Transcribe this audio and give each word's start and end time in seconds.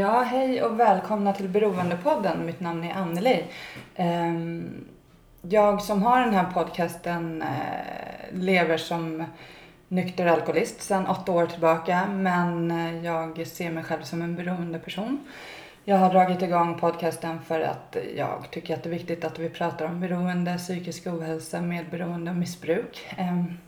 Ja, 0.00 0.22
hej 0.22 0.62
och 0.62 0.80
välkomna 0.80 1.32
till 1.32 1.48
Beroendepodden. 1.48 2.46
Mitt 2.46 2.60
namn 2.60 2.84
är 2.84 2.94
Anneli. 2.94 3.44
Ehm, 3.96 4.84
jag 5.42 5.82
som 5.82 6.02
har 6.02 6.20
den 6.20 6.34
här 6.34 6.52
podcasten 6.54 7.42
eh, 7.42 7.48
lever 8.32 8.76
som 8.76 9.24
nykter 9.88 10.26
alkoholist 10.26 10.82
sedan 10.82 11.06
åtta 11.06 11.32
år 11.32 11.46
tillbaka 11.46 12.06
men 12.06 12.70
eh, 12.70 13.04
jag 13.04 13.46
ser 13.46 13.70
mig 13.70 13.84
själv 13.84 14.02
som 14.02 14.22
en 14.22 14.36
beroendeperson. 14.36 15.18
Jag 15.84 15.96
har 15.96 16.10
dragit 16.10 16.42
igång 16.42 16.78
podcasten 16.78 17.42
för 17.42 17.60
att 17.60 17.96
jag 18.16 18.44
tycker 18.50 18.74
att 18.74 18.82
det 18.82 18.88
är 18.88 18.94
viktigt 18.94 19.24
att 19.24 19.38
vi 19.38 19.48
pratar 19.48 19.86
om 19.86 20.00
beroende, 20.00 20.58
psykisk 20.58 21.06
ohälsa, 21.06 21.60
medberoende 21.60 22.30
och 22.30 22.36
missbruk. 22.36 23.06
Ehm, 23.16 23.58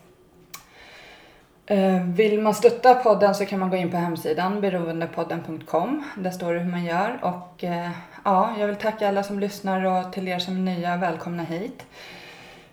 Eh, 1.65 2.03
vill 2.03 2.41
man 2.41 2.53
stötta 2.53 2.95
podden 2.95 3.35
så 3.35 3.45
kan 3.45 3.59
man 3.59 3.69
gå 3.69 3.75
in 3.75 3.91
på 3.91 3.97
hemsidan 3.97 4.61
beroendepodden.com. 4.61 6.03
Där 6.17 6.31
står 6.31 6.53
det 6.53 6.59
hur 6.59 6.71
man 6.71 6.85
gör. 6.85 7.19
Och 7.21 7.63
eh, 7.63 7.89
ja, 8.23 8.55
jag 8.59 8.67
vill 8.67 8.75
tacka 8.75 9.07
alla 9.07 9.23
som 9.23 9.39
lyssnar 9.39 9.85
och 9.85 10.13
till 10.13 10.27
er 10.27 10.39
som 10.39 10.67
är 10.67 10.75
nya, 10.75 10.97
välkomna 10.97 11.43
hit. 11.43 11.85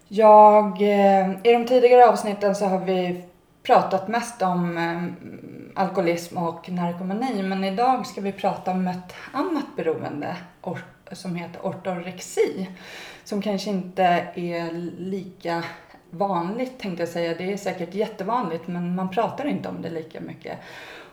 Jag, 0.08 0.82
eh, 0.82 1.30
I 1.30 1.52
de 1.52 1.66
tidigare 1.66 2.08
avsnitten 2.08 2.54
så 2.54 2.64
har 2.64 2.78
vi 2.78 3.22
pratat 3.62 4.08
mest 4.08 4.42
om 4.42 4.78
alkoholism 5.74 6.38
och 6.38 6.70
narkomani 6.70 7.42
men 7.42 7.64
idag 7.64 8.06
ska 8.06 8.20
vi 8.20 8.32
prata 8.32 8.70
om 8.70 8.88
ett 8.88 9.14
annat 9.32 9.76
beroende 9.76 10.36
som 11.12 11.36
heter 11.36 11.60
ortorexi 11.66 12.68
som 13.24 13.42
kanske 13.42 13.70
inte 13.70 14.02
är 14.34 14.72
lika 14.98 15.64
vanligt 16.10 16.78
tänkte 16.78 17.02
jag 17.02 17.08
säga. 17.08 17.34
Det 17.38 17.52
är 17.52 17.56
säkert 17.56 17.94
jättevanligt 17.94 18.66
men 18.66 18.94
man 18.94 19.10
pratar 19.10 19.46
inte 19.46 19.68
om 19.68 19.82
det 19.82 19.90
lika 19.90 20.20
mycket. 20.20 20.58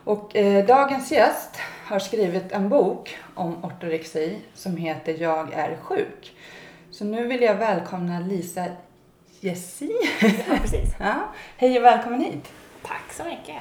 Och 0.04 0.36
eh, 0.36 0.66
dagens 0.66 1.12
gäst 1.12 1.56
har 1.84 1.98
skrivit 1.98 2.52
en 2.52 2.68
bok 2.68 3.16
om 3.34 3.64
ortorexi 3.64 4.38
som 4.54 4.76
heter 4.76 5.16
Jag 5.18 5.52
är 5.52 5.76
sjuk. 5.76 6.36
Så 6.90 7.04
nu 7.04 7.26
vill 7.26 7.42
jag 7.42 7.54
välkomna 7.54 8.20
Lisa 8.20 8.64
Jessi. 9.40 9.92
Ja, 10.20 10.56
precis. 10.60 10.94
ja. 10.98 11.14
Hej 11.56 11.78
och 11.78 11.84
välkommen 11.84 12.20
hit. 12.20 12.52
Tack 12.82 13.12
så 13.12 13.24
mycket. 13.24 13.56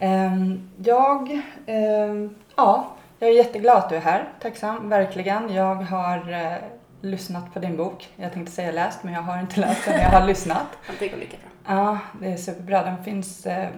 Um, 0.00 0.70
jag, 0.84 1.42
um, 1.66 2.34
ja, 2.56 2.96
jag 3.18 3.30
är 3.30 3.34
jätteglad 3.34 3.76
att 3.76 3.88
du 3.88 3.96
är 3.96 4.00
här. 4.00 4.28
Tacksam, 4.40 4.88
verkligen. 4.88 5.54
Jag 5.54 5.74
har 5.74 6.30
uh, 6.30 6.56
lyssnat 7.00 7.54
på 7.54 7.58
din 7.58 7.76
bok. 7.76 8.08
Jag 8.16 8.32
tänkte 8.32 8.52
säga 8.52 8.72
läst, 8.72 9.02
men 9.02 9.14
jag 9.14 9.22
har 9.22 9.40
inte 9.40 9.60
läst 9.60 9.84
den. 9.84 10.00
Jag 10.00 10.10
har 10.10 10.26
lyssnat. 10.26 10.66
det 10.98 11.08
går 11.08 11.16
lika 11.16 11.36
bra. 11.36 11.76
Ja, 11.76 11.98
det 12.20 12.32
är 12.32 12.36
superbra. 12.36 12.82
Den 12.84 13.04
finns 13.04 13.46
eh, 13.46 13.68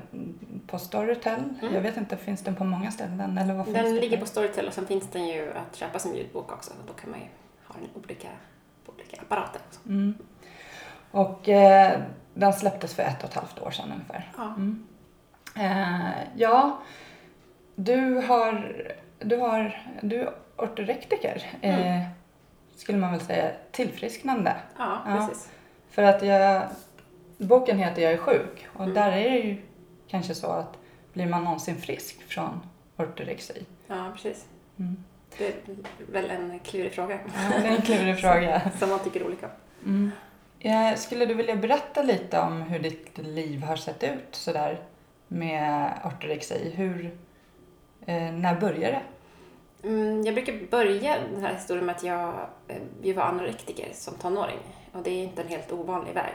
på 0.67 0.79
Storytel. 0.79 1.41
Mm. 1.61 1.75
Jag 1.75 1.81
vet 1.81 1.97
inte, 1.97 2.17
finns 2.17 2.43
den 2.43 2.55
på 2.55 2.65
många 2.65 2.91
ställen? 2.91 3.39
Eller 3.39 3.55
vad 3.55 3.75
den 3.75 3.97
ligger 3.97 4.17
på 4.17 4.27
Storytel 4.27 4.67
och 4.67 4.75
sen 4.75 4.87
finns 4.87 5.11
den 5.11 5.27
ju 5.27 5.53
att 5.53 5.77
köpa 5.77 5.99
som 5.99 6.15
ljudbok 6.15 6.53
också. 6.53 6.73
Då 6.87 6.93
kan 6.93 7.11
man 7.11 7.21
ju 7.21 7.27
ha 7.67 7.75
den 7.81 8.03
olika, 8.05 8.29
på 8.87 8.93
olika 8.93 9.21
apparater. 9.21 9.61
Mm. 9.87 10.15
Och 11.11 11.49
eh, 11.49 12.01
den 12.35 12.53
släpptes 12.53 12.95
för 12.95 13.03
ett 13.03 13.23
och 13.23 13.29
ett 13.29 13.35
halvt 13.35 13.59
år 13.59 13.71
sedan 13.71 13.93
ungefär. 13.93 14.33
Ja. 14.37 14.45
Mm. 14.45 14.87
Eh, 15.57 16.11
ja, 16.37 16.79
du 17.75 18.15
har, 18.15 18.83
du 19.19 19.37
har, 19.37 19.87
du 20.01 20.21
är 20.21 20.31
ortorektiker. 20.57 21.43
Mm. 21.61 22.05
Skulle 22.83 22.99
man 22.99 23.13
väl 23.13 23.21
säga, 23.21 23.51
tillfrisknande. 23.71 24.57
Ja, 24.79 25.03
precis. 25.05 25.49
För 25.91 26.03
att 26.03 26.23
jag, 26.23 26.63
boken 27.39 27.79
heter 27.79 28.03
Jag 28.03 28.13
är 28.13 28.17
sjuk 28.17 28.67
och 28.73 28.83
mm. 28.83 28.95
där 28.95 29.13
är 29.13 29.31
det 29.31 29.39
ju 29.39 29.57
kanske 30.09 30.35
så 30.35 30.47
att 30.47 30.77
blir 31.13 31.27
man 31.27 31.45
någonsin 31.45 31.77
frisk 31.77 32.23
från 32.23 32.61
ortorexi? 32.97 33.67
Ja, 33.87 34.11
precis. 34.15 34.47
Mm. 34.79 35.05
Det 35.39 35.47
är 35.47 35.53
väl 36.13 36.31
en 36.31 36.59
klurig 36.59 36.93
fråga. 36.93 37.19
Ja, 37.27 37.61
det 37.61 37.69
är 37.69 37.77
en 37.77 37.83
klurig 37.83 38.19
fråga. 38.21 38.71
Som 38.79 38.91
man 38.91 38.99
tycker 38.99 39.27
olika 39.27 39.51
mm. 39.85 40.11
ja, 40.59 40.97
Skulle 40.97 41.27
du 41.27 41.35
vilja 41.35 41.57
berätta 41.57 42.03
lite 42.03 42.41
om 42.41 42.63
hur 42.63 42.79
ditt 42.79 43.19
liv 43.19 43.63
har 43.63 43.77
sett 43.77 44.03
ut 44.03 44.29
sådär 44.31 44.81
med 45.29 45.93
ortorexi? 46.05 46.73
Hur, 46.77 47.19
eh, 48.07 48.33
när 48.33 48.61
började 48.61 48.93
det? 48.93 49.03
Mm, 49.83 50.25
jag 50.25 50.35
brukar 50.35 50.71
börja 50.71 51.19
den 51.33 51.45
här 51.45 51.55
historien 51.55 51.87
med 51.87 51.97
att 51.97 52.03
jag, 52.03 52.49
eh, 52.69 52.83
jag 53.03 53.15
var 53.15 53.23
anorektiker 53.23 53.89
som 53.93 54.15
tonåring. 54.15 54.59
Och 54.93 55.03
det 55.03 55.11
är 55.11 55.25
inte 55.25 55.43
en 55.43 55.49
helt 55.49 55.73
ovanlig 55.73 56.15
väg 56.15 56.35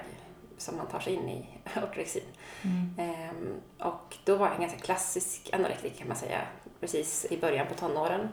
som 0.58 0.78
man 0.78 0.88
tar 0.88 1.00
sig 1.00 1.14
in 1.14 1.30
i 1.30 1.46
ortorexin. 1.84 2.24
Mm. 2.62 2.94
Ehm, 2.98 3.54
och 3.80 4.18
då 4.24 4.36
var 4.36 4.46
jag 4.46 4.56
en 4.56 4.62
ganska 4.62 4.80
klassisk 4.80 5.50
anorektiker 5.54 5.98
kan 5.98 6.08
man 6.08 6.18
säga. 6.18 6.42
Precis 6.80 7.26
i 7.30 7.38
början 7.38 7.68
på 7.68 7.74
tonåren. 7.74 8.30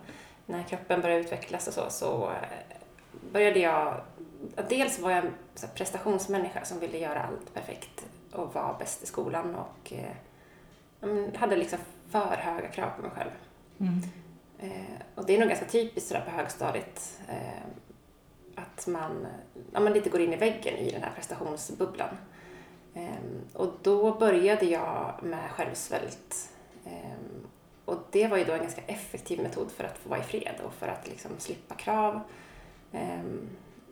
När 0.46 0.62
kroppen 0.62 1.00
började 1.00 1.20
utvecklas 1.20 1.68
och 1.68 1.74
så, 1.74 1.90
så 1.90 2.30
eh, 2.30 2.76
började 3.32 3.58
jag... 3.58 4.00
Dels 4.68 4.98
var 4.98 5.10
jag 5.10 5.24
en 5.24 5.32
prestationsmänniska 5.74 6.64
som 6.64 6.80
ville 6.80 6.98
göra 6.98 7.22
allt 7.22 7.54
perfekt 7.54 8.06
och 8.32 8.54
vara 8.54 8.76
bäst 8.78 9.02
i 9.02 9.06
skolan 9.06 9.54
och 9.54 9.92
eh, 9.92 11.36
hade 11.36 11.56
liksom 11.56 11.78
för 12.10 12.36
höga 12.36 12.68
krav 12.68 12.90
på 12.96 13.02
mig 13.02 13.10
själv. 13.10 13.30
Mm. 13.78 14.02
Eh, 14.58 15.00
och 15.14 15.26
det 15.26 15.34
är 15.34 15.38
nog 15.38 15.48
ganska 15.48 15.66
typiskt 15.66 16.08
sådär 16.08 16.24
på 16.24 16.30
högstadiet 16.30 17.20
eh, 17.28 17.66
att 18.54 18.86
man, 18.86 19.26
ja, 19.72 19.80
man 19.80 19.92
lite 19.92 20.10
går 20.10 20.20
in 20.20 20.32
i 20.32 20.36
väggen 20.36 20.76
i 20.76 20.90
den 20.90 21.02
här 21.02 21.12
prestationsbubblan. 21.14 22.16
Eh, 22.94 23.52
och 23.52 23.72
då 23.82 24.14
började 24.14 24.66
jag 24.66 25.14
med 25.22 25.50
självsvält. 25.50 26.52
Eh, 26.84 27.44
och 27.84 27.98
det 28.10 28.28
var 28.28 28.36
ju 28.36 28.44
då 28.44 28.52
en 28.52 28.60
ganska 28.60 28.82
effektiv 28.86 29.42
metod 29.42 29.70
för 29.70 29.84
att 29.84 29.98
få 29.98 30.08
vara 30.08 30.20
i 30.20 30.22
fred 30.22 30.54
och 30.64 30.74
för 30.74 30.88
att 30.88 31.08
liksom 31.08 31.30
slippa 31.38 31.74
krav 31.74 32.20
eh, 32.92 33.24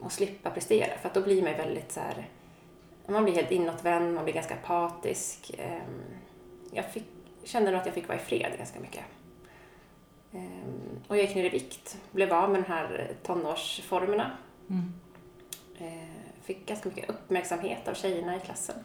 och 0.01 0.13
slippa 0.13 0.51
prestera. 0.51 0.99
För 0.99 1.09
att 1.09 1.15
då 1.15 1.23
blir 1.23 1.43
man 1.43 1.51
ju 1.51 1.57
väldigt 1.57 1.93
så 1.93 2.01
här, 2.01 2.29
man 3.07 3.25
blir 3.25 3.35
helt 3.35 3.51
inåtvänd, 3.51 4.15
man 4.15 4.25
blir 4.25 4.35
ganska 4.35 4.55
apatisk. 4.55 5.55
Eh, 5.59 5.83
jag 6.71 6.85
fick, 6.85 7.05
kände 7.45 7.71
nog 7.71 7.81
att 7.81 7.87
jag 7.87 7.95
fick 7.95 8.09
vara 8.09 8.19
i 8.19 8.25
fred 8.25 8.53
ganska 8.59 8.81
mycket. 8.81 9.05
Ehm, 10.33 11.01
och 11.09 11.17
jag 11.17 11.25
gick 11.25 11.35
ner 11.35 11.45
i 11.45 11.49
vikt, 11.49 11.99
blev 12.11 12.33
av 12.33 12.51
med 12.51 12.63
de 12.63 12.69
här 12.69 13.15
tonårsformerna. 13.23 14.31
Mm. 14.71 14.93
Ehm, 15.79 16.09
fick 16.43 16.67
ganska 16.67 16.89
mycket 16.89 17.11
uppmärksamhet 17.11 17.89
av 17.89 17.95
tjejerna 17.95 18.37
i 18.37 18.41
klassen. 18.41 18.77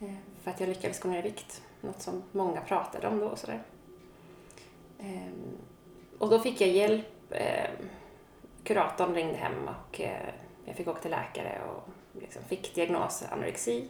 Ehm, 0.00 0.16
för 0.42 0.50
att 0.50 0.60
jag 0.60 0.68
lyckades 0.68 1.00
gå 1.00 1.08
ner 1.08 1.18
i 1.18 1.22
vikt. 1.22 1.62
Något 1.80 2.02
som 2.02 2.22
många 2.32 2.60
pratade 2.60 3.08
om 3.08 3.18
då 3.18 3.26
och 3.26 3.38
sådär. 3.38 3.62
Och 6.18 6.30
då 6.30 6.38
fick 6.38 6.60
jag 6.60 6.70
hjälp. 6.70 7.34
Kuratorn 8.64 9.14
ringde 9.14 9.36
hem 9.36 9.68
och 9.68 10.00
eh, 10.00 10.28
jag 10.64 10.76
fick 10.76 10.88
åka 10.88 11.00
till 11.00 11.10
läkare 11.10 11.60
och 11.64 11.88
liksom 12.20 12.42
fick 12.42 12.74
diagnos 12.74 13.24
anorexi. 13.30 13.88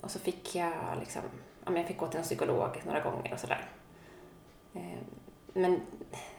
Och 0.00 0.10
så 0.10 0.18
fick 0.18 0.54
jag 0.54 0.72
liksom, 1.00 1.22
jag 1.64 1.86
fick 1.86 1.98
gå 1.98 2.06
till 2.06 2.18
en 2.18 2.24
psykolog 2.24 2.82
några 2.86 3.00
gånger 3.00 3.32
och 3.32 3.40
sådär. 3.40 3.68
Eh, 4.74 4.98
men 5.52 5.80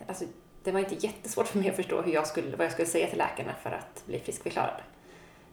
alltså, 0.08 0.25
det 0.64 0.72
var 0.72 0.80
inte 0.80 0.96
jättesvårt 0.96 1.47
för 1.47 1.59
mig 1.59 1.69
att 1.69 1.75
förstå 1.75 2.02
hur 2.02 2.14
jag 2.14 2.28
skulle, 2.28 2.58
vad 2.58 2.66
jag 2.66 2.74
skulle 2.74 2.88
säga 2.88 3.08
till 3.08 3.18
läkarna 3.18 3.53
för 3.53 3.72
att 3.72 4.03
bli 4.06 4.19
friskförklarad. 4.19 4.81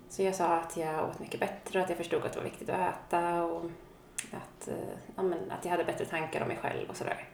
Så 0.08 0.22
jag 0.22 0.34
sa 0.34 0.46
att 0.46 0.76
jag 0.76 1.08
åt 1.08 1.18
mycket 1.18 1.40
bättre 1.40 1.78
och 1.78 1.84
att 1.84 1.90
jag 1.90 1.98
förstod 1.98 2.24
att 2.24 2.32
det 2.32 2.38
var 2.38 2.44
viktigt 2.44 2.70
att 2.70 2.94
äta 2.94 3.44
och 3.44 3.70
att, 4.32 4.68
eh, 4.68 4.74
ja, 5.16 5.22
men, 5.22 5.50
att 5.50 5.64
jag 5.64 5.70
hade 5.70 5.84
bättre 5.84 6.04
tankar 6.04 6.42
om 6.42 6.48
mig 6.48 6.56
själv 6.56 6.90
och 6.90 6.96
sådär. 6.96 7.28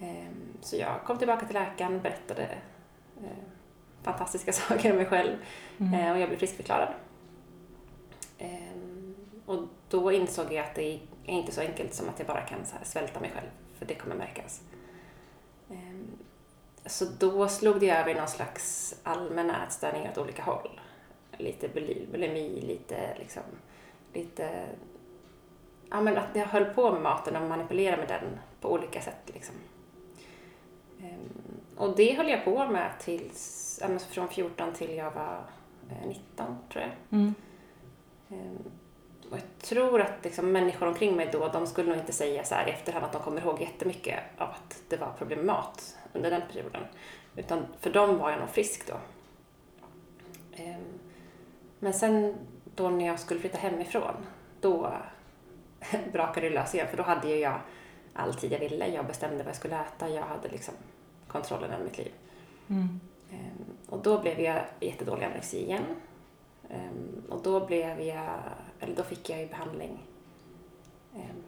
Ehm, 0.00 0.56
så 0.60 0.76
jag 0.76 1.04
kom 1.04 1.18
tillbaka 1.18 1.46
till 1.46 1.54
läkaren 1.54 1.94
och 1.94 2.02
berättade 2.02 2.42
eh, 3.16 3.44
fantastiska 4.02 4.52
saker 4.68 4.90
om 4.90 4.96
mig 4.96 5.06
själv 5.06 5.36
mm. 5.78 6.12
och 6.12 6.18
jag 6.18 6.28
blev 6.28 6.38
friskförklarad. 6.38 6.88
Och 9.46 9.62
då 9.88 10.12
insåg 10.12 10.52
jag 10.52 10.64
att 10.64 10.74
det 10.74 10.94
är 10.94 11.00
inte 11.24 11.52
så 11.52 11.60
enkelt 11.60 11.94
som 11.94 12.08
att 12.08 12.18
jag 12.18 12.28
bara 12.28 12.40
kan 12.40 12.58
svälta 12.82 13.20
mig 13.20 13.30
själv 13.34 13.48
för 13.78 13.86
det 13.86 13.94
kommer 13.94 14.16
märkas. 14.16 14.62
Ehm, 15.70 16.18
så 16.86 17.04
då 17.04 17.48
slog 17.48 17.80
det 17.80 17.90
över 17.90 18.10
i 18.10 18.14
någon 18.14 18.28
slags 18.28 18.94
allmän 19.02 19.50
ätstörning 19.50 20.08
åt 20.08 20.18
olika 20.18 20.42
håll. 20.42 20.80
Lite 21.38 21.68
bulimi, 22.12 22.60
lite 22.60 23.16
liksom, 23.18 23.42
lite 24.12 24.66
ja, 25.90 26.00
men 26.00 26.16
att 26.16 26.36
jag 26.36 26.46
höll 26.46 26.64
på 26.64 26.92
med 26.92 27.02
maten 27.02 27.36
och 27.36 27.48
manipulerade 27.48 27.96
med 27.96 28.08
den 28.08 28.38
på 28.60 28.72
olika 28.72 29.00
sätt. 29.00 29.30
Liksom. 29.34 29.54
Ehm, 31.00 31.60
och 31.76 31.96
det 31.96 32.16
höll 32.16 32.28
jag 32.28 32.44
på 32.44 32.68
med 32.68 32.92
tills, 33.00 33.80
från 34.10 34.28
14 34.28 34.72
till 34.72 34.96
jag 34.96 35.10
var 35.10 35.44
19 36.06 36.46
eh, 36.46 36.54
tror 36.72 36.84
jag. 36.84 36.92
Mm. 37.18 37.34
Och 39.30 39.36
jag 39.36 39.58
tror 39.58 40.00
att 40.00 40.24
liksom, 40.24 40.52
människor 40.52 40.86
omkring 40.86 41.16
mig 41.16 41.28
då, 41.32 41.48
de 41.48 41.66
skulle 41.66 41.88
nog 41.88 41.98
inte 41.98 42.12
säga 42.12 42.44
så 42.44 42.54
här 42.54 42.68
i 42.68 42.70
efterhand 42.70 43.04
att 43.04 43.12
de 43.12 43.22
kommer 43.22 43.40
ihåg 43.40 43.60
jättemycket 43.60 44.18
av 44.38 44.48
att 44.48 44.82
det 44.88 44.96
var 44.96 45.12
problem 45.18 45.38
med 45.38 45.46
mat 45.46 45.96
under 46.12 46.30
den 46.30 46.42
perioden. 46.52 46.82
Utan 47.36 47.66
för 47.80 47.90
dem 47.90 48.18
var 48.18 48.30
jag 48.30 48.40
nog 48.40 48.48
frisk 48.48 48.86
då. 48.86 48.94
Ehm, 50.62 50.84
men 51.78 51.94
sen 51.94 52.34
då 52.74 52.90
när 52.90 53.06
jag 53.06 53.20
skulle 53.20 53.40
flytta 53.40 53.58
hemifrån, 53.58 54.14
då 54.60 54.92
brakade 56.12 56.48
det 56.48 56.54
lös 56.54 56.74
igen 56.74 56.86
för 56.90 56.96
då 56.96 57.02
hade 57.02 57.28
ju 57.28 57.36
jag 57.36 57.60
all 58.14 58.34
tid 58.34 58.52
jag 58.52 58.58
ville. 58.58 58.86
Jag 58.88 59.06
bestämde 59.06 59.36
vad 59.36 59.46
jag 59.46 59.56
skulle 59.56 59.80
äta. 59.80 60.08
Jag 60.08 60.22
hade 60.22 60.48
liksom 60.48 60.74
kontrollen 61.28 61.70
över 61.70 61.84
mitt 61.84 61.98
liv. 61.98 62.12
Mm. 62.68 63.00
Ehm, 63.30 63.64
och 63.88 64.02
då 64.02 64.20
blev 64.20 64.40
jag 64.40 64.60
jättedålig 64.80 65.24
anorexi 65.24 65.64
igen. 65.64 65.84
Ehm, 66.70 67.22
och 67.30 67.42
då 67.42 67.66
blev 67.66 68.00
jag, 68.00 68.28
eller 68.80 68.96
då 68.96 69.02
fick 69.02 69.30
jag 69.30 69.40
ju 69.40 69.46
behandling, 69.46 69.98
ehm, 71.14 71.42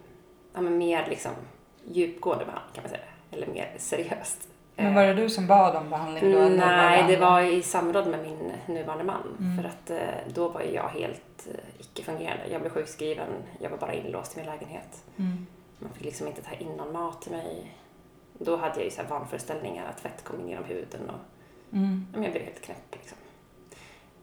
ja 0.55 0.61
men 0.61 0.79
mer 0.79 1.07
liksom 1.09 1.33
djupgående 1.85 2.45
behandling 2.45 2.75
kan 2.75 2.83
man 2.83 2.91
säga. 2.91 3.03
Eller 3.31 3.47
mer 3.47 3.75
seriöst. 3.79 4.49
Men 4.77 4.95
var 4.95 5.03
det 5.03 5.15
du 5.15 5.31
som 5.31 5.47
bad 5.47 5.77
om 5.77 5.91
behandling 5.91 6.33
då? 6.33 6.39
Nej, 6.49 7.05
det 7.09 7.17
var 7.17 7.41
i 7.41 7.63
samråd 7.63 8.07
med 8.07 8.23
min 8.23 8.53
nuvarande 8.67 9.05
man. 9.05 9.37
Mm. 9.41 9.57
För 9.57 9.69
att 9.69 9.91
eh, 9.91 10.33
då 10.35 10.49
var 10.49 10.61
jag 10.61 10.89
helt 10.89 11.47
eh, 11.47 11.81
icke-fungerande. 11.81 12.49
Jag 12.51 12.61
blev 12.61 12.71
sjukskriven, 12.71 13.29
jag 13.61 13.71
var 13.71 13.79
bara 13.79 13.95
inlåst 13.95 14.37
i 14.37 14.41
min 14.41 14.47
lägenhet. 14.47 15.05
Mm. 15.17 15.47
Man 15.79 15.91
fick 15.93 16.05
liksom 16.05 16.27
inte 16.27 16.43
ta 16.43 16.55
in 16.55 16.69
någon 16.77 16.93
mat 16.93 17.23
till 17.23 17.33
mig. 17.33 17.77
Då 18.39 18.57
hade 18.57 18.75
jag 18.77 18.85
ju 18.85 18.91
så 18.91 19.03
här 19.03 19.09
vanföreställningar 19.09 19.87
att 19.91 20.01
fett 20.01 20.25
kom 20.25 20.41
in 20.41 20.49
genom 20.49 20.65
huden 20.65 21.11
och 21.11 21.21
Mm. 21.73 22.07
jag 22.13 22.21
blev 22.23 22.43
helt 22.43 22.61
knäpp. 22.63 22.93
Liksom. 22.93 23.18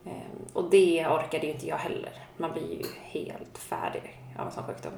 Ehm, 0.06 0.46
och 0.54 0.70
det 0.70 1.08
orkade 1.08 1.48
ju 1.48 1.54
inte 1.54 1.68
jag 1.68 1.78
heller. 1.78 2.14
Man 2.38 2.52
blir 2.52 2.78
ju 2.78 2.84
helt 3.02 3.58
färdig 3.58 4.22
av 4.38 4.46
en 4.46 4.52
sån 4.52 4.64
sjukdom. 4.64 4.94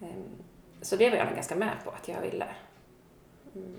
Ehm, 0.00 0.42
så 0.82 0.96
det 0.96 1.10
var 1.10 1.16
jag 1.16 1.26
nog 1.26 1.34
ganska 1.34 1.56
med 1.56 1.74
på 1.84 1.90
att 1.90 2.08
jag 2.08 2.20
ville. 2.20 2.48
Mm. 3.54 3.76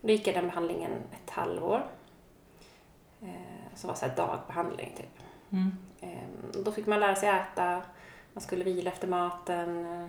Då 0.00 0.08
gick 0.08 0.26
jag 0.26 0.34
den 0.34 0.46
behandlingen 0.46 0.92
ett 0.92 1.30
halvår. 1.30 1.86
Eh, 3.22 3.74
som 3.74 3.88
var 3.88 3.94
så 3.94 4.06
dagbehandling 4.16 4.92
typ. 4.96 5.24
Mm. 5.50 5.76
Ehm, 6.00 6.64
Då 6.64 6.72
fick 6.72 6.86
man 6.86 7.00
lära 7.00 7.14
sig 7.14 7.28
äta, 7.28 7.82
man 8.32 8.42
skulle 8.42 8.64
vila 8.64 8.90
efter 8.90 9.08
maten, 9.08 9.86
eh, 9.86 10.08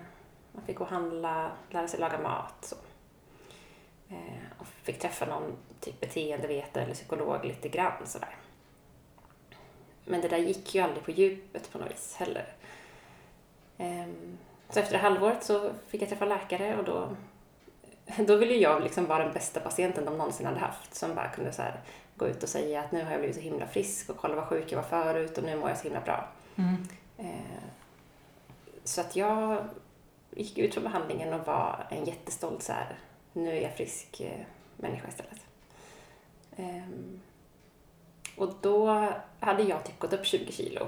man 0.51 0.66
fick 0.66 0.77
gå 0.77 0.83
och 0.83 0.89
handla, 0.89 1.51
lära 1.69 1.88
sig 1.88 2.00
laga 2.00 2.19
mat. 2.19 2.56
Så. 2.62 2.75
Och 4.57 4.68
fick 4.68 5.00
träffa 5.00 5.25
någon 5.25 5.57
typ 5.80 6.00
beteendevetare 6.00 6.83
eller 6.83 6.94
psykolog 6.94 7.45
lite 7.45 7.69
grann 7.69 8.06
sådär. 8.07 8.36
Men 10.05 10.21
det 10.21 10.27
där 10.27 10.38
gick 10.38 10.75
ju 10.75 10.81
aldrig 10.81 11.03
på 11.03 11.11
djupet 11.11 11.71
på 11.71 11.77
något 11.77 11.91
vis 11.91 12.15
heller. 12.15 12.45
Ehm, 13.77 14.38
Så 14.69 14.79
efter 14.79 14.97
halvåret 14.97 15.44
så 15.44 15.71
fick 15.88 16.01
jag 16.01 16.09
träffa 16.09 16.25
läkare 16.25 16.77
och 16.77 16.83
då, 16.83 17.09
då 18.27 18.35
ville 18.35 18.53
jag 18.53 18.83
liksom 18.83 19.05
vara 19.05 19.23
den 19.23 19.33
bästa 19.33 19.59
patienten 19.59 20.05
de 20.05 20.17
någonsin 20.17 20.45
hade 20.45 20.59
haft. 20.59 20.95
Som 20.95 21.15
bara 21.15 21.27
kunde 21.29 21.51
så 21.53 21.63
gå 22.15 22.27
ut 22.27 22.44
och 22.44 22.50
säga 22.50 22.79
att 22.81 22.91
nu 22.91 23.03
har 23.03 23.11
jag 23.11 23.19
blivit 23.19 23.35
så 23.35 23.41
himla 23.41 23.67
frisk 23.67 24.09
och 24.09 24.17
kolla 24.17 24.35
vad 24.35 24.45
sjuk 24.45 24.71
jag 24.71 24.77
var 24.77 24.89
förut 24.89 25.38
och 25.38 25.44
nu 25.44 25.55
mår 25.55 25.69
jag 25.69 25.77
så 25.77 25.83
himla 25.83 26.01
bra. 26.01 26.27
Mm. 26.56 26.88
Eh, 27.17 27.63
Så 28.83 29.01
att 29.01 29.15
jag 29.15 29.65
gick 30.31 30.57
ut 30.57 30.73
från 30.73 30.83
behandlingen 30.83 31.33
och 31.33 31.45
var 31.47 31.88
en 31.89 32.06
jättestolt 32.06 32.63
så 32.63 32.73
här, 32.73 32.95
nu 33.33 33.57
är 33.57 33.61
jag 33.61 33.75
frisk 33.75 34.21
eh, 34.21 34.45
människa 34.77 35.07
istället. 35.07 35.39
Och 38.38 38.53
då 38.62 39.07
hade 39.39 39.63
jag 39.63 39.83
typ 39.83 40.00
gått 40.00 40.13
upp 40.13 40.25
20 40.25 40.51
kilo 40.51 40.88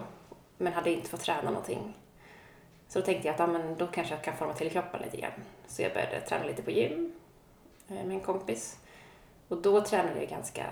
men 0.57 0.74
hade 0.74 0.92
inte 0.92 1.09
fått 1.09 1.21
träna 1.21 1.50
någonting. 1.50 1.94
Så 2.88 3.00
då 3.00 3.06
tänkte 3.06 3.27
jag 3.27 3.33
att 3.33 3.39
ja, 3.39 3.47
men 3.47 3.75
då 3.77 3.88
kanske 3.88 4.13
jag 4.13 4.24
kan 4.24 4.38
forma 4.38 4.53
till 4.53 4.71
kroppen 4.71 5.01
lite 5.01 5.18
grann. 5.18 5.31
Så 5.68 5.81
jag 5.81 5.94
började 5.94 6.21
träna 6.21 6.45
lite 6.45 6.62
på 6.62 6.71
gym 6.71 7.13
eh, 7.88 7.94
med 7.95 8.12
en 8.12 8.19
kompis. 8.19 8.80
Och 9.47 9.57
då 9.62 9.81
tränade 9.81 10.19
jag 10.19 10.30
ganska 10.30 10.65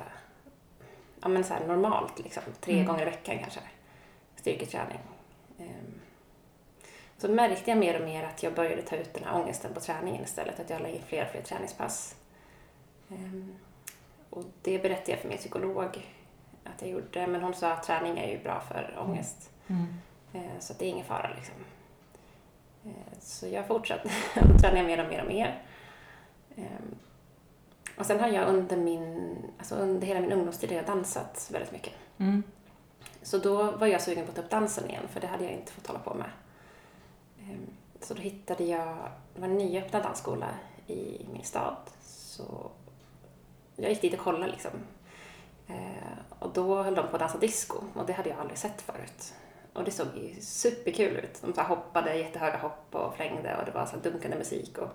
ja, 1.21 1.27
men 1.27 1.43
så 1.43 1.53
normalt, 1.67 2.19
liksom, 2.19 2.43
tre 2.61 2.73
Mm. 2.73 2.85
gånger 2.87 3.01
i 3.01 3.05
veckan 3.05 3.39
kanske. 3.39 3.59
Styrketräning. 4.35 4.99
Ehm, 5.59 5.99
Så 7.17 7.29
märkte 7.29 7.71
jag 7.71 7.77
mer 7.77 7.99
och 8.01 8.05
mer 8.07 8.23
att 8.23 8.43
jag 8.43 8.53
började 8.53 8.81
ta 8.81 8.95
ut 8.95 9.13
den 9.13 9.23
här 9.23 9.41
ångesten 9.41 9.73
på 9.73 9.79
träningen 9.79 10.23
istället. 10.23 10.59
Att 10.59 10.69
jag 10.69 10.81
la 10.81 10.87
in 10.87 11.01
fler 11.07 11.25
och 11.25 11.31
fler 11.31 11.41
träningspass. 11.41 12.15
Ehm, 13.09 13.55
Och 14.29 14.43
det 14.61 14.79
berättade 14.79 15.11
jag 15.11 15.19
för 15.19 15.29
min 15.29 15.37
psykolog 15.37 16.07
att 16.65 16.81
jag 16.81 16.89
gjorde. 16.91 17.27
Men 17.27 17.41
hon 17.41 17.53
sa 17.53 17.71
att 17.73 17.83
träning 17.83 18.17
är 18.19 18.27
ju 18.31 18.43
bra 18.43 18.59
för 18.59 18.97
ångest. 18.99 19.49
Mm. 19.67 19.85
Eh, 20.33 20.59
Så 20.59 20.73
det 20.79 20.85
är 20.85 20.89
ingen 20.89 21.05
fara 21.05 21.29
liksom. 21.35 21.55
Eh, 22.85 23.19
Så 23.19 23.47
jag 23.47 23.67
fortsatte 23.67 24.09
att 24.35 24.61
träna 24.61 24.83
mer 24.87 25.03
och 25.03 25.09
mer 25.09 25.21
och 25.21 25.27
mer. 25.27 25.61
Ehm, 26.55 26.95
Och 27.97 28.05
sen 28.05 28.19
har 28.19 28.27
jag 28.27 28.47
under 28.47 28.77
min, 28.77 29.35
alltså 29.57 29.75
under 29.75 30.07
hela 30.07 30.19
min 30.21 30.31
ungdomstid 30.31 30.69
har 30.69 30.77
jag 30.77 30.85
dansat 30.85 31.49
väldigt 31.53 31.71
mycket. 31.71 31.93
Mm. 32.17 32.43
Så 33.21 33.37
då 33.37 33.71
var 33.71 33.87
jag 33.87 34.01
sugen 34.01 34.25
på 34.25 34.29
att 34.29 34.35
ta 34.35 34.41
upp 34.41 34.49
dansen 34.49 34.89
igen, 34.89 35.07
för 35.09 35.19
det 35.19 35.27
hade 35.27 35.43
jag 35.43 35.53
inte 35.53 35.71
fått 35.71 35.87
hålla 35.87 35.99
på 35.99 36.13
med. 36.13 36.29
Ehm, 37.39 37.67
Så 38.01 38.13
då 38.13 38.21
hittade 38.21 38.63
jag, 38.63 38.97
det 39.35 39.41
var 39.41 39.47
en 39.47 39.57
nyöppnad 39.57 40.03
dansskola 40.03 40.47
i 40.87 41.25
min 41.33 41.43
stad. 41.43 41.75
Så 42.01 42.71
jag 43.75 43.89
gick 43.89 44.01
dit 44.01 44.13
och 44.13 44.19
kollade 44.19 44.47
liksom. 44.51 44.71
Eh, 45.67 46.17
Och 46.39 46.53
då 46.53 46.83
höll 46.83 46.95
de 46.95 47.07
på 47.07 47.13
att 47.15 47.19
dansa 47.19 47.37
disco 47.37 47.77
och 47.93 48.05
det 48.05 48.13
hade 48.13 48.29
jag 48.29 48.39
aldrig 48.39 48.57
sett 48.57 48.81
förut. 48.81 49.33
Och 49.73 49.83
det 49.83 49.91
såg 49.91 50.07
ju 50.17 50.41
superkul 50.41 51.17
ut. 51.17 51.41
De 51.41 51.53
så 51.53 51.61
hoppade 51.61 52.15
jättehöga 52.15 52.57
hopp 52.57 52.95
och 52.95 53.15
flängde 53.15 53.57
och 53.57 53.65
det 53.65 53.71
var 53.71 53.85
så 53.85 53.97
dunkande 53.97 54.37
musik. 54.37 54.77
Och, 54.77 54.89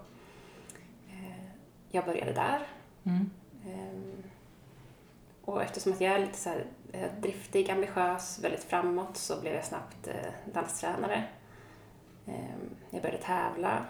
eh, 1.09 1.45
jag 1.91 2.05
började 2.05 2.33
där. 2.33 2.67
Mm. 3.05 3.31
Ehm, 3.67 4.23
Och 5.45 5.63
eftersom 5.63 5.93
att 5.93 6.01
jag 6.01 6.15
är 6.15 6.19
lite 6.19 6.39
så 6.39 6.49
här 6.49 6.65
eh, 6.93 7.11
driftig, 7.21 7.71
ambitiös, 7.71 8.39
väldigt 8.43 8.65
framåt 8.65 9.17
så 9.17 9.41
blev 9.41 9.55
jag 9.55 9.65
snabbt 9.65 10.09
danstränare. 10.55 11.25
Ehm, 12.27 12.71
Jag 12.91 13.03
började 13.03 13.23
tävla, 13.23 13.85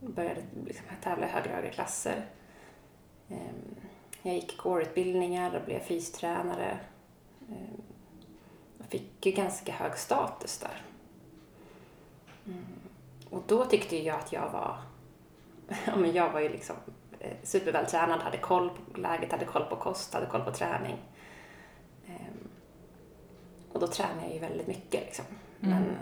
började 0.00 0.40
liksom 0.66 0.86
tävla 1.02 1.26
i 1.26 1.30
högre 1.30 1.48
och 1.50 1.54
högre 1.56 1.70
klasser. 1.70 2.26
Ehm, 4.22 4.30
Jag 4.30 4.34
gick 4.34 4.56
kårutbildningar 4.56 5.56
och 5.56 5.64
blev 5.66 5.80
fystränare. 5.80 6.78
Ehm, 7.48 7.82
Jag 8.78 8.86
fick 8.86 9.26
ju 9.26 9.32
ganska 9.32 9.72
hög 9.72 9.96
status 9.98 10.58
där. 10.58 10.82
Mm. 12.46 12.64
Och 13.30 13.42
då 13.46 13.64
tyckte 13.64 13.96
jag 13.96 14.16
att 14.20 14.32
jag 14.32 14.50
var, 14.50 14.76
ja 15.86 15.96
men 15.96 16.12
jag 16.12 16.32
var 16.32 16.40
ju 16.40 16.48
liksom 16.48 16.76
eh, 17.20 17.36
supervältränad, 17.42 18.20
hade 18.20 18.38
koll 18.38 18.70
på 18.70 19.00
läget, 19.00 19.32
hade 19.32 19.44
koll 19.44 19.64
på 19.64 19.76
kost, 19.76 20.14
hade 20.14 20.26
koll 20.26 20.42
på 20.42 20.52
träning. 20.52 20.96
Ehm, 22.06 22.48
och 23.72 23.80
då 23.80 23.86
tränade 23.86 24.22
jag 24.22 24.32
ju 24.34 24.38
väldigt 24.38 24.66
mycket 24.66 25.00
liksom. 25.00 25.24
Mm. 25.60 25.78
Men, 25.82 25.96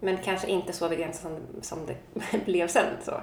men 0.00 0.16
kanske 0.22 0.46
inte 0.48 0.72
så 0.72 0.88
vid 0.88 0.98
gränsen 0.98 1.36
som, 1.52 1.62
som 1.62 1.86
det 1.86 2.44
blev 2.44 2.68
sen. 2.68 2.96
Så. 3.04 3.20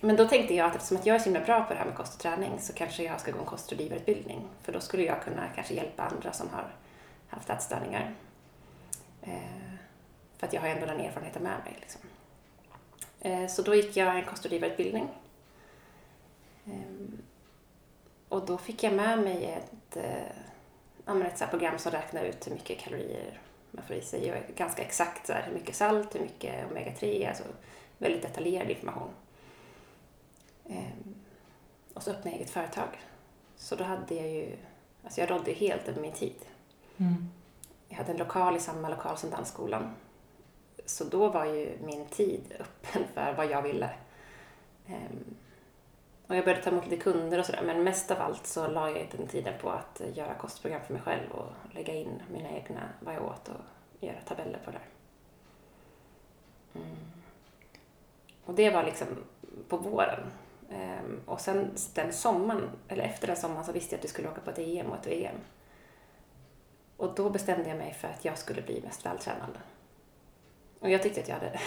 Men 0.00 0.16
då 0.16 0.28
tänkte 0.28 0.54
jag 0.54 0.66
att 0.66 0.76
eftersom 0.76 0.96
att 0.96 1.06
jag 1.06 1.14
är 1.16 1.20
så 1.20 1.24
himla 1.24 1.40
bra 1.40 1.64
på 1.64 1.72
det 1.72 1.78
här 1.78 1.86
med 1.86 1.94
kost 1.94 2.14
och 2.14 2.20
träning 2.20 2.60
så 2.60 2.72
kanske 2.72 3.02
jag 3.02 3.20
ska 3.20 3.30
gå 3.30 3.38
en 3.38 3.44
kostrådgivarutbildning. 3.44 4.48
För 4.62 4.72
då 4.72 4.80
skulle 4.80 5.02
jag 5.02 5.22
kunna 5.22 5.48
kanske 5.54 5.74
hjälpa 5.74 6.02
andra 6.02 6.32
som 6.32 6.48
har 6.48 6.74
haft 7.28 7.50
ätstörningar. 7.50 8.14
Eh, 9.22 9.32
för 10.38 10.46
att 10.46 10.52
jag 10.52 10.60
har 10.60 10.68
ändå 10.68 10.86
den 10.86 11.00
erfarenheten 11.00 11.42
med 11.42 11.58
mig. 11.64 11.76
Liksom. 11.80 12.00
Eh, 13.20 13.46
Så 13.48 13.62
då 13.62 13.74
gick 13.74 13.96
jag 13.96 14.16
en 14.18 14.24
kostrådgivarutbildning. 14.24 15.08
Eh, 16.66 16.72
Och 18.28 18.46
då 18.46 18.58
fick 18.58 18.82
jag 18.82 18.92
med 18.92 19.18
mig 19.18 19.44
ett, 19.44 19.96
eh, 19.96 21.26
ett 21.26 21.38
så 21.38 21.44
här 21.44 21.50
program 21.50 21.78
som 21.78 21.92
räknar 21.92 22.24
ut 22.24 22.46
hur 22.46 22.52
mycket 22.52 22.78
kalorier 22.78 23.40
man 23.70 23.84
får 23.84 23.96
i 23.96 24.02
sig 24.02 24.32
och 24.32 24.54
ganska 24.56 24.82
exakt 24.82 25.26
så 25.26 25.32
här, 25.32 25.42
hur 25.42 25.54
mycket 25.54 25.76
salt, 25.76 26.14
hur 26.14 26.20
mycket 26.20 26.70
omega-3, 26.70 27.28
alltså 27.28 27.44
väldigt 27.98 28.22
detaljerad 28.22 28.70
information. 28.70 29.10
Ehm, 30.68 31.14
Och 31.94 32.02
så 32.02 32.10
öppnade 32.10 32.30
jag 32.30 32.36
eget 32.36 32.50
företag. 32.50 32.88
Så 33.56 33.76
då 33.76 33.84
hade 33.84 34.14
jag 34.14 34.28
ju, 34.28 34.56
alltså 35.04 35.20
jag 35.20 35.30
rådde 35.30 35.50
ju 35.50 35.56
helt 35.56 35.88
över 35.88 36.00
min 36.00 36.12
tid. 36.12 36.36
Mm. 36.96 37.28
Jag 37.88 37.96
hade 37.96 38.12
en 38.12 38.18
lokal 38.18 38.56
i 38.56 38.60
samma 38.60 38.88
lokal 38.88 39.18
som 39.18 39.30
dansskolan. 39.30 39.94
Så 40.86 41.04
då 41.04 41.28
var 41.28 41.44
ju 41.44 41.78
min 41.84 42.06
tid 42.06 42.42
öppen 42.60 43.04
för 43.14 43.34
vad 43.36 43.50
jag 43.50 43.62
ville. 43.62 43.90
Ehm, 44.86 45.36
och 46.26 46.36
jag 46.36 46.44
började 46.44 46.62
ta 46.62 46.70
emot 46.70 46.86
lite 46.86 47.02
kunder 47.02 47.38
och 47.38 47.46
sådär, 47.46 47.62
men 47.66 47.84
mest 47.84 48.10
av 48.10 48.20
allt 48.20 48.46
så 48.46 48.68
la 48.68 48.90
jag 48.90 49.08
den 49.16 49.26
tiden 49.26 49.54
på 49.60 49.70
att 49.70 50.02
göra 50.14 50.34
kostprogram 50.34 50.80
för 50.86 50.92
mig 50.92 51.02
själv 51.02 51.30
och 51.30 51.74
lägga 51.74 51.94
in 51.94 52.22
mina 52.32 52.50
egna, 52.50 52.88
vad 53.00 53.14
jag 53.14 53.24
åt 53.24 53.48
och 53.48 53.60
göra 54.00 54.20
tabeller 54.20 54.58
på 54.64 54.70
det. 54.70 54.80
Mm. 56.78 56.96
Och 58.44 58.54
det 58.54 58.70
var 58.70 58.84
liksom 58.84 59.06
på 59.68 59.76
våren. 59.76 60.30
Ehm, 60.70 61.20
och 61.26 61.40
sen 61.40 61.70
den 61.94 62.12
sommaren, 62.12 62.70
eller 62.88 63.04
efter 63.04 63.26
den 63.26 63.36
sommaren 63.36 63.64
så 63.64 63.72
visste 63.72 63.94
jag 63.94 63.98
att 63.98 64.04
vi 64.04 64.08
skulle 64.08 64.28
åka 64.28 64.40
på 64.40 64.50
ett 64.50 64.58
EM 64.58 64.86
och 64.86 64.96
ett 64.96 65.06
VM. 65.06 65.36
Och 66.96 67.14
då 67.14 67.30
bestämde 67.30 67.68
jag 67.68 67.78
mig 67.78 67.94
för 67.94 68.08
att 68.08 68.24
jag 68.24 68.38
skulle 68.38 68.62
bli 68.62 68.80
mest 68.84 69.06
vältränad. 69.06 69.58
Och 70.80 70.90
jag 70.90 71.02
tyckte 71.02 71.20
att 71.20 71.28
jag 71.28 71.34
hade 71.36 71.58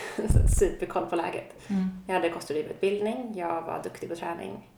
superkoll 0.60 1.06
på 1.06 1.16
läget. 1.16 1.70
Mm. 1.70 1.90
Jag 2.08 2.14
hade 2.14 2.30
kostrådgivarutbildning, 2.30 3.34
jag 3.36 3.62
var 3.62 3.84
duktig 3.84 4.10
på 4.10 4.16
träning. 4.16 4.70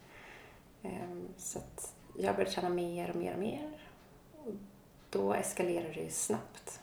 Ehm, 0.84 1.28
Så 1.38 1.60
jag 2.18 2.36
började 2.36 2.51
träna 2.51 2.70
mer 2.70 3.10
och 3.10 3.16
mer 3.16 3.34
och 3.34 3.40
mer. 3.40 3.72
Och 4.46 4.54
då 5.10 5.34
eskalerade 5.34 5.94
det 5.94 6.13
snabbt 6.13 6.80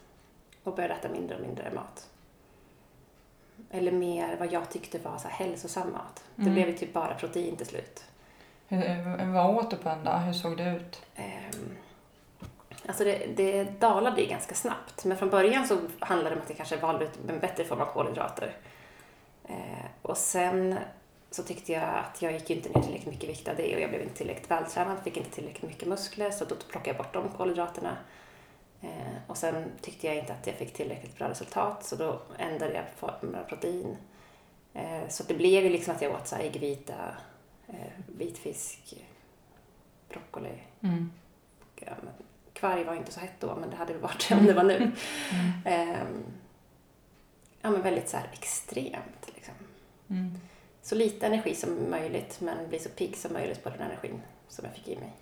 och 0.62 0.74
började 0.74 0.94
äta 0.94 1.08
mindre 1.08 1.36
och 1.36 1.42
mindre 1.42 1.72
mat. 1.74 2.10
Eller 3.70 3.92
mer 3.92 4.36
vad 4.38 4.52
jag 4.52 4.70
tyckte 4.70 4.98
var 4.98 5.18
så 5.18 5.28
här 5.28 5.46
hälsosam 5.46 5.92
mat. 5.92 6.24
Det 6.34 6.42
Mm. 6.42 6.54
blev 6.54 6.68
ju 6.68 6.76
typ 6.76 6.92
bara 6.92 7.14
protein 7.14 7.56
till 7.56 7.66
slut. 7.66 8.04
Hur, 8.68 9.32
vad 9.32 9.56
åt 9.56 9.70
du 9.70 9.76
på 9.76 9.88
en 9.88 10.04
dag? 10.04 10.18
Hur 10.18 10.32
såg 10.32 10.56
det 10.56 10.70
ut? 10.70 11.02
Ehm, 11.16 11.76
Alltså 12.86 13.04
det, 13.04 13.26
det 13.36 13.80
dalade 13.80 14.20
ju 14.22 14.26
ganska 14.28 14.54
snabbt. 14.54 15.04
Men 15.04 15.16
från 15.16 15.30
början 15.30 15.66
så 15.68 15.78
handlade 16.00 16.30
det 16.30 16.36
om 16.36 16.42
att 16.42 16.48
jag 16.50 16.56
kanske 16.56 16.76
valde 16.76 17.04
ut 17.04 17.18
en 17.28 17.38
bättre 17.38 17.64
form 17.64 17.80
av 17.80 17.86
kolhydrater. 17.86 18.56
Eh, 19.48 19.54
och 20.02 20.16
sen 20.16 20.78
så 21.30 21.42
tyckte 21.42 21.72
jag 21.72 21.82
att 21.82 22.22
jag 22.22 22.32
gick 22.32 22.50
inte 22.50 22.68
ner 22.68 22.82
tillräckligt 22.82 23.12
mycket 23.12 23.28
vikt 23.30 23.48
av 23.48 23.56
det 23.56 23.74
och 23.74 23.80
jag 23.80 23.90
blev 23.90 24.02
inte 24.02 24.14
tillräckligt 24.14 24.50
vältränad, 24.50 24.96
fick 25.04 25.16
inte 25.16 25.30
tillräckligt 25.30 25.70
mycket 25.70 25.88
muskler 25.88 26.30
så 26.30 26.44
då 26.44 26.54
plockade 26.54 26.88
jag 26.90 26.96
bort 26.96 27.12
de 27.14 27.28
kolhydraterna. 27.36 27.96
Eh, 28.80 29.16
och 29.26 29.36
sen 29.36 29.64
tyckte 29.80 30.06
jag 30.06 30.16
inte 30.16 30.32
att 30.32 30.46
jag 30.46 30.56
fick 30.56 30.74
tillräckligt 30.74 31.18
bra 31.18 31.28
resultat 31.28 31.84
så 31.84 31.96
då 31.96 32.20
ändrade 32.38 32.74
jag 32.74 32.84
formen 32.96 33.34
av 33.34 33.44
protein. 33.44 33.96
Eh, 34.74 35.08
så 35.08 35.22
det 35.22 35.34
blev 35.34 35.64
ju 35.64 35.70
liksom 35.70 35.94
att 35.94 36.02
jag 36.02 36.12
åt 36.14 36.26
så 36.26 36.36
här 36.36 36.42
äggvita, 36.42 36.94
eh, 37.68 37.92
vitfisk, 38.06 38.94
broccoli, 40.08 40.62
Mm. 40.80 41.10
ja, 41.80 41.92
kvarg 42.52 42.84
var 42.84 42.94
inte 42.94 43.12
så 43.12 43.20
hett 43.20 43.40
då, 43.40 43.56
men 43.56 43.70
det 43.70 43.76
hade 43.76 43.92
det 43.92 43.98
varit 43.98 44.28
om 44.32 44.46
det 44.46 44.54
var 44.54 44.64
nu. 44.64 44.76
Mm. 44.76 44.92
Ehm, 45.64 46.24
ja, 47.60 47.70
men 47.70 47.82
väldigt 47.82 48.08
så 48.08 48.16
här 48.16 48.30
extremt. 48.32 49.32
Liksom. 49.34 49.54
Mm. 50.10 50.38
Så 50.82 50.94
lite 50.94 51.26
energi 51.26 51.54
som 51.54 51.90
möjligt, 51.90 52.40
men 52.40 52.68
bli 52.68 52.78
så 52.78 52.88
pigg 52.88 53.16
som 53.16 53.32
möjligt 53.32 53.62
på 53.62 53.70
den 53.70 53.80
energin 53.80 54.22
som 54.48 54.64
jag 54.64 54.74
fick 54.74 54.88
i 54.88 54.96
mig. 54.96 55.12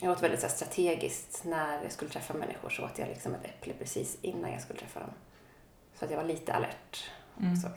Jag 0.00 0.12
åt 0.12 0.22
väldigt 0.22 0.40
så 0.40 0.46
här 0.46 0.54
strategiskt. 0.54 1.44
När 1.44 1.82
jag 1.82 1.92
skulle 1.92 2.10
träffa 2.10 2.34
människor 2.34 2.70
så 2.70 2.84
åt 2.84 2.98
jag 2.98 3.08
liksom 3.08 3.34
ett 3.34 3.44
äpple 3.44 3.72
precis 3.78 4.18
innan 4.22 4.52
jag 4.52 4.62
skulle 4.62 4.78
träffa 4.78 5.00
dem. 5.00 5.10
Så 5.94 6.04
att 6.04 6.10
jag 6.10 6.18
var 6.18 6.24
lite 6.24 6.54
alert. 6.54 7.10
Mm. 7.40 7.56
Så. 7.56 7.68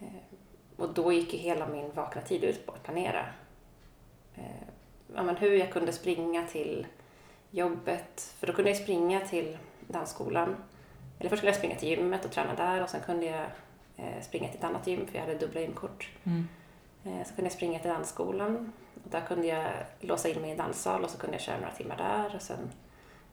Ehm, 0.00 0.08
och 0.76 0.94
då 0.94 1.12
gick 1.12 1.32
ju 1.32 1.38
hela 1.38 1.66
min 1.66 1.92
vakna 1.92 2.22
tid 2.22 2.44
ut 2.44 2.66
på 2.66 2.72
att 2.72 2.82
planera 2.82 3.26
eh, 4.34 4.66
ja, 5.14 5.22
men 5.22 5.36
hur 5.36 5.52
jag 5.52 5.72
kunde 5.72 5.92
springa 5.92 6.46
till 6.46 6.86
jobbet. 7.50 8.34
För 8.38 8.46
då 8.46 8.52
kunde 8.52 8.70
jag 8.70 8.78
springa 8.78 9.20
till 9.20 9.58
dansskolan. 9.88 10.56
Eller 11.18 11.30
först 11.30 11.38
skulle 11.38 11.50
jag 11.50 11.58
springa 11.58 11.76
till 11.76 11.88
gymmet 11.88 12.24
och 12.24 12.32
träna 12.32 12.54
där 12.54 12.82
och 12.82 12.90
sen 12.90 13.00
kunde 13.00 13.26
jag 13.26 13.46
eh, 13.96 14.22
springa 14.22 14.48
till 14.48 14.58
ett 14.58 14.64
annat 14.64 14.86
gym 14.86 15.06
för 15.06 15.14
jag 15.18 15.26
hade 15.26 15.38
dubbla 15.38 15.60
gymkort. 15.60 16.10
Mm. 16.24 16.48
Eh, 17.04 17.26
så 17.26 17.34
kunde 17.34 17.42
jag 17.42 17.52
springa 17.52 17.78
till 17.78 17.90
dansskolan 17.90 18.72
och 19.04 19.10
där 19.10 19.20
kunde 19.20 19.46
jag 19.46 19.72
låsa 20.00 20.28
in 20.28 20.40
mig 20.40 20.48
i 20.48 20.52
en 20.52 20.58
danssal 20.58 21.04
och 21.04 21.10
så 21.10 21.18
kunde 21.18 21.36
jag 21.36 21.42
köra 21.42 21.58
några 21.58 21.72
timmar 21.72 21.96
där 21.96 22.36
och 22.36 22.42
sen 22.42 22.70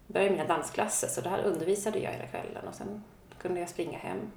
började 0.07 0.31
mina 0.31 0.47
dansklasser 0.47 1.07
så 1.07 1.21
där 1.21 1.43
undervisade 1.43 1.99
jag 1.99 2.11
hela 2.11 2.27
kvällen 2.27 2.67
och 2.67 2.75
sen 2.75 3.03
kunde 3.37 3.59
jag 3.59 3.69
springa 3.69 3.97
hem. 3.97 4.31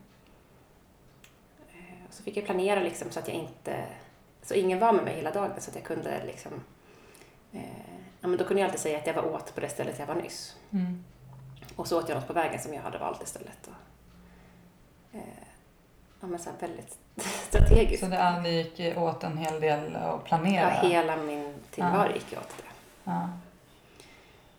Eh, 1.71 2.07
och 2.09 2.15
så 2.15 2.23
fick 2.23 2.37
jag 2.37 2.45
planera 2.45 2.81
liksom 2.81 3.11
så 3.11 3.19
att 3.19 3.29
jag 3.29 3.37
inte, 3.37 3.85
så 4.43 4.55
ingen 4.55 4.79
var 4.79 4.93
med 4.93 5.05
mig 5.05 5.17
hela 5.17 5.31
dagen 5.31 5.51
så 5.59 5.71
att 5.71 5.77
jag 5.77 5.85
kunde 5.85 6.25
liksom 6.27 6.61
Eh, 7.53 7.95
ja, 8.21 8.29
men 8.29 8.37
då 8.39 8.45
kunde 8.45 8.61
jag 8.61 8.67
alltid 8.67 8.81
säga 8.81 8.99
att 8.99 9.07
jag 9.07 9.15
var 9.15 9.25
åt 9.25 9.55
på 9.55 9.61
det 9.61 9.69
stället 9.69 9.99
jag 9.99 10.07
var 10.07 10.15
nyss. 10.15 10.57
Mm. 10.71 11.05
Och 11.77 11.89
så 11.89 11.99
åt 11.99 12.09
jag 12.09 12.17
något 12.17 12.27
på 12.27 12.33
vägen 12.33 12.61
som 12.61 12.75
jag 12.75 12.83
hade 12.83 12.99
valt 12.99 13.23
istället. 13.23 13.67
Och, 13.67 15.17
eh, 15.17 15.45
ja, 16.21 16.27
men 16.27 16.39
så 16.39 16.51
väldigt 16.61 16.99
strategiskt. 17.16 18.04
Så 18.04 18.11
det 18.11 18.50
gick 18.50 18.99
åt 18.99 19.25
en 19.25 19.38
hel 19.38 19.61
del 19.61 19.97
att 19.97 20.02
ja, 20.02 20.19
planera? 20.25 20.69
hela 20.71 21.16
min 21.16 21.54
tillvaro 21.71 22.09
Ja. 22.09 22.14
gick 22.14 22.33
åt 22.33 22.49
det. 22.57 22.64
Ja. 23.04 23.28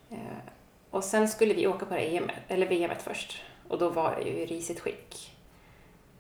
Eh, 0.10 0.18
och 0.90 1.04
sen 1.04 1.28
skulle 1.28 1.54
vi 1.54 1.68
åka 1.68 1.86
på 1.86 1.96
EM, 1.96 2.30
eller 2.48 2.68
VMet 2.68 3.02
först. 3.02 3.42
Och 3.68 3.78
då 3.80 3.90
var 3.90 4.12
jag 4.12 4.28
ju 4.28 4.30
i 4.34 4.46
risigt 4.46 4.80
skick. 4.80 5.36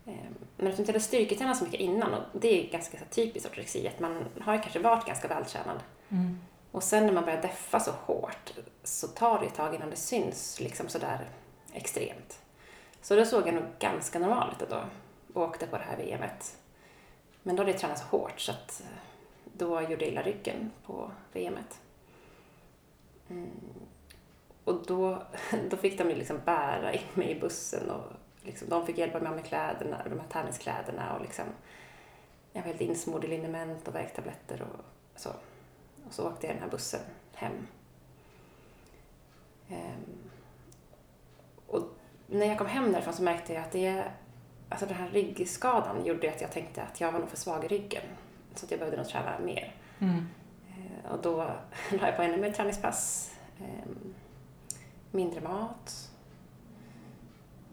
Eh, 0.05 0.13
men 0.57 0.67
eftersom 0.67 0.85
jag 0.85 0.87
hade 0.87 0.99
styrketränat 0.99 1.57
så 1.57 1.63
mycket 1.63 1.79
innan, 1.79 2.13
och 2.13 2.21
det 2.31 2.67
är 2.67 2.71
ganska 2.71 2.97
typiskt 3.09 3.49
ortorexi, 3.49 3.87
att 3.87 3.99
man 3.99 4.25
har 4.41 4.57
kanske 4.57 4.79
varit 4.79 5.05
ganska 5.05 5.27
vältränad. 5.27 5.79
Mm. 6.09 6.39
Och 6.71 6.83
sen 6.83 7.05
när 7.05 7.13
man 7.13 7.25
börjar 7.25 7.41
deffa 7.41 7.79
så 7.79 7.91
hårt 7.91 8.53
så 8.83 9.07
tar 9.07 9.39
det 9.39 9.45
ett 9.45 9.55
tag 9.55 9.75
innan 9.75 9.89
det 9.89 9.95
syns 9.95 10.59
liksom 10.59 10.89
sådär 10.89 11.19
extremt. 11.73 12.39
Så 13.01 13.15
då 13.15 13.25
såg 13.25 13.47
jag 13.47 13.53
nog 13.53 13.63
ganska 13.79 14.19
normal 14.19 14.49
ut 14.61 14.69
då 14.69 14.81
åkte 15.33 15.67
på 15.67 15.77
det 15.77 15.83
här 15.83 15.97
VMet. 15.97 16.57
Men 17.43 17.55
då 17.55 17.61
hade 17.61 17.71
jag 17.71 17.79
tränat 17.79 17.99
så 17.99 18.05
hårt 18.05 18.39
så 18.39 18.51
att 18.51 18.81
eh, 18.81 18.97
då 19.43 19.81
gjorde 19.81 20.05
jag 20.05 20.11
illa 20.11 20.21
ryggen 20.21 20.71
på 20.85 21.11
VMet. 21.33 21.81
Mm. 23.29 23.49
Och 24.63 24.85
då, 24.87 25.23
då 25.69 25.77
fick 25.77 25.97
de 25.97 26.09
ju 26.09 26.15
liksom 26.15 26.39
bära 26.45 26.93
in 26.93 27.01
mig 27.13 27.31
i 27.31 27.39
bussen 27.39 27.89
och 27.89 28.11
liksom, 28.41 28.69
de 28.69 28.85
fick 28.85 28.97
hjälpa 28.97 29.19
mig 29.19 29.31
med 29.31 29.45
kläderna, 29.45 30.01
de 30.03 30.19
här 30.19 30.27
träningskläderna 30.27 31.15
och 31.15 31.21
liksom 31.21 31.45
jag 32.53 32.61
var 32.61 32.67
helt 32.67 32.81
insmord 32.81 33.25
i 33.25 33.27
liniment 33.27 33.87
och 33.87 33.95
värktabletter 33.95 34.61
och 34.61 34.85
så. 35.19 35.29
Och 36.07 36.13
så 36.13 36.27
åkte 36.27 36.47
jag 36.47 36.55
den 36.55 36.63
här 36.63 36.69
bussen 36.69 36.99
hem. 37.33 37.67
Ehm, 39.69 40.29
och 41.67 41.83
när 42.27 42.45
jag 42.45 42.57
kom 42.57 42.67
hem 42.67 42.91
därifrån 42.91 43.13
så 43.13 43.23
märkte 43.23 43.53
jag 43.53 43.63
att 43.63 43.71
det, 43.71 44.03
alltså 44.73 44.85
den 44.85 44.95
här 44.97 45.09
ryggskadan 45.09 46.05
gjorde 46.05 46.29
att 46.33 46.41
jag 46.41 46.51
tänkte 46.51 46.83
att 46.83 47.01
jag 47.01 47.11
var 47.11 47.19
nog 47.19 47.29
för 47.29 47.37
svag 47.37 47.63
i 47.65 47.67
ryggen. 47.67 48.03
Så 48.55 48.65
att 48.65 48.71
jag 48.71 48.79
behövde 48.79 48.97
nog 48.97 49.07
träna 49.07 49.39
mer. 49.39 49.75
Mm. 49.99 50.27
Eh, 50.69 51.11
Och 51.11 51.21
då 51.21 51.35
la 51.91 52.07
jag 52.07 52.15
på 52.15 52.21
ännu 52.21 52.37
mer 52.37 52.51
träningspass, 52.51 53.31
ehm, 53.59 54.13
mindre 55.11 55.41
mat. 55.41 56.11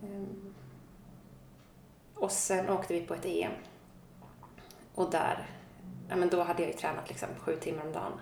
Ehm, 0.02 0.54
Och 2.14 2.32
sen 2.32 2.68
åkte 2.68 2.94
vi 2.94 3.00
på 3.00 3.14
ett 3.14 3.24
EM. 3.26 3.52
Och 4.94 5.10
där, 5.10 5.46
ja 6.08 6.16
men 6.16 6.28
då 6.28 6.42
hade 6.42 6.62
jag 6.62 6.70
ju 6.70 6.76
tränat 6.76 7.08
liksom 7.08 7.28
sju 7.38 7.56
timmar 7.56 7.86
om 7.86 7.92
dagen. 7.92 8.12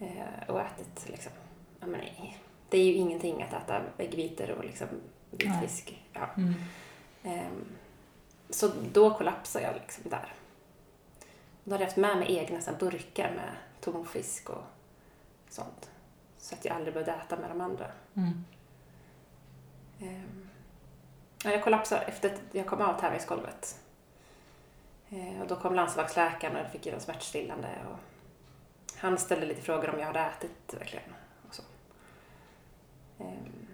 Eh, 0.00 0.48
Och 0.50 0.60
ätit 0.60 1.08
liksom, 1.08 1.32
ja 1.80 1.86
men 1.86 2.00
nej. 2.00 2.38
Det 2.70 2.78
är 2.78 2.84
ju 2.84 2.92
ingenting 2.92 3.42
att 3.42 3.52
äta 3.52 3.82
äggvitor 3.98 4.50
och 4.50 4.64
liksom 4.64 4.88
vit 5.30 5.60
fisk. 5.62 6.04
Ja. 6.12 6.28
Mm. 6.36 6.54
Ehm, 7.24 7.64
Så 8.50 8.68
då 8.92 9.14
kollapsade 9.14 9.64
jag 9.64 9.74
liksom 9.74 10.10
där. 10.10 10.32
Då 11.64 11.70
hade 11.74 11.84
jag 11.84 11.88
haft 11.88 11.96
med 11.96 12.16
mig 12.18 12.36
egna 12.36 12.60
så 12.60 12.72
burkar 12.72 13.30
med 13.34 13.52
tonfisk 13.80 14.50
och 14.50 14.62
sånt. 15.48 15.90
Så 16.38 16.54
att 16.54 16.64
jag 16.64 16.76
aldrig 16.76 16.94
behövde 16.94 17.12
äta 17.12 17.36
med 17.36 17.50
de 17.50 17.60
andra. 17.60 17.86
Mm. 18.14 18.44
Ehm, 20.00 20.48
ja, 21.44 21.50
Jag 21.50 21.64
kollapsade 21.64 22.00
efter 22.00 22.34
att 22.34 22.40
jag 22.52 22.66
kom 22.66 22.80
av 22.80 23.00
tävlingsgolvet. 23.00 23.78
Eh, 25.10 25.40
Och 25.42 25.46
då 25.48 25.56
kom 25.56 25.74
landslagsläkaren 25.74 26.66
och 26.66 26.72
fick 26.72 26.86
ge 26.86 26.92
dem 26.92 27.00
smärtstillande. 27.00 27.68
Och 27.90 27.98
han 28.98 29.18
ställde 29.18 29.46
lite 29.46 29.62
frågor 29.62 29.90
om 29.90 29.98
jag 29.98 30.06
hade 30.06 30.20
ätit 30.20 30.74
verkligen. 30.74 31.14
Och, 31.48 31.54
så. 31.54 31.62
Ehm, 33.18 33.66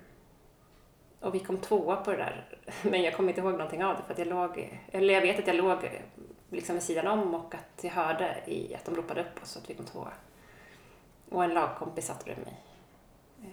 och 1.24 1.34
vi 1.34 1.40
kom 1.40 1.58
tvåa 1.58 1.96
på 1.96 2.10
det 2.10 2.16
där. 2.16 2.44
Men 2.82 3.02
jag 3.02 3.14
kommer 3.16 3.28
inte 3.28 3.40
ihåg 3.40 3.52
någonting 3.52 3.84
av 3.84 3.96
det 3.96 4.02
för 4.02 4.12
att 4.12 4.18
jag 4.18 4.28
låg, 4.28 4.80
eller 4.92 5.14
jag 5.14 5.20
vet 5.20 5.38
att 5.38 5.46
jag 5.46 5.56
låg 5.56 5.78
liksom 6.50 6.74
vid 6.74 6.82
sidan 6.82 7.06
om 7.06 7.34
och 7.34 7.54
att 7.54 7.84
jag 7.84 7.90
hörde 7.90 8.36
i 8.46 8.74
att 8.74 8.84
de 8.84 8.96
ropade 8.96 9.20
upp 9.20 9.42
oss 9.42 9.56
att 9.56 9.70
vi 9.70 9.74
kom 9.74 9.86
tvåa. 9.86 10.12
Och 11.30 11.44
en 11.44 11.50
lagkompis 11.54 12.06
satt 12.06 12.24
bredvid 12.24 12.44
mig. 12.46 12.60
Eh, 13.42 13.48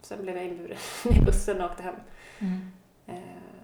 Sen 0.00 0.22
blev 0.22 0.36
jag 0.36 0.46
inburen 0.46 0.78
i 1.10 1.20
bussen 1.24 1.60
och 1.60 1.70
åkte 1.70 1.82
hem. 1.82 1.94
Mm. 2.38 2.70
Eh, 3.06 3.62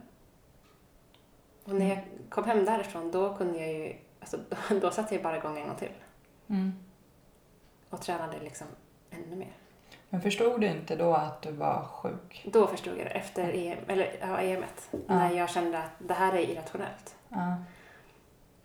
Och 1.65 1.75
när 1.75 1.89
jag 1.89 2.05
kom 2.31 2.45
hem 2.45 2.65
därifrån 2.65 3.11
då 3.11 3.37
kunde 3.37 3.59
jag 3.59 3.73
ju, 3.73 3.97
alltså 4.21 4.37
då, 4.71 4.79
då 4.81 4.91
satte 4.91 5.15
jag 5.15 5.23
bara 5.25 5.37
igång 5.37 5.59
en 5.59 5.67
gång 5.69 5.77
till 5.77 5.93
Mm. 6.49 6.73
och 7.91 8.01
tränade 8.03 8.41
liksom 8.41 8.67
ännu 9.11 9.37
mer. 9.37 9.53
Men 10.17 10.23
förstod 10.23 10.61
du 10.61 10.67
inte 10.67 10.97
då 10.97 11.15
att 11.15 11.43
du 11.43 11.53
var 11.53 11.85
sjuk? 11.85 12.47
Då 12.53 12.67
förstod 12.67 12.99
jag 12.99 13.07
det 13.07 13.11
efter 13.11 13.53
EM, 13.55 13.79
eller 13.89 14.17
ja, 14.21 14.41
EMet, 14.41 14.91
när 15.07 15.33
jag 15.33 15.51
kände 15.51 15.79
att 15.79 15.91
det 15.99 16.15
här 16.15 16.33
är 16.33 16.51
irrationellt. 16.51 17.17
Ja. 17.29 17.57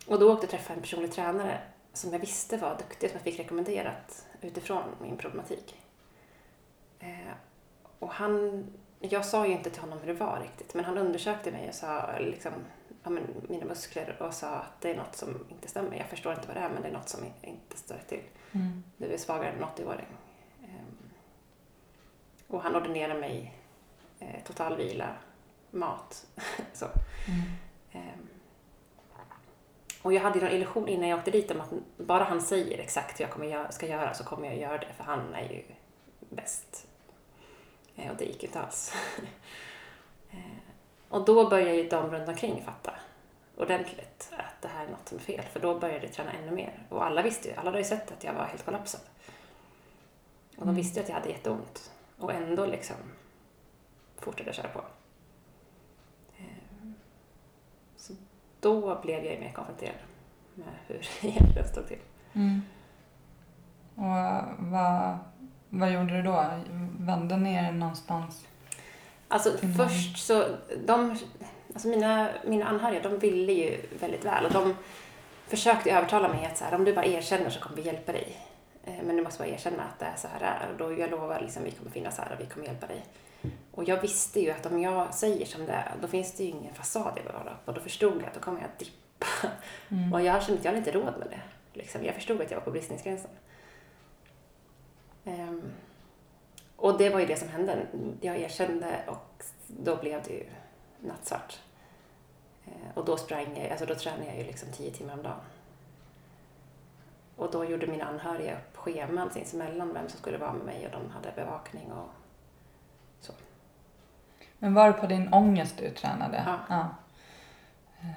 Och 0.08 0.20
då 0.20 0.34
åkte 0.34 0.46
jag 0.46 0.51
träffa 0.51 0.74
en 0.74 0.81
personlig 0.81 1.13
tränare 1.13 1.58
som 1.93 2.12
jag 2.12 2.20
visste 2.20 2.58
var 2.58 2.77
duktig, 2.77 3.10
som 3.10 3.17
jag 3.17 3.24
fick 3.24 3.39
rekommenderat 3.39 4.25
utifrån 4.41 4.84
min 5.01 5.17
problematik. 5.17 5.75
Eh, 7.00 7.34
och 8.00 8.12
han, 8.12 8.65
jag 9.00 9.25
sa 9.25 9.48
ju 9.48 9.51
inte 9.53 9.70
till 9.70 9.81
honom 9.81 10.00
hur 10.00 10.08
det 10.08 10.20
var 10.20 10.39
riktigt, 10.39 10.74
men 10.74 10.86
han 10.86 10.98
undersökte 10.98 11.51
mig 11.51 11.70
och 11.70 11.75
sa 11.75 12.10
liksom, 12.20 12.51
ja, 13.03 13.10
men, 13.10 13.24
mina 13.50 13.65
muskler 13.65 14.22
och 14.22 14.34
sa 14.34 14.48
att 14.48 14.81
det 14.81 14.91
är 14.91 14.98
något 14.98 15.15
som 15.15 15.46
inte 15.50 15.67
stämmer. 15.67 15.98
Jag 15.98 16.08
förstår 16.08 16.34
inte 16.34 16.48
vad 16.48 16.58
det 16.58 16.62
är, 16.62 16.70
men 16.70 16.81
det 16.81 16.88
är 16.88 16.93
något 16.93 17.10
som 17.10 17.20
inte 17.41 17.77
står 17.77 17.96
rätt 17.96 18.08
till. 18.08 18.24
Mm. 18.51 18.84
Du 18.98 19.13
är 19.13 19.17
svagare 19.17 19.50
än 19.50 19.63
en 19.63 19.63
80-åring. 19.63 20.08
Och 22.51 22.62
han 22.62 22.75
ordinerade 22.75 23.20
mig 23.20 23.53
eh, 24.20 24.43
total 24.46 24.77
vila, 24.77 25.15
mat. 25.72 26.27
så. 26.74 26.86
Mm. 26.86 27.41
Ehm, 27.91 28.27
och 30.01 30.13
jag 30.13 30.22
hade 30.22 30.39
ju 30.39 30.46
en 30.48 30.51
illusion 30.51 30.88
innan 30.88 31.10
jag 31.10 31.20
åkte 31.20 31.31
dit 31.31 31.51
om 31.51 31.62
att 31.62 31.70
bara 31.98 32.24
han 32.24 32.41
säger 32.41 32.77
exakt 32.77 33.20
hur 33.20 33.25
jag 33.25 33.31
kommer 33.31 33.72
ska 33.72 33.88
göra 33.88 34.13
så 34.13 34.24
kommer 34.24 34.48
jag 34.48 34.58
göra 34.58 34.77
det 34.77 34.93
för 34.98 35.03
han 35.03 35.34
är 35.34 35.50
ju 35.50 35.63
bäst. 36.29 36.88
Eh, 37.96 38.12
och 38.12 38.17
det 38.17 38.25
gick 38.25 38.43
ju 38.43 38.48
inte 38.48 38.62
alls. 38.62 38.93
Eh, 40.34 40.38
Och 41.10 41.25
då 41.25 41.50
börjar 41.50 41.74
ju 41.74 41.89
de 41.89 42.12
runt 42.12 42.29
omkring 42.29 42.63
fatta 42.65 42.93
ordentligt 43.58 44.31
att 44.38 44.62
det 44.62 44.67
här 44.67 44.86
är 44.86 44.89
något 44.89 45.10
som 45.10 45.17
är 45.17 45.22
fel. 45.22 45.46
För 45.53 45.60
då 45.60 45.79
började 45.79 46.05
jag 46.05 46.13
träna 46.13 46.31
ännu 46.31 46.51
mer. 46.51 46.84
Och 46.89 47.05
alla 47.05 47.22
visste 47.22 47.48
ju, 47.48 47.55
alla 47.55 47.65
hade 47.65 47.77
ju 47.77 47.84
sett 47.84 48.12
att 48.12 48.24
jag 48.24 48.34
var 48.34 48.46
helt 48.46 48.65
kollapsad. 48.65 49.01
Och 50.58 50.65
de 50.65 50.75
visste 50.75 51.00
ju 51.00 51.03
att 51.03 51.10
jag 51.10 51.15
hade 51.15 51.29
jätteont. 51.29 51.91
Och 52.22 52.34
ändå 52.34 52.66
liksom 52.66 52.96
fortsatte 54.20 54.50
jag 54.50 54.56
köra 54.56 54.68
på. 54.68 54.82
Ehm, 56.38 56.94
Så 57.98 58.13
då 58.60 59.01
blev 59.01 59.25
jag 59.25 59.40
mer 59.40 59.51
konfronterad 59.54 59.96
med 60.56 60.68
hur 60.88 60.96
det 61.22 61.28
egentligen 61.28 61.68
stod 61.68 61.88
till. 61.88 62.00
Mm. 62.34 62.62
Och 63.96 64.56
vad, 64.72 65.18
vad 65.70 65.92
gjorde 65.92 66.18
du 66.18 66.22
då? 66.22 66.46
Vände 67.00 67.38
ner 67.38 67.72
någonstans? 67.72 68.46
Alltså 69.28 69.50
Mm. 69.63 69.75
först 69.75 70.18
så, 70.25 70.46
de, 70.86 71.18
alltså 71.74 71.88
mina, 71.88 72.30
mina 72.48 72.66
anhöriga 72.66 73.01
de 73.10 73.20
ville 73.20 73.51
ju 73.54 73.82
väldigt 74.00 74.25
väl 74.25 74.46
och 74.46 74.51
de 74.51 74.75
försökte 75.48 75.92
övertala 75.92 76.28
mig 76.28 76.46
att 76.46 76.58
så 76.58 76.63
här, 76.66 76.75
om 76.75 76.84
du 76.86 76.94
bara 76.94 77.06
erkänner 77.06 77.50
så 77.50 77.60
kommer 77.60 77.75
vi 77.75 77.82
hjälpa 77.82 78.12
dig. 78.12 78.38
Eh, 78.92 79.04
Men 79.04 79.16
du 79.18 79.24
måste 79.24 79.44
bara 79.44 79.50
erkänna 79.50 79.84
att 79.84 80.00
det 80.00 80.06
är 80.06 80.16
så 80.16 80.28
här 80.28 80.70
och 80.72 80.78
då 80.78 81.00
jag 81.00 81.12
lovar 81.12 81.42
liksom 81.42 81.64
vi 81.64 81.72
kommer 81.72 81.92
finnas 81.92 82.18
här 82.18 82.34
och 82.34 82.40
vi 82.42 82.46
kommer 82.46 82.66
hjälpa 82.66 82.88
dig. 82.88 83.06
Och 83.72 83.84
jag 83.84 84.02
visste 84.02 84.40
ju 84.40 84.52
att 84.52 84.66
om 84.66 84.82
jag 84.82 85.14
säger 85.14 85.46
som 85.46 85.66
det 85.66 85.72
är, 85.72 85.94
då 86.02 86.08
finns 86.08 86.34
det 86.34 86.44
ju 86.44 86.50
ingen 86.50 86.74
fasad 86.74 87.14
jag 87.16 87.26
behöver 87.26 87.52
upp 87.52 87.68
och 87.68 87.74
då 87.74 87.82
förstod 87.82 88.14
jag 88.14 88.26
att 88.26 88.34
då 88.34 88.40
kommer 88.40 88.62
jag 88.62 88.70
att 88.70 88.80
dippa. 88.80 89.26
Mm. 89.90 90.14
Och 90.14 90.22
jag 90.22 90.44
kände 90.44 90.60
att 90.60 90.66
jag 90.66 90.72
hade 90.72 90.78
inte 90.78 90.92
råd 90.92 91.20
med 91.20 91.28
det. 91.30 91.42
Liksom. 91.74 92.06
Jag 92.06 92.16
förstod 92.16 92.42
att 92.42 92.52
jag 92.52 92.58
var 92.58 92.66
på 92.66 92.72
bristningsgränsen. 92.72 93.32
Ehm, 95.26 95.72
och 96.76 96.98
det 96.98 97.10
var 97.10 97.20
ju 97.20 97.26
det 97.26 97.36
som 97.36 97.48
hände. 97.50 97.88
Jag 98.22 98.38
erkände 98.38 99.00
och 99.08 99.44
då 99.68 99.96
blev 99.96 100.24
det 100.24 100.34
ju 100.34 100.46
nattsvart. 101.00 101.60
Eh, 102.66 102.98
och 102.98 103.06
då 103.06 103.18
sprang 103.18 103.58
jag, 103.58 103.70
alltså 103.72 103.86
då 103.86 103.96
tränade 103.96 104.26
jag 104.26 104.38
ju 104.38 104.44
liksom 104.44 104.72
tio 104.72 104.92
timmar 104.92 105.14
om 105.14 105.24
dagen. 105.24 105.40
Och 107.42 107.52
då 107.52 107.66
gjorde 107.66 107.88
mina 107.88 108.06
anhöriga 108.06 108.54
upp 108.54 108.78
scheman 108.78 109.32
sinsemellan 109.32 109.94
vem 109.94 110.10
som 110.10 110.20
skulle 110.20 110.38
vara 110.38 110.54
med 110.54 110.66
mig 110.66 110.86
och 110.86 110.92
de 110.92 111.10
hade 111.12 111.32
bevakning 111.36 111.92
och 111.92 112.10
så. 113.22 113.34
Men 114.60 114.74
var 114.74 114.88
det 114.88 114.94
på 114.94 115.08
din 115.08 115.34
ångest 115.34 115.78
du 115.78 115.90
tränade? 115.90 116.44
Ja. 116.70 116.90
Ehm, 118.02 118.10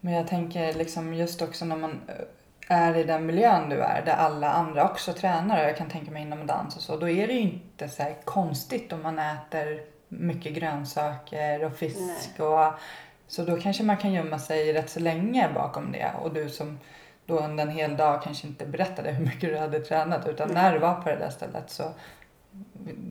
Men 0.00 0.12
jag 0.12 0.28
tänker 0.28 0.74
liksom 0.74 1.14
just 1.14 1.42
också 1.42 1.64
när 1.64 1.76
man 1.76 2.00
eh, 2.08 2.76
är 2.78 2.96
i 2.96 3.04
den 3.04 3.26
miljön 3.26 3.68
du 3.68 3.80
är 3.80 4.04
där 4.04 4.16
alla 4.16 4.50
andra 4.50 4.90
också 4.90 5.12
tränar 5.12 5.62
jag 5.62 5.76
kan 5.76 5.88
tänka 5.88 6.10
mig 6.10 6.22
inom 6.22 6.46
dans 6.46 6.76
och 6.76 6.82
så. 6.82 6.96
Då 6.96 7.08
är 7.08 7.26
det 7.26 7.32
ju 7.32 7.40
inte 7.40 7.88
så 7.88 8.14
konstigt 8.24 8.92
om 8.92 9.02
man 9.02 9.18
äter 9.18 9.80
mycket 10.08 10.54
grönsaker 10.54 11.64
och 11.64 11.76
fisk 11.76 12.40
och 12.40 12.72
så 13.28 13.44
då 13.44 13.60
kanske 13.60 13.82
man 13.82 13.96
kan 13.96 14.12
gömma 14.12 14.38
sig 14.38 14.72
rätt 14.72 14.90
så 14.90 15.00
länge 15.00 15.48
bakom 15.54 15.92
det 15.92 16.12
och 16.22 16.34
du 16.34 16.48
som 16.48 16.78
då 17.28 17.38
under 17.38 17.64
en 17.64 17.70
hel 17.70 17.96
dag 17.96 18.22
kanske 18.22 18.46
inte 18.46 18.66
berättade 18.66 19.10
hur 19.10 19.24
mycket 19.24 19.40
du 19.40 19.58
hade 19.58 19.80
tränat 19.80 20.28
utan 20.28 20.48
Nej. 20.48 20.62
när 20.62 20.72
du 20.72 20.78
var 20.78 20.94
på 20.94 21.08
det 21.08 21.16
där 21.16 21.30
stället 21.30 21.70
så 21.70 21.92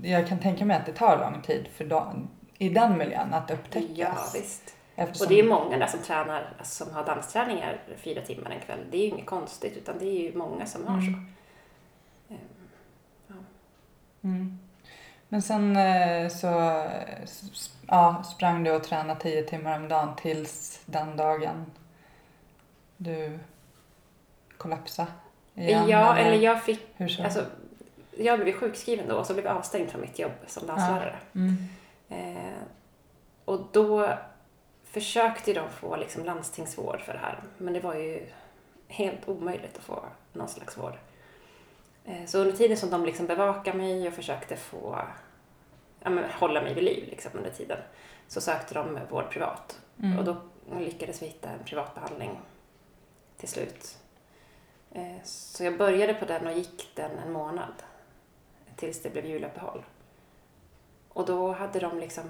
jag 0.04 0.28
kan 0.28 0.40
tänka 0.40 0.66
mig 0.66 0.78
att 0.78 0.86
det 0.86 0.94
tar 0.94 1.20
lång 1.20 1.42
tid 1.42 1.68
för 1.74 1.86
då, 1.86 2.14
i 2.58 2.70
den 2.70 2.98
miljön 2.98 3.34
att 3.34 3.52
upptäckas. 3.52 3.98
Ja, 3.98 4.16
visst. 4.34 4.76
Eftersom, 4.96 5.26
Och 5.26 5.30
det 5.34 5.40
är 5.40 5.44
många 5.44 5.78
där 5.78 5.88
som 5.88 6.00
tränar, 6.00 6.54
alltså, 6.58 6.86
som 6.86 6.94
har 6.94 7.06
dansträningar 7.06 7.80
fyra 7.98 8.22
timmar 8.22 8.52
en 8.52 8.60
kväll. 8.60 8.80
Det 8.92 8.98
är 8.98 9.02
ju 9.02 9.08
inget 9.08 9.26
konstigt 9.26 9.78
utan 9.78 9.96
det 10.00 10.06
är 10.06 10.22
ju 10.22 10.38
många 10.38 10.66
som 10.66 10.88
har 10.88 11.02
så. 11.02 11.08
Mm. 11.08 11.28
Ehm, 12.30 13.46
Mm. 14.22 14.60
Men 15.30 15.42
sen 15.42 15.78
eh, 15.78 16.30
så 16.30 16.48
ja, 17.88 18.24
sprang 18.24 18.64
du 18.64 18.72
och 18.72 18.84
tränade 18.84 19.20
tio 19.20 19.44
timmar 19.44 19.80
om 19.80 19.88
dagen 19.88 20.16
tills 20.16 20.82
den 20.86 21.18
dagen 21.18 21.66
du 22.98 23.40
kollapsade 24.58 25.12
igen? 25.56 25.90
Ja, 25.90 26.18
eller 26.18 26.38
jag 26.38 26.64
fick, 26.64 26.80
alltså, 27.00 27.46
jag 28.18 28.40
blev 28.40 28.54
sjukskriven 28.54 29.08
då 29.08 29.16
och 29.16 29.26
så 29.26 29.34
blev 29.34 29.46
jag 29.46 29.58
avstängd 29.58 29.90
från 29.90 30.02
mitt 30.02 30.20
jobb 30.20 30.32
som 30.48 30.68
danslärare. 30.68 31.20
mm. 31.36 31.58
Eh, 32.10 32.54
och 33.46 33.68
då 33.72 34.10
försökte 34.84 35.54
de 35.54 35.70
få 35.70 35.96
liksom 35.96 36.26
landstingsvård 36.26 37.02
för 37.02 37.14
det 37.14 37.20
här, 37.20 37.44
men 37.58 37.74
det 37.74 37.80
var 37.80 37.96
ju 37.96 38.30
helt 38.88 39.30
omöjligt 39.30 39.78
att 39.78 39.84
få 39.84 40.06
någon 40.34 40.48
slags 40.50 40.78
vård. 40.78 40.98
Eh, 42.06 42.26
så 42.26 42.40
under 42.40 42.58
tiden 42.58 42.78
som 42.78 42.90
de 42.90 43.06
liksom 43.06 43.28
bevakade 43.28 43.78
mig 43.78 44.08
och 44.08 44.14
försökte 44.14 44.56
få 44.56 45.02
ja, 46.00 46.10
men, 46.10 46.24
hålla 46.32 46.62
mig 46.62 46.74
vid 46.74 46.84
liv 46.84 47.08
liksom, 47.10 47.32
under 47.34 47.50
tiden 47.50 47.78
så 48.28 48.42
sökte 48.42 48.74
de 48.74 49.00
vård 49.10 49.30
privat. 49.30 49.82
Mm. 50.04 50.20
Och 50.20 50.26
då 50.26 50.38
lyckades 50.80 51.22
vi 51.22 51.26
hitta 51.26 51.50
en 51.50 51.64
privat 51.66 51.96
behandling 51.96 52.40
till 53.38 53.50
slut. 53.50 53.98
Eh, 54.98 55.24
Så 55.24 55.64
jag 55.64 55.78
började 55.78 56.14
på 56.14 56.26
den 56.26 56.48
och 56.48 56.54
gick 56.54 56.90
den 56.96 57.12
en 57.26 57.32
månad 57.32 57.74
tills 58.76 59.02
det 59.02 59.10
blev 59.10 59.26
juluppehåll. 59.26 59.84
Och 61.10 61.26
då 61.26 61.52
hade 61.52 61.80
de 61.80 62.00
liksom, 62.00 62.24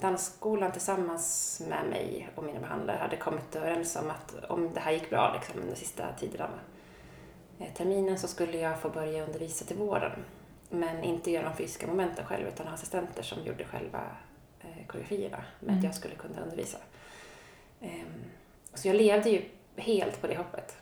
dansskolan 0.00 0.72
tillsammans 0.72 1.62
med 1.68 1.86
mig 1.90 2.28
och 2.34 2.44
mina 2.44 2.60
behandlare 2.60 2.96
hade 2.96 3.16
kommit 3.16 3.56
överens 3.56 3.96
om 3.96 4.10
att 4.10 4.44
om 4.48 4.72
det 4.74 4.80
här 4.80 4.92
gick 4.92 5.10
bra 5.10 5.34
liksom, 5.34 5.60
under 5.62 5.74
sista 5.74 6.12
tiden 6.18 6.40
av 6.40 6.50
eh, 7.58 7.74
terminen 7.74 8.18
så 8.18 8.28
skulle 8.28 8.58
jag 8.58 8.80
få 8.80 8.88
börja 8.88 9.24
undervisa 9.24 9.64
till 9.64 9.76
våren. 9.76 10.24
Men 10.70 11.04
inte 11.04 11.30
göra 11.30 11.48
de 11.48 11.56
fysiska 11.56 11.86
momenten 11.86 12.26
själv 12.26 12.46
utan 12.48 12.66
ha 12.66 12.74
assistenter 12.74 13.22
som 13.22 13.42
gjorde 13.44 13.64
själva 13.64 14.00
eh, 14.60 14.86
koreografierna. 14.86 15.44
Men 15.60 15.68
Mm. 15.68 15.78
att 15.78 15.84
jag 15.84 15.94
skulle 15.94 16.14
kunna 16.14 16.42
undervisa. 16.42 16.78
Ehm, 17.80 18.24
så 18.74 18.88
jag 18.88 18.96
levde 18.96 19.30
ju 19.30 19.44
helt 19.76 20.20
på 20.20 20.26
det 20.26 20.36
hoppet. 20.36 20.76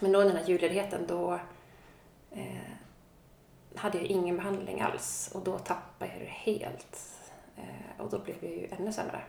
Men 0.00 0.12
då 0.12 0.18
under 0.18 0.34
den 0.34 0.42
här 0.42 0.50
julledigheten 0.50 1.06
då 1.06 1.40
eh, 2.30 2.72
hade 3.74 3.98
jag 3.98 4.06
ingen 4.06 4.36
behandling 4.36 4.80
alls 4.80 5.30
och 5.34 5.44
då 5.44 5.58
tappade 5.58 6.12
jag 6.12 6.20
det 6.20 6.30
helt. 6.30 6.98
Eh, 7.56 8.00
och 8.04 8.10
då 8.10 8.18
blev 8.18 8.36
jag 8.40 8.52
ju 8.52 8.68
ännu 8.78 8.92
sämre. 8.92 9.20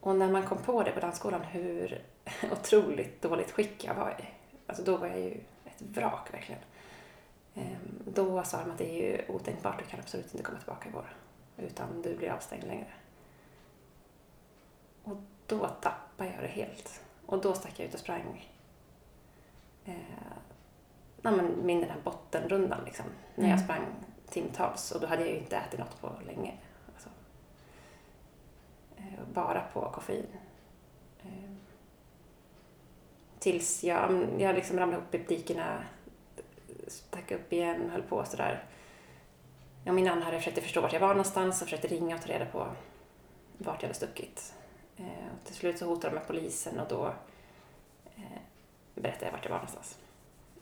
Och 0.00 0.16
när 0.16 0.28
man 0.28 0.42
kom 0.46 0.58
på 0.58 0.82
det 0.82 0.90
på 0.90 1.00
dansskolan 1.00 1.42
hur 1.42 2.02
otroligt 2.52 3.22
dåligt 3.22 3.50
skick 3.50 3.84
jag 3.84 3.94
var 3.94 4.10
i, 4.10 4.24
alltså 4.66 4.84
då 4.84 4.96
var 4.96 5.06
jag 5.06 5.20
ju 5.20 5.40
ett 5.64 5.82
vrak 5.82 6.34
verkligen. 6.34 6.60
Eh, 7.54 7.78
Då 8.04 8.42
sa 8.42 8.64
de 8.64 8.70
att 8.70 8.78
det 8.78 8.90
är 8.90 9.10
ju 9.10 9.34
otänkbart, 9.34 9.78
du 9.78 9.84
kan 9.84 10.00
absolut 10.00 10.34
inte 10.34 10.42
komma 10.42 10.58
tillbaka 10.58 10.88
i 10.88 10.92
vår. 10.92 11.16
Utan 11.56 12.02
du 12.02 12.16
blir 12.16 12.30
avstängd 12.30 12.64
längre. 12.64 12.92
Och 15.04 15.16
då 15.46 15.68
tappade 15.68 16.30
jag 16.30 16.42
det 16.42 16.48
helt. 16.48 17.00
Och 17.26 17.40
då 17.40 17.54
stack 17.54 17.80
jag 17.80 17.88
ut 17.88 17.94
och 17.94 18.00
sprang 18.00 18.48
eh, 19.84 19.94
ja, 21.22 21.30
men 21.30 21.66
min 21.66 21.80
den 21.80 21.90
här 21.90 22.00
bottenrundan 22.04 22.84
liksom. 22.84 23.06
När 23.34 23.44
jag 23.48 23.52
Mm. 23.54 23.64
sprang 23.64 23.86
timtals 24.28 24.90
och 24.92 25.00
då 25.00 25.06
hade 25.06 25.22
jag 25.22 25.30
ju 25.30 25.38
inte 25.38 25.56
ätit 25.56 25.78
något 25.78 26.00
på 26.00 26.12
länge. 26.26 26.54
Alltså, 26.94 27.08
eh, 28.96 29.24
bara 29.34 29.60
på 29.72 29.90
koffein. 29.90 30.26
Eh, 31.22 31.50
tills 33.38 33.84
jag, 33.84 34.26
jag 34.38 34.54
liksom 34.54 34.78
ramlade 34.78 35.02
upp 35.02 35.14
i 35.14 35.18
dikerna, 35.18 35.84
stack 36.88 37.30
upp 37.30 37.52
igen, 37.52 37.90
höll 37.90 38.02
på 38.02 38.24
sådär. 38.24 38.64
Ja, 39.84 39.92
min 39.92 40.08
anhöriga 40.08 40.38
försökte 40.40 40.60
förstå 40.60 40.80
vart 40.80 40.92
jag 40.92 41.00
var 41.00 41.08
någonstans 41.08 41.62
och 41.62 41.66
försökte 41.68 41.88
ringa 41.88 42.14
och 42.16 42.22
ta 42.22 42.28
reda 42.28 42.46
på 42.46 42.66
vart 43.58 43.82
jag 43.82 43.88
hade 43.88 43.94
stuckit. 43.94 44.54
Eh, 44.96 45.04
och 45.06 45.44
till 45.46 45.54
slut 45.54 45.78
så 45.78 45.86
hotade 45.86 46.08
de 46.14 46.18
med 46.18 46.26
polisen 46.26 46.80
och 46.80 46.88
då 46.88 47.06
eh, 48.16 48.22
berättade 49.00 49.26
jag 49.26 49.32
vart 49.32 49.44
jag 49.44 49.50
var 49.50 49.58
någonstans. 49.58 49.98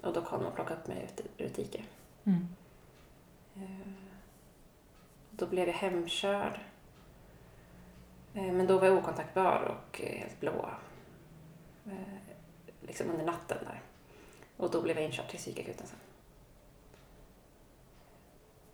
Och 0.02 0.12
då 0.12 0.24
kom 0.24 0.40
de 0.40 0.46
och 0.46 0.54
plockade 0.54 0.80
upp 0.80 0.86
mig 0.86 1.08
ur 1.38 1.46
ett 1.46 1.54
dike. 1.56 1.82
Mm. 2.24 2.48
Eh, 3.56 3.88
Då 5.30 5.46
blev 5.46 5.66
jag 5.68 5.74
hemkörd. 5.74 6.60
Eh, 8.34 8.52
Men 8.52 8.66
då 8.66 8.78
var 8.78 8.86
jag 8.86 8.96
okontaktbar 8.96 9.62
och 9.62 10.00
eh, 10.00 10.18
helt 10.18 10.40
blå. 10.40 10.70
Liksom 12.80 13.10
under 13.10 13.24
natten 13.24 13.58
där. 13.64 13.82
Och 14.56 14.70
då 14.70 14.82
blev 14.82 14.96
jag 14.96 15.04
inkörd 15.04 15.28
till 15.28 15.38
psykakuten 15.38 15.86
sen. 15.86 15.98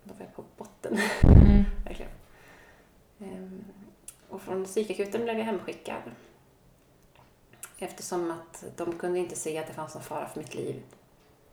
Då 0.03 0.13
var 0.13 0.21
jag 0.25 0.33
på 0.35 0.43
botten, 0.57 0.97
Mm. 1.23 1.63
verkligen. 1.85 2.11
Ehm, 3.19 3.63
Och 4.29 4.41
från 4.41 4.65
psykakuten 4.65 5.23
blev 5.23 5.37
jag 5.37 5.45
hemskickad. 5.45 6.01
Eftersom 7.79 8.31
att 8.31 8.63
de 8.75 8.97
kunde 8.97 9.19
inte 9.19 9.35
se 9.35 9.57
att 9.57 9.67
det 9.67 9.73
fanns 9.73 9.93
någon 9.93 10.03
fara 10.03 10.27
för 10.27 10.39
mitt 10.39 10.55
liv 10.55 10.83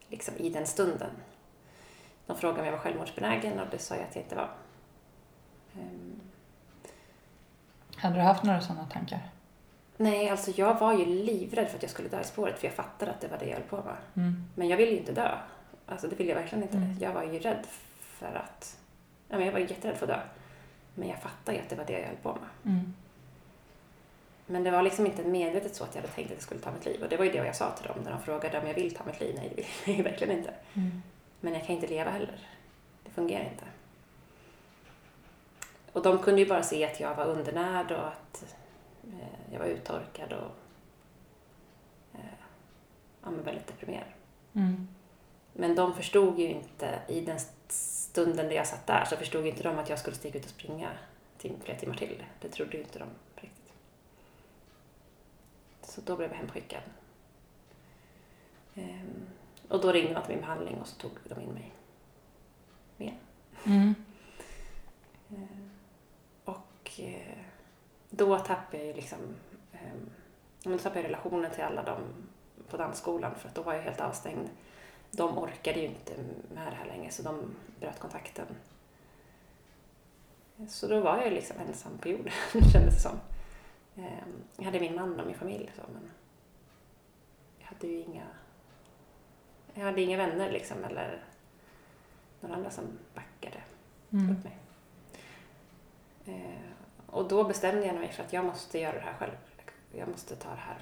liksom 0.08 0.36
i 0.36 0.50
den 0.50 0.66
stunden. 0.66 1.10
De 2.26 2.36
frågade 2.36 2.60
om 2.60 2.66
jag 2.66 2.72
var 2.72 2.78
självmordsbenägen 2.78 3.60
och 3.60 3.66
det 3.70 3.78
sa 3.78 3.94
jag 3.94 4.04
att 4.04 4.16
jag 4.16 4.24
inte 4.24 4.34
var. 4.34 4.50
Ehm, 5.74 6.20
Hade 7.96 8.14
du 8.14 8.20
haft 8.20 8.42
några 8.44 8.60
sådana 8.60 8.86
tankar? 8.86 9.20
Nej, 9.96 10.28
alltså 10.28 10.50
jag 10.50 10.78
var 10.78 10.92
ju 10.92 11.04
livrädd 11.04 11.68
för 11.68 11.76
att 11.76 11.82
jag 11.82 11.90
skulle 11.90 12.08
dö 12.08 12.20
i 12.20 12.24
spåret 12.24 12.58
för 12.58 12.66
jag 12.66 12.74
fattade 12.74 13.10
att 13.10 13.20
det 13.20 13.28
var 13.28 13.38
det 13.38 13.46
jag 13.46 13.56
höll 13.56 13.66
på 13.66 13.76
med. 13.76 13.96
Mm. 14.16 14.44
Men 14.54 14.68
jag 14.68 14.76
ville 14.76 14.92
ju 14.92 14.98
inte 14.98 15.12
dö. 15.12 15.38
Alltså 15.86 16.08
det 16.08 16.16
ville 16.16 16.30
jag 16.30 16.40
verkligen 16.40 16.62
inte. 16.62 16.76
Mm. 16.76 16.98
Jag 17.00 17.12
var 17.12 17.22
ju 17.22 17.38
rädd 17.38 17.66
för 18.00 18.34
att... 18.34 18.78
Ja, 19.28 19.36
men 19.36 19.46
jag 19.46 19.52
var 19.52 19.60
ju 19.60 19.66
jätterädd 19.66 19.96
för 19.96 20.06
att 20.06 20.18
dö. 20.18 20.20
Men 20.94 21.08
jag 21.08 21.18
fattade 21.18 21.56
ju 21.56 21.62
att 21.62 21.68
det 21.68 21.76
var 21.76 21.84
det 21.84 22.00
jag 22.00 22.08
höll 22.08 22.16
på 22.16 22.32
med. 22.32 22.72
Mm. 22.74 22.94
Men 24.46 24.64
det 24.64 24.70
var 24.70 24.82
liksom 24.82 25.06
inte 25.06 25.24
medvetet 25.24 25.74
så 25.74 25.84
att 25.84 25.94
jag 25.94 26.02
hade 26.02 26.14
tänkt 26.14 26.26
att 26.26 26.36
jag 26.36 26.42
skulle 26.42 26.60
ta 26.60 26.72
mitt 26.72 26.84
liv. 26.84 27.02
Och 27.02 27.08
det 27.08 27.16
var 27.16 27.24
ju 27.24 27.30
det 27.30 27.38
jag 27.38 27.56
sa 27.56 27.70
till 27.70 27.86
dem 27.86 27.96
när 28.04 28.10
de 28.10 28.22
frågade 28.22 28.60
om 28.60 28.66
jag 28.66 28.74
vill 28.74 28.94
ta 28.94 29.04
mitt 29.04 29.20
liv. 29.20 29.34
Nej, 29.36 29.52
det 29.56 29.62
vill 29.86 29.96
jag 29.96 30.04
verkligen 30.04 30.38
inte. 30.38 30.54
Mm. 30.74 31.02
Men 31.40 31.52
jag 31.52 31.66
kan 31.66 31.74
inte 31.74 31.86
leva 31.86 32.10
heller. 32.10 32.48
Det 33.04 33.10
fungerar 33.10 33.44
inte. 33.44 33.64
Och 35.92 36.02
de 36.02 36.18
kunde 36.18 36.40
ju 36.40 36.48
bara 36.48 36.62
se 36.62 36.84
att 36.84 37.00
jag 37.00 37.14
var 37.14 37.24
undernärd 37.24 37.92
och 37.92 38.06
att 38.06 38.44
eh, 39.04 39.52
jag 39.52 39.58
var 39.58 39.66
uttorkad 39.66 40.32
och 40.32 40.56
eh, 42.14 42.34
ja, 43.22 43.30
men 43.30 43.42
väldigt 43.42 43.66
deprimerad. 43.66 44.08
Mm. 44.54 44.88
Men 45.52 45.74
de 45.74 45.94
förstod 45.94 46.38
ju 46.38 46.48
inte, 46.48 46.98
i 47.08 47.20
den 47.20 47.38
stunden 47.68 48.48
där 48.48 48.56
jag 48.56 48.66
satt 48.66 48.86
där, 48.86 49.04
så 49.04 49.16
förstod 49.16 49.42
ju 49.42 49.50
inte 49.50 49.62
de 49.62 49.78
att 49.78 49.88
jag 49.88 49.98
skulle 49.98 50.16
stiga 50.16 50.38
ut 50.38 50.44
och 50.44 50.50
springa 50.50 50.88
tim 51.38 51.54
flera 51.64 51.78
timmar 51.78 51.94
till. 51.94 52.22
Det 52.40 52.48
trodde 52.48 52.76
ju 52.76 52.82
inte 52.82 52.98
de. 52.98 53.08
Så 55.82 56.00
då 56.00 56.16
blev 56.16 56.30
jag 56.30 56.38
hemskickad. 56.38 56.82
Ehm, 58.74 59.26
och 59.68 59.80
då 59.80 59.92
ringde 59.92 60.14
man 60.14 60.22
till 60.22 60.32
min 60.32 60.40
behandling 60.40 60.80
och 60.80 60.86
så 60.86 61.00
tog 61.00 61.10
de 61.24 61.40
in 61.40 61.52
mig. 61.52 61.72
Igen. 62.98 63.14
Mm. 63.64 63.94
Ehm, 65.30 65.70
och 66.44 67.00
eh, 67.00 67.38
då 68.10 68.38
tappade 68.38 68.78
jag 68.78 68.86
ju 68.86 68.92
liksom, 68.92 69.18
ehm, 69.72 70.10
då 70.62 70.78
tappade 70.78 71.00
jag 71.00 71.08
relationen 71.08 71.50
till 71.50 71.62
alla 71.62 71.82
dem 71.82 72.02
på 72.68 72.76
dansskolan 72.76 73.34
för 73.34 73.48
att 73.48 73.54
då 73.54 73.62
var 73.62 73.74
jag 73.74 73.82
helt 73.82 74.00
avstängd. 74.00 74.48
De 75.10 75.38
orkade 75.38 75.80
ju 75.80 75.86
inte 75.86 76.12
med 76.54 76.66
det 76.72 76.76
här 76.76 76.86
längre 76.86 77.10
så 77.10 77.22
de 77.22 77.54
bröt 77.80 77.98
kontakten. 77.98 78.46
Så 80.68 80.86
då 80.86 81.00
var 81.00 81.22
jag 81.22 81.32
liksom 81.32 81.56
ensam 81.68 81.98
på 81.98 82.08
jorden 82.08 82.32
kändes 82.72 82.94
det 82.94 83.00
som. 83.00 83.18
Ehm, 83.96 84.42
Jag 84.56 84.64
hade 84.64 84.80
min 84.80 84.94
man 84.94 85.20
och 85.20 85.26
min 85.26 85.34
familj 85.34 85.72
så, 85.76 85.82
men 85.92 86.10
jag 87.58 87.66
hade 87.66 87.86
ju 87.86 87.98
inga 88.00 88.26
jag 89.74 89.84
hade 89.84 90.02
inga 90.02 90.16
vänner 90.16 90.52
liksom 90.52 90.84
eller 90.84 91.24
några 92.40 92.54
andra 92.56 92.70
som 92.70 92.84
backade 93.14 93.62
Mm. 94.12 94.36
upp 94.36 94.44
mig. 94.44 94.56
Eh, 96.26 96.70
och 97.06 97.28
då 97.28 97.44
bestämde 97.44 97.86
jag 97.86 97.94
mig 97.94 98.08
för 98.12 98.22
att 98.22 98.32
jag 98.32 98.44
måste 98.44 98.78
göra 98.78 98.92
det 98.94 99.00
här 99.00 99.14
själv. 99.14 99.32
Jag 99.92 100.08
måste 100.08 100.36
ta 100.36 100.50
det 100.50 100.56
här. 100.56 100.78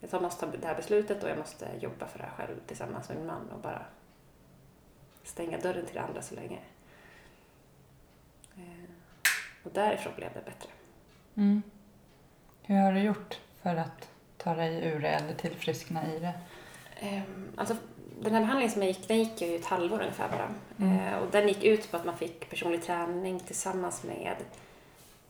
Jag 0.00 0.22
måste 0.22 0.46
ta 0.46 0.52
det 0.56 0.66
här 0.66 0.74
beslutet 0.74 1.22
och 1.22 1.28
jag 1.30 1.38
måste 1.38 1.68
jobba 1.80 2.06
för 2.06 2.18
det 2.18 2.24
här 2.24 2.30
själv 2.36 2.60
tillsammans 2.66 3.08
med 3.08 3.18
min 3.18 3.26
man 3.26 3.50
och 3.50 3.60
bara 3.60 3.86
stänga 5.22 5.58
dörren 5.58 5.86
till 5.86 5.94
det 5.94 6.00
andra 6.02 6.22
så 6.22 6.34
länge. 6.34 6.58
Eh, 8.56 8.90
och 9.64 9.70
därifrån 9.72 10.12
blev 10.16 10.32
det 10.34 10.44
bättre. 10.44 10.70
Mm. 11.34 11.62
Hur 12.66 12.76
har 12.76 12.92
du 12.92 13.00
gjort 13.00 13.38
för 13.62 13.76
att 13.76 14.08
ta 14.36 14.54
dig 14.54 14.84
ur 14.84 15.00
det 15.00 15.08
eller 15.08 15.34
tillfriskna 15.34 16.14
i 16.14 16.18
det? 16.18 16.32
Ehm, 17.00 17.48
alltså, 17.56 17.76
den 18.20 18.32
här 18.32 18.40
behandlingen 18.40 18.72
som 18.72 18.82
jag 18.82 18.88
gick, 18.90 19.08
den 19.08 19.18
gick 19.18 19.40
ju 19.42 19.56
ett 19.56 19.64
halvår 19.66 20.00
ungefär 20.00 20.28
bara. 20.28 20.48
Mm. 20.78 20.98
Eh, 20.98 21.18
och 21.18 21.30
den 21.30 21.48
gick 21.48 21.64
ut 21.64 21.90
på 21.90 21.96
att 21.96 22.04
man 22.04 22.16
fick 22.16 22.50
personlig 22.50 22.82
träning 22.82 23.40
tillsammans 23.40 24.02
med, 24.04 24.36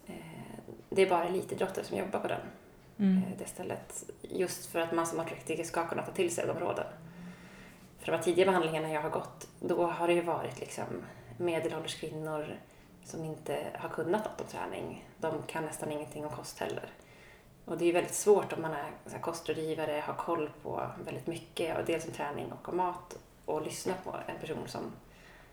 eh, 0.06 0.14
det 0.88 1.02
är 1.02 1.10
bara 1.10 1.24
elitidrottare 1.24 1.84
som 1.84 1.98
jobbar 1.98 2.20
på 2.20 2.28
den, 2.28 2.40
Mm. 2.98 3.16
eh, 3.22 3.38
det 3.38 3.46
stället. 3.46 4.04
Just 4.22 4.66
för 4.66 4.80
att 4.80 4.92
man 4.92 5.06
som 5.06 5.20
atletiker 5.20 5.64
ska 5.64 5.86
kunna 5.88 6.02
ta 6.02 6.12
till 6.12 6.34
sig 6.34 6.46
de 6.46 6.58
råden. 6.58 6.86
För 7.98 8.06
de 8.06 8.16
här 8.16 8.24
tidiga 8.24 8.46
behandlingarna 8.46 8.90
jag 8.92 9.02
har 9.02 9.10
gått, 9.10 9.48
då 9.60 9.86
har 9.86 10.08
det 10.08 10.14
ju 10.14 10.20
varit 10.20 10.60
liksom 10.60 10.84
medelålders 11.36 11.94
kvinnor 12.00 12.56
som 13.04 13.24
inte 13.24 13.58
har 13.74 13.88
kunnat 13.88 14.24
något 14.24 14.40
om 14.40 14.46
träning. 14.46 15.04
De 15.18 15.42
kan 15.46 15.64
nästan 15.64 15.92
ingenting 15.92 16.24
om 16.24 16.30
kost 16.30 16.58
heller. 16.58 16.84
Och 17.64 17.78
det 17.78 17.84
är 17.84 17.92
väldigt 17.92 18.14
svårt 18.14 18.52
om 18.52 18.62
man 18.62 18.72
är 18.72 18.90
så 19.06 19.12
här, 19.12 19.18
kostrådgivare, 19.18 20.02
har 20.06 20.14
koll 20.14 20.50
på 20.62 20.90
väldigt 21.04 21.26
mycket, 21.26 21.78
och 21.78 21.84
dels 21.84 22.06
om 22.06 22.12
träning 22.12 22.52
och 22.52 22.68
om 22.68 22.76
mat, 22.76 23.18
och 23.44 23.62
lyssna 23.62 23.94
på 24.04 24.16
en 24.26 24.38
person 24.40 24.68
som 24.68 24.92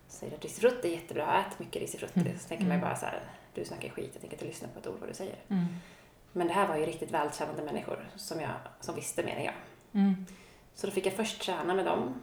säger 0.07 0.35
att 0.35 0.43
risifrutt 0.43 0.85
är 0.85 0.89
jättebra, 0.89 1.39
ät 1.39 1.59
mycket 1.59 1.81
risifrutt. 1.81 2.15
Mm. 2.15 2.39
Så 2.39 2.47
tänker 2.47 2.65
man 2.65 2.75
ju 2.75 2.81
bara 2.81 2.95
så 2.95 3.05
här, 3.05 3.23
du 3.53 3.65
snackar 3.65 3.89
skit, 3.89 4.09
jag 4.13 4.21
tänker 4.21 4.35
inte 4.35 4.45
lyssna 4.45 4.67
på 4.73 4.79
ett 4.79 4.87
ord 4.87 4.99
vad 4.99 5.09
du 5.09 5.13
säger. 5.13 5.35
Mm. 5.47 5.65
Men 6.31 6.47
det 6.47 6.53
här 6.53 6.67
var 6.67 6.75
ju 6.75 6.85
riktigt 6.85 7.11
vältränade 7.11 7.63
människor 7.63 8.09
som, 8.15 8.39
jag, 8.39 8.51
som 8.79 8.95
visste 8.95 9.23
mer 9.23 9.35
än 9.35 9.43
jag. 9.43 9.53
Mm. 9.93 10.25
Så 10.75 10.87
då 10.87 10.93
fick 10.93 11.05
jag 11.05 11.13
först 11.13 11.41
träna 11.41 11.73
med 11.73 11.85
dem, 11.85 12.15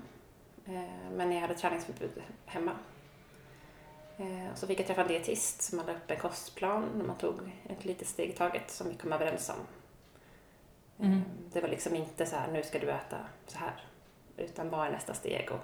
eh, 0.67 1.11
men 1.17 1.33
jag 1.33 1.41
hade 1.41 1.55
träningsförbud 1.55 2.23
hemma. 2.47 2.73
Eh, 4.17 4.53
och 4.53 4.59
så 4.59 4.67
fick 4.67 4.81
jag 4.81 4.87
träffa 4.87 5.03
en 5.03 5.09
dietist 5.09 5.63
som 5.63 5.79
hade 5.79 5.93
upp 5.93 6.11
en 6.11 6.19
kostplan 6.19 7.03
man 7.07 7.17
tog 7.17 7.35
ett 7.69 7.85
litet 7.85 8.09
steg 8.09 8.31
i 8.31 8.33
taget 8.33 8.71
som 8.71 8.89
vi 8.89 8.95
kom 8.95 9.13
överens 9.13 9.49
om. 9.49 9.57
Eh, 11.01 11.07
Mm. 11.07 11.23
Det 11.53 11.61
var 11.61 11.69
liksom 11.69 11.95
inte 11.95 12.27
så 12.27 12.37
här, 12.37 12.53
nu 12.53 12.63
ska 12.63 12.79
du 12.79 12.91
äta 12.91 13.17
så 13.47 13.59
här, 13.59 13.73
utan 14.37 14.71
vad 14.71 14.87
är 14.87 14.91
nästa 14.91 15.15
steg? 15.15 15.49
Och, 15.53 15.61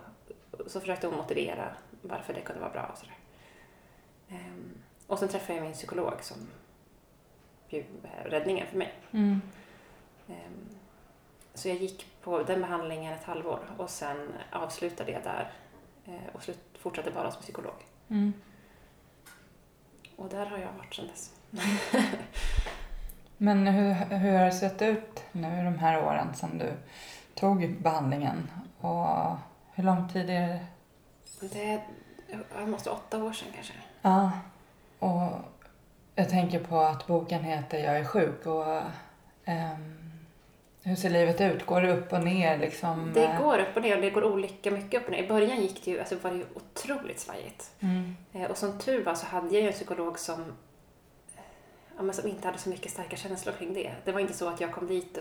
och 0.61 0.71
så 0.71 0.81
försökte 0.81 1.07
hon 1.07 1.17
motivera 1.17 1.77
varför 2.03 2.35
det 2.35 2.41
kunde 2.41 2.61
vara 2.61 2.73
bra 2.73 2.87
och 2.93 2.99
sådär. 2.99 3.17
Eh, 4.29 4.55
och 5.07 5.19
sen 5.19 5.29
träffade 5.29 5.55
jag 5.59 5.65
min 5.65 5.73
psykolog 5.75 6.15
som 6.23 6.37
är 7.69 7.85
räddningen 8.25 8.67
för 8.67 8.77
mig. 8.79 8.93
Mm. 9.11 9.41
Ehm, 10.29 10.69
Så 11.55 11.69
jag 11.69 11.77
gick 11.77 12.07
på 12.23 12.43
den 12.43 12.61
behandlingen 12.61 13.13
ett 13.15 13.25
halvår 13.25 13.61
och 13.79 13.91
sen 13.91 14.33
avslutade 14.53 15.13
jag 15.13 15.23
där 15.23 15.53
eh, 16.07 16.35
och 16.35 16.43
slut, 16.43 16.59
fortsatte 16.79 17.11
bara 17.11 17.31
som 17.31 17.43
psykolog. 17.43 17.75
Mm. 18.09 18.33
Och 20.17 20.29
där 20.29 20.47
har 20.47 20.59
jag 20.59 20.73
varit 20.73 20.95
sedan 20.95 21.07
dess. 21.07 21.35
Men 23.39 23.67
hur, 23.67 23.93
hur 23.95 24.39
har 24.39 24.45
det 24.45 24.53
sett 24.53 24.83
ut 24.83 25.25
nu 25.33 25.49
de 25.65 25.79
här 25.79 26.05
åren 26.05 26.35
som 26.35 26.59
du 26.59 26.73
tog 27.35 27.77
behandlingen? 27.83 28.51
Och 28.81 29.07
hur 29.73 29.85
lång 29.85 30.09
tid 30.09 30.31
är 30.31 30.49
det? 30.49 30.61
Det 31.41 31.81
jag 32.59 32.69
måste 32.69 32.91
åtta 32.91 33.25
år 33.25 33.33
sedan 33.33 33.49
kanske. 33.55 33.73
Ja, 34.03 34.31
och 34.99 35.29
jag 36.15 36.29
tänker 36.31 36.59
på 36.65 36.79
att 36.81 37.07
boken 37.07 37.45
heter 37.45 37.79
Jag 37.79 37.99
är 37.99 38.05
sjuk 38.05 38.47
och 38.47 38.81
ehm, 39.45 40.11
hur 40.83 40.97
ser 40.97 41.11
livet 41.11 41.41
ut? 41.41 41.67
Går 41.67 41.81
det 41.81 41.93
upp 41.93 42.13
och 42.13 42.25
ner 42.25 42.59
liksom? 42.59 43.13
Det 43.15 43.37
går 43.43 43.59
upp 43.59 43.77
och 43.77 43.83
ner 43.83 43.97
och 43.97 44.03
det 44.03 44.11
går 44.11 44.25
olika 44.25 44.71
mycket 44.71 45.01
upp 45.01 45.07
och 45.07 45.13
ner. 45.13 45.23
I 45.25 45.29
början 45.29 45.61
gick 45.61 45.85
det 45.85 45.91
ju, 45.91 45.99
alltså 45.99 46.17
var 46.23 46.31
det 46.31 46.37
ju 46.37 46.47
otroligt 46.55 47.21
svajigt. 47.21 47.71
Mm. 47.81 48.17
Eh, 48.33 48.51
Och 48.51 48.57
som 48.57 48.79
tur 48.79 49.05
var 49.05 49.15
så 49.15 49.27
hade 49.27 49.47
jag 49.55 49.63
ju 49.63 49.67
en 49.67 49.73
psykolog 49.73 50.19
som, 50.19 50.45
ja, 51.97 52.03
men 52.03 52.15
som 52.15 52.29
inte 52.29 52.49
hade 52.49 52.59
så 52.59 52.69
mycket 52.69 52.93
starka 52.93 53.17
känslor 53.17 53.53
kring 53.53 53.75
det. 53.75 53.95
Det 54.05 54.13
var 54.13 54.21
inte 54.21 54.35
så 54.35 54.49
att 54.49 54.61
jag 54.61 54.73
kom 54.73 54.87
dit 54.87 55.19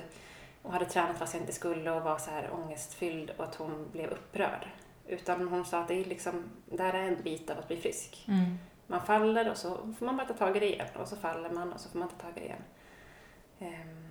och 0.62 0.72
hade 0.74 0.86
tränat 0.86 1.18
fast 1.18 1.34
jag 1.34 1.44
inte 1.44 1.54
skulle 1.54 1.92
och 1.92 2.02
var 2.04 2.18
så 2.18 2.32
här 2.32 2.50
ångestfylld 2.54 3.32
och 3.38 3.44
att 3.44 3.56
hon 3.56 3.90
blev 3.92 4.10
upprörd. 4.12 4.68
Utan 5.08 5.48
hon 5.48 5.66
sa 5.66 5.80
att 5.80 5.88
det 5.88 5.94
är 5.94 6.06
liksom, 6.06 6.44
det 6.66 6.84
här 6.84 6.94
är 6.94 7.04
en 7.08 7.22
bit 7.24 7.50
av 7.50 7.60
att 7.60 7.68
bli 7.68 7.78
frisk. 7.78 8.26
Mm. 8.28 8.58
Man 8.88 9.06
faller 9.06 9.50
och 9.52 9.58
så 9.58 9.94
får 10.00 10.06
man 10.06 10.18
bara 10.18 10.28
ta 10.28 10.34
tag 10.34 10.58
i 10.58 10.60
det 10.60 10.74
igen 10.74 10.88
och 11.00 11.08
så 11.08 11.16
faller 11.16 11.50
man 11.50 11.74
och 11.74 11.80
så 11.80 11.90
får 11.90 12.00
man 12.00 12.10
ta 12.10 12.16
tag 12.16 12.32
i 12.38 12.40
det 12.40 12.46
igen. 12.46 12.64
Ehm, 13.60 14.08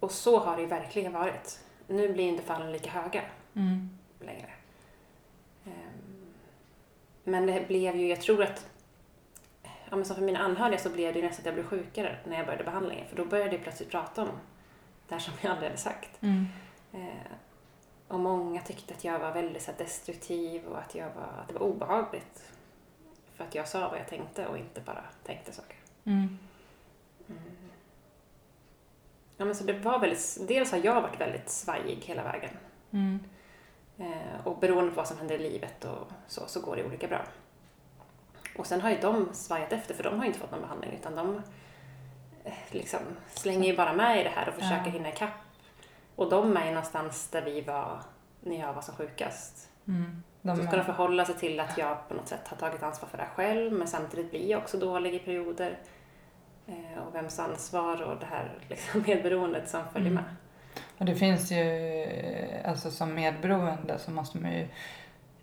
och 0.00 0.10
så 0.10 0.38
har 0.38 0.56
det 0.56 0.62
ju 0.62 0.68
verkligen 0.68 1.12
varit. 1.12 1.60
Nu 1.86 2.12
blir 2.12 2.28
inte 2.28 2.42
fallen 2.42 2.72
lika 2.72 2.90
höga 2.90 3.22
Mm. 3.54 3.98
längre. 4.20 4.50
Ehm, 5.66 6.32
Men 7.24 7.46
det 7.46 7.68
blev 7.68 7.96
ju, 7.96 8.08
jag 8.08 8.20
tror 8.20 8.42
att, 8.42 8.66
ja 9.90 9.96
men 9.96 10.04
som 10.04 10.16
för 10.16 10.22
mina 10.22 10.38
anhöriga 10.38 10.78
så 10.78 10.90
blev 10.90 11.14
det 11.14 11.22
nästan 11.22 11.40
att 11.40 11.46
jag 11.46 11.54
blev 11.54 11.66
sjukare 11.66 12.18
när 12.24 12.36
jag 12.36 12.46
började 12.46 12.64
behandlingen. 12.64 13.08
För 13.08 13.16
då 13.16 13.24
började 13.24 13.52
jag 13.52 13.62
plötsligt 13.62 13.90
prata 13.90 14.22
om 14.22 14.28
det 15.08 15.14
här 15.14 15.20
som 15.20 15.34
jag 15.40 15.50
aldrig 15.50 15.70
hade 15.70 15.80
sagt. 15.80 16.22
Mm. 16.22 16.46
Eh, 16.92 17.32
och 18.08 18.20
många 18.20 18.60
tyckte 18.60 18.94
att 18.94 19.04
jag 19.04 19.18
var 19.18 19.32
väldigt 19.32 19.62
så 19.62 19.70
här, 19.70 19.78
destruktiv 19.78 20.64
och 20.66 20.78
att, 20.78 20.94
jag 20.94 21.06
var, 21.14 21.42
att 21.42 21.48
det 21.48 21.54
var 21.54 21.62
obehagligt. 21.62 22.52
För 23.34 23.44
att 23.44 23.54
jag 23.54 23.68
sa 23.68 23.88
vad 23.88 23.98
jag 23.98 24.08
tänkte 24.08 24.46
och 24.46 24.58
inte 24.58 24.80
bara 24.80 25.04
tänkte 25.24 25.52
saker. 25.52 25.76
Mm. 26.04 26.38
Ja, 29.36 29.44
men 29.44 29.54
så 29.54 29.64
det 29.64 29.72
var 29.72 29.98
väldigt, 29.98 30.38
dels 30.48 30.72
har 30.72 30.78
jag 30.78 31.02
varit 31.02 31.20
väldigt 31.20 31.50
svajig 31.50 32.02
hela 32.04 32.22
vägen. 32.22 32.50
Mm. 32.90 33.20
Eh, 33.98 34.46
och 34.46 34.58
beroende 34.58 34.90
på 34.90 34.96
vad 34.96 35.08
som 35.08 35.18
händer 35.18 35.34
i 35.34 35.50
livet 35.50 35.84
och 35.84 36.12
så, 36.26 36.46
så 36.46 36.60
går 36.60 36.76
det 36.76 36.84
olika 36.84 37.08
bra. 37.08 37.24
Och 38.58 38.66
sen 38.66 38.80
har 38.80 38.90
ju 38.90 38.96
de 39.00 39.28
svajat 39.32 39.72
efter, 39.72 39.94
för 39.94 40.02
de 40.04 40.14
har 40.16 40.22
ju 40.24 40.26
inte 40.26 40.38
fått 40.40 40.50
någon 40.50 40.60
behandling, 40.60 40.92
utan 41.00 41.14
de 41.14 41.42
eh, 42.44 42.52
liksom 42.70 43.00
slänger 43.28 43.70
ju 43.70 43.76
bara 43.76 43.92
med 43.92 44.20
i 44.20 44.24
det 44.24 44.30
här 44.34 44.48
och 44.48 44.54
försöker 44.54 44.86
Ja. 44.86 44.90
hinna 44.92 45.08
ikapp. 45.08 45.30
Och 46.16 46.30
de 46.30 46.56
är 46.56 46.64
ju 46.64 46.70
någonstans 46.70 47.28
där 47.28 47.42
vi 47.42 47.60
var 47.60 48.00
när 48.40 48.60
jag 48.60 48.72
var 48.72 48.82
som 48.82 48.94
sjukast. 48.94 49.68
Mm. 49.88 50.22
De 50.42 50.56
De 50.58 50.66
ska 50.66 50.76
de 50.76 50.84
förhålla 50.84 51.24
sig 51.24 51.34
till 51.34 51.60
att 51.60 51.78
jag 51.78 52.08
på 52.08 52.14
något 52.14 52.28
sätt 52.28 52.48
har 52.48 52.56
tagit 52.56 52.82
ansvar 52.82 53.08
för 53.08 53.16
det 53.18 53.22
här 53.24 53.30
själv, 53.30 53.72
men 53.72 53.88
samtidigt 53.88 54.30
blir 54.30 54.50
jag 54.50 54.58
också 54.62 54.78
dålig 54.78 55.14
i 55.14 55.18
perioder. 55.18 55.78
Eh, 56.66 56.98
och 57.06 57.14
vems 57.14 57.38
ansvar 57.38 58.02
och 58.02 58.20
det 58.20 58.26
här 58.26 58.58
liksom 58.68 59.02
medberoendet 59.06 59.68
som 59.68 59.80
följer 59.92 60.10
Mm. 60.10 60.22
med. 60.24 60.34
Och 60.98 61.04
det 61.04 61.14
finns 61.14 61.52
ju, 61.52 61.62
alltså 62.64 62.90
som 62.90 63.14
medberoende 63.14 63.98
så 63.98 64.10
måste 64.10 64.38
man 64.38 64.52
ju 64.52 64.68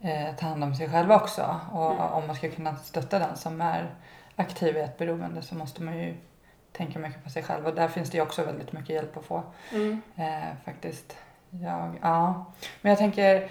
eh, 0.02 0.36
ta 0.40 0.46
hand 0.46 0.64
om 0.64 0.76
sig 0.76 0.90
själv 0.90 1.12
också. 1.12 1.60
Och 1.74 1.92
Mm. 1.92 2.02
om 2.14 2.28
man 2.28 2.36
ska 2.36 2.50
kunna 2.52 2.76
stötta 2.76 3.20
den 3.20 3.38
som 3.38 3.62
är 3.62 3.90
aktiv 4.36 4.78
i 4.78 4.80
ett 4.80 4.98
beroende 4.98 5.42
så 5.42 5.56
måste 5.56 5.84
man 5.84 5.98
ju 5.98 6.14
tänka 6.72 7.00
mycket 7.00 7.24
på 7.24 7.30
sig 7.30 7.44
själv 7.44 7.68
och 7.68 7.76
där 7.76 7.88
finns 7.88 8.10
det 8.10 8.18
ju 8.18 8.24
också 8.24 8.44
väldigt 8.44 8.72
mycket 8.72 8.90
hjälp 8.90 9.18
att 9.18 9.26
få. 9.26 9.44
Mm. 9.74 10.02
Eh, 10.16 10.56
faktiskt. 10.66 11.18
Jag, 11.50 12.00
ja. 12.02 12.46
Men 12.82 12.90
jag 12.90 13.00
tänker, 13.00 13.50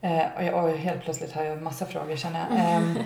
eh, 0.00 0.26
oj, 0.38 0.52
oj, 0.54 0.76
helt 0.76 1.02
plötsligt 1.02 1.32
har 1.32 1.42
jag 1.42 1.62
massa 1.62 1.86
frågor 1.86 2.16
känner 2.16 2.46
jag. 2.50 2.58
Eh, 2.58 3.04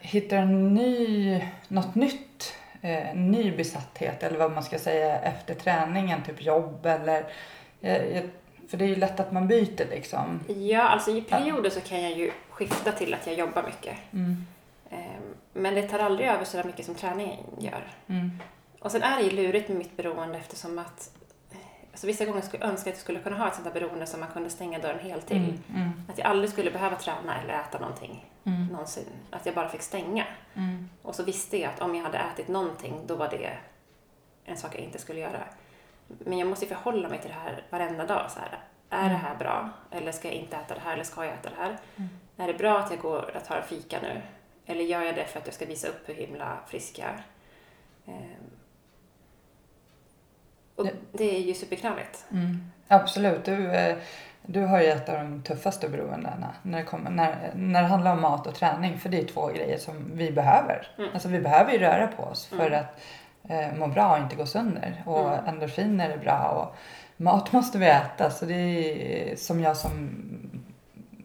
hittar 0.00 0.36
en 0.36 0.74
ny, 0.74 1.44
något 1.68 1.94
nytt, 1.94 2.54
eh, 2.80 3.14
ny 3.14 3.56
besatthet 3.56 4.22
eller 4.22 4.38
vad 4.38 4.52
man 4.52 4.62
ska 4.62 4.78
säga 4.78 5.18
efter 5.20 5.54
träningen, 5.54 6.22
typ 6.22 6.42
jobb 6.42 6.86
eller 6.86 7.24
eh, 7.80 8.22
för 8.72 8.78
det 8.78 8.84
är 8.84 8.88
ju 8.88 8.96
lätt 8.96 9.20
att 9.20 9.32
man 9.32 9.48
byter 9.48 9.90
liksom. 9.90 10.40
Ja, 10.48 10.82
alltså 10.82 11.10
i 11.10 11.22
perioder 11.22 11.70
så 11.70 11.80
kan 11.80 12.02
jag 12.02 12.12
ju 12.12 12.32
skifta 12.50 12.92
till 12.92 13.14
att 13.14 13.26
jag 13.26 13.36
jobbar 13.36 13.62
mycket. 13.62 13.96
Mm. 14.12 14.46
Ehm, 14.90 15.22
Men 15.52 15.74
det 15.74 15.82
tar 15.82 15.98
aldrig 15.98 16.28
över 16.28 16.44
så 16.44 16.62
mycket 16.64 16.86
som 16.86 16.94
träningen 16.94 17.44
gör. 17.58 17.82
Mm. 18.06 18.30
Och 18.80 18.92
sen 18.92 19.02
är 19.02 19.16
det 19.16 19.22
ju 19.22 19.30
lurigt 19.30 19.68
med 19.68 19.78
mitt 19.78 19.96
beroende 19.96 20.38
eftersom 20.38 20.78
att 20.78 21.10
alltså 21.92 22.06
vissa 22.06 22.24
gånger 22.24 22.40
skulle 22.40 22.62
jag 22.62 22.70
önska 22.72 22.90
att 22.90 22.96
jag 22.96 23.00
skulle 23.02 23.18
kunna 23.20 23.36
ha 23.36 23.48
ett 23.48 23.54
sånt 23.54 23.64
där 23.64 23.80
beroende 23.80 24.06
som 24.06 24.20
man 24.20 24.28
kunde 24.28 24.50
stänga 24.50 24.78
dörren 24.78 24.98
helt 25.00 25.26
till. 25.26 25.36
Mm. 25.36 25.58
Mm. 25.74 26.02
Att 26.08 26.18
jag 26.18 26.26
aldrig 26.26 26.50
skulle 26.50 26.70
behöva 26.70 26.96
träna 26.96 27.40
eller 27.42 27.54
äta 27.54 27.78
någonting 27.78 28.24
Mm. 28.46 28.66
någonsin. 28.66 29.04
Att 29.30 29.46
jag 29.46 29.54
bara 29.54 29.68
fick 29.68 29.82
stänga. 29.82 30.26
Mm. 30.54 30.88
Och 31.02 31.14
så 31.14 31.22
visste 31.22 31.58
jag 31.58 31.72
att 31.72 31.80
om 31.80 31.94
jag 31.94 32.02
hade 32.04 32.18
ätit 32.18 32.48
någonting, 32.48 33.00
då 33.06 33.14
var 33.16 33.28
det 33.28 33.50
en 34.44 34.56
sak 34.56 34.74
jag 34.74 34.82
inte 34.82 34.98
skulle 34.98 35.20
göra. 35.20 35.44
Men 36.18 36.38
jag 36.38 36.48
måste 36.48 36.64
ju 36.64 36.68
förhålla 36.68 37.08
mig 37.08 37.18
till 37.18 37.30
det 37.30 37.36
här 37.44 37.62
varenda 37.70 38.06
dag. 38.06 38.30
Så 38.30 38.40
här, 38.40 38.58
är 38.90 39.08
det 39.08 39.16
här 39.16 39.36
bra? 39.36 39.68
Eller 39.90 40.12
ska 40.12 40.28
jag 40.28 40.36
inte 40.36 40.56
äta 40.56 40.74
det 40.74 40.80
här? 40.80 40.92
Eller 40.92 41.04
ska 41.04 41.24
jag 41.24 41.34
äta 41.34 41.48
det 41.50 41.56
här? 41.62 41.76
Mm. 41.96 42.10
Är 42.36 42.46
det 42.46 42.54
bra 42.58 42.78
att 42.78 42.90
jag 42.90 43.00
går 43.00 43.36
och 43.36 43.44
tar 43.44 43.56
en 43.56 43.62
fika 43.62 43.98
nu? 44.02 44.20
Eller 44.66 44.84
gör 44.84 45.02
jag 45.02 45.14
det 45.14 45.24
för 45.24 45.38
att 45.38 45.46
jag 45.46 45.54
ska 45.54 45.66
visa 45.66 45.88
upp 45.88 46.08
hur 46.08 46.14
himla 46.14 46.58
frisk 46.66 46.98
jag 46.98 47.08
är? 47.08 47.22
Ehm. 48.06 48.50
Och 50.76 50.88
det 51.12 51.36
är 51.36 51.40
ju 51.40 51.54
superknöligt. 51.54 52.24
Mm. 52.30 52.70
Absolut. 52.88 53.44
Du, 53.44 53.72
eh, 53.72 53.96
du 54.46 54.60
har 54.60 54.80
ju 54.80 54.86
ett 54.86 55.08
av 55.08 55.14
de 55.14 55.42
tuffaste 55.42 55.88
beroendena 55.88 56.54
när 56.62 56.78
det, 56.78 56.84
kommer, 56.84 57.10
när, 57.10 57.52
när 57.54 57.82
det 57.82 57.88
handlar 57.88 58.12
om 58.12 58.20
mat 58.20 58.46
och 58.46 58.54
träning. 58.54 58.98
För 58.98 59.08
det 59.08 59.18
är 59.20 59.24
två 59.24 59.46
grejer 59.46 59.78
som 59.78 60.10
vi 60.14 60.32
behöver. 60.32 60.88
Mm. 60.98 61.10
Alltså 61.14 61.28
vi 61.28 61.40
behöver 61.40 61.72
ju 61.72 61.78
röra 61.78 62.06
på 62.06 62.22
oss 62.22 62.46
för 62.46 62.66
Mm. 62.66 62.80
att 62.80 63.00
eh, 63.48 63.74
må 63.78 63.86
bra 63.86 64.12
och 64.12 64.18
inte 64.18 64.36
gå 64.36 64.46
sönder. 64.46 65.02
Och 65.06 65.32
Mm. 65.32 65.46
endorfiner 65.46 66.10
är 66.10 66.18
bra 66.18 66.48
och 66.48 66.76
mat 67.22 67.52
måste 67.52 67.78
vi 67.78 67.86
äta. 67.86 68.30
Så 68.30 68.44
det 68.44 68.54
är 68.54 69.36
som 69.36 69.60
jag 69.60 69.76
som 69.76 70.10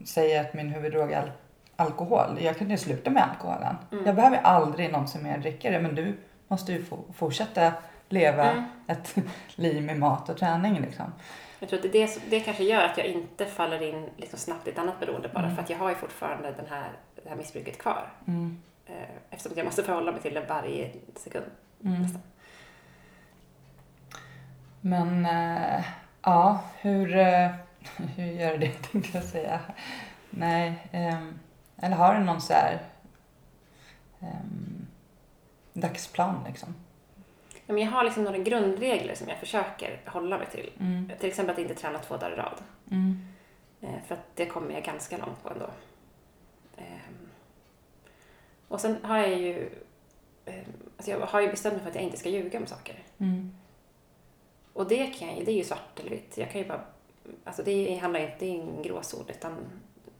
säger 0.04 0.40
att 0.40 0.54
min 0.54 0.68
huvuddrog 0.70 1.12
är 1.12 1.22
al- 1.22 1.30
alkohol. 1.76 2.38
Jag 2.40 2.58
kunde 2.58 2.74
ju 2.74 2.78
sluta 2.78 3.10
med 3.10 3.22
alkoholen. 3.30 3.76
Mm. 3.92 4.06
Jag 4.06 4.14
behöver 4.14 4.36
aldrig 4.36 4.92
någonsin 4.92 5.22
mer 5.22 5.38
dricka 5.38 5.70
det 5.70 5.80
men 5.80 5.94
du 5.94 6.16
måste 6.48 6.72
ju 6.72 6.84
fortsätta 7.14 7.72
leva 8.08 8.50
Mm. 8.50 8.64
ett 8.86 9.16
liv 9.54 9.82
med 9.82 9.98
mat 9.98 10.28
och 10.28 10.36
träning 10.36 10.80
liksom. 10.80 11.12
Jag 11.60 11.68
tror 11.68 11.78
att 11.78 11.82
det, 11.82 11.88
det, 12.06 12.18
det 12.30 12.40
kanske 12.40 12.64
gör 12.64 12.84
att 12.84 12.98
jag 12.98 13.06
inte 13.06 13.44
faller 13.46 13.82
in 13.82 14.08
liksom 14.16 14.38
snabbt 14.38 14.66
i 14.66 14.70
ett 14.70 14.78
annat 14.78 15.00
beroende 15.00 15.28
bara 15.28 15.44
Mm. 15.44 15.56
för 15.56 15.62
att 15.62 15.70
jag 15.70 15.78
har 15.78 15.88
ju 15.88 15.94
fortfarande 15.94 16.52
den 16.52 16.66
här, 16.70 16.88
det 17.22 17.28
här 17.28 17.36
missbruket 17.36 17.78
kvar. 17.78 18.12
Mm. 18.26 18.62
Eh, 18.86 18.92
Eftersom 19.30 19.56
jag 19.58 19.64
måste 19.64 19.82
förhålla 19.82 20.12
mig 20.12 20.20
till 20.20 20.34
det 20.34 20.44
varje 20.48 20.90
sekund. 21.16 21.44
Mm. 21.84 22.06
Men 24.80 25.26
eh, 25.26 25.84
ja, 26.22 26.60
hur, 26.80 27.16
eh, 27.16 27.50
hur 28.16 28.24
gör 28.26 28.58
det 28.58 28.68
tänkte 28.92 29.18
jag 29.18 29.24
säga. 29.24 29.60
Nej, 30.30 30.88
ehm, 30.92 31.38
eller 31.76 31.96
har 31.96 32.14
du 32.14 32.20
någon 32.24 32.40
så 32.40 32.52
här 32.52 32.78
ehm, 34.20 34.86
dagsplan 35.72 36.44
liksom? 36.46 36.74
Ja, 37.66 37.74
men 37.74 37.82
jag 37.84 37.90
har 37.90 38.04
liksom 38.04 38.24
några 38.24 38.38
grundregler 38.38 39.14
som 39.14 39.28
jag 39.28 39.38
försöker 39.38 40.00
hålla 40.06 40.38
mig 40.38 40.46
till. 40.46 40.70
Mm. 40.80 41.10
Till 41.20 41.28
exempel 41.28 41.52
att 41.52 41.58
inte 41.58 41.74
träna 41.74 41.98
två 41.98 42.16
dagar 42.16 42.32
i 42.32 42.36
rad. 42.36 42.58
Mm. 42.90 43.26
Eh, 43.80 44.02
För 44.06 44.14
att 44.14 44.26
det 44.34 44.46
kommer 44.46 44.74
jag 44.74 44.82
ganska 44.84 45.16
långt 45.18 45.42
på 45.42 45.50
ändå. 45.50 45.70
Ehm, 46.76 47.28
Och 48.68 48.80
sen 48.80 48.96
har 49.04 49.18
jag 49.18 49.38
ju 49.38 49.70
alltså 50.96 51.10
jag 51.10 51.20
har 51.20 51.40
ju 51.40 51.50
bestämt 51.50 51.74
mig 51.74 51.82
för 51.82 51.90
att 51.90 51.94
jag 51.94 52.04
inte 52.04 52.16
ska 52.16 52.28
ljuga 52.28 52.58
om 52.58 52.66
saker. 52.66 53.02
Mm. 53.18 53.52
Och 54.72 54.88
det, 54.88 55.06
kan 55.06 55.28
jag, 55.28 55.46
det 55.46 55.52
är 55.52 55.56
ju 55.56 55.64
svart 55.64 56.00
eller 56.00 56.10
vitt. 56.10 56.38
Jag 56.38 56.50
kan 56.50 56.60
ju 56.60 56.68
bara, 56.68 56.80
alltså 57.44 57.62
det 57.62 57.96
handlar 57.96 58.20
inte, 58.20 58.36
det 58.38 58.46
är 58.46 58.50
ingen 58.50 58.82
gråzon 58.82 59.24
utan 59.28 59.56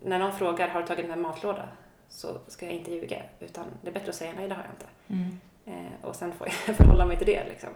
när 0.01 0.19
någon 0.19 0.33
frågar 0.33 0.69
har 0.69 0.81
du 0.81 0.87
tagit 0.87 1.09
med 1.09 1.19
matlåda 1.19 1.69
så 2.09 2.39
ska 2.47 2.67
jag 2.67 2.75
inte 2.75 2.91
ljuga 2.95 3.23
utan 3.41 3.67
det 3.83 3.89
är 3.89 3.93
bättre 3.93 4.09
att 4.09 4.17
säga 4.17 4.33
nej 4.37 4.49
det 4.49 4.55
har 4.55 4.63
jag 4.63 4.73
inte. 4.73 4.87
Mm. 5.09 5.39
Eh, 5.65 6.05
och 6.05 6.17
sen 6.17 6.33
får 6.33 6.47
jag 6.47 6.77
förhålla 6.77 7.05
mig 7.05 7.17
till 7.17 7.27
det 7.27 7.49
liksom. 7.49 7.71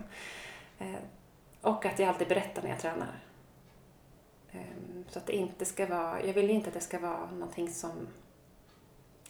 Eh, 0.78 0.94
och 1.60 1.86
att 1.86 1.98
jag 1.98 2.08
alltid 2.08 2.28
berättar 2.28 2.62
när 2.62 2.70
jag 2.70 2.78
tränar. 2.78 3.20
Eh, 4.52 4.60
så 5.08 5.18
att 5.18 5.26
det 5.26 5.32
inte 5.32 5.64
ska 5.64 5.86
vara, 5.86 6.24
jag 6.24 6.34
vill 6.34 6.50
inte 6.50 6.68
att 6.68 6.74
det 6.74 6.80
ska 6.80 6.98
vara 6.98 7.30
någonting 7.30 7.70
som 7.70 8.08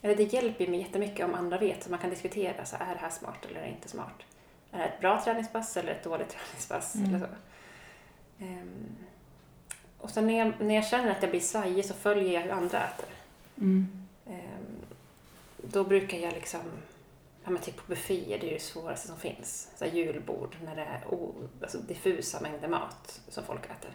eller 0.02 0.16
det 0.16 0.22
hjälper 0.32 0.66
mig 0.66 0.80
jättemycket 0.80 1.24
om 1.26 1.34
andra 1.34 1.58
vet, 1.58 1.82
så 1.84 1.90
man 1.90 1.98
kan 1.98 2.10
diskutera, 2.10 2.64
så 2.64 2.76
är 2.76 2.94
det 2.94 3.00
här 3.00 3.10
smart 3.10 3.46
eller 3.50 3.66
inte 3.66 3.88
smart? 3.88 4.14
Är 4.72 4.78
det 4.78 4.84
ett 4.84 5.00
bra 5.00 5.20
träningspass 5.24 5.76
eller 5.76 5.92
ett 5.92 6.04
dåligt 6.04 6.28
träningspass? 6.36 6.94
Mm. 6.94 7.08
Eller 7.14 7.18
så. 7.18 7.26
Ehm, 8.44 8.96
och 9.98 10.10
sen 10.10 10.26
när 10.26 10.38
jag, 10.38 10.52
när 10.60 10.74
jag 10.74 10.86
känner 10.86 11.10
att 11.10 11.22
jag 11.22 11.30
blir 11.30 11.40
svajig 11.40 11.84
så 11.84 11.94
följer 11.94 12.32
jag 12.32 12.40
hur 12.40 12.50
andra 12.50 12.78
äter. 12.78 13.06
Mm. 13.58 14.06
Ehm, 14.26 14.76
då 15.56 15.84
brukar 15.84 16.18
jag 16.18 16.32
liksom, 16.32 16.60
ja 17.44 17.50
men 17.50 17.62
typ 17.62 17.76
på 17.76 17.82
bufféer, 17.86 18.38
det 18.38 18.46
är 18.46 18.50
ju 18.50 18.54
det 18.54 18.62
svåraste 18.62 19.08
som 19.08 19.16
finns. 19.16 19.68
Så 19.76 19.84
julbord, 19.84 20.56
när 20.64 20.76
det 20.76 20.82
är 20.82 21.14
o, 21.14 21.34
alltså 21.62 21.78
diffusa 21.78 22.40
mängder 22.40 22.68
mat 22.68 23.20
som 23.28 23.44
folk 23.44 23.64
äter. 23.64 23.90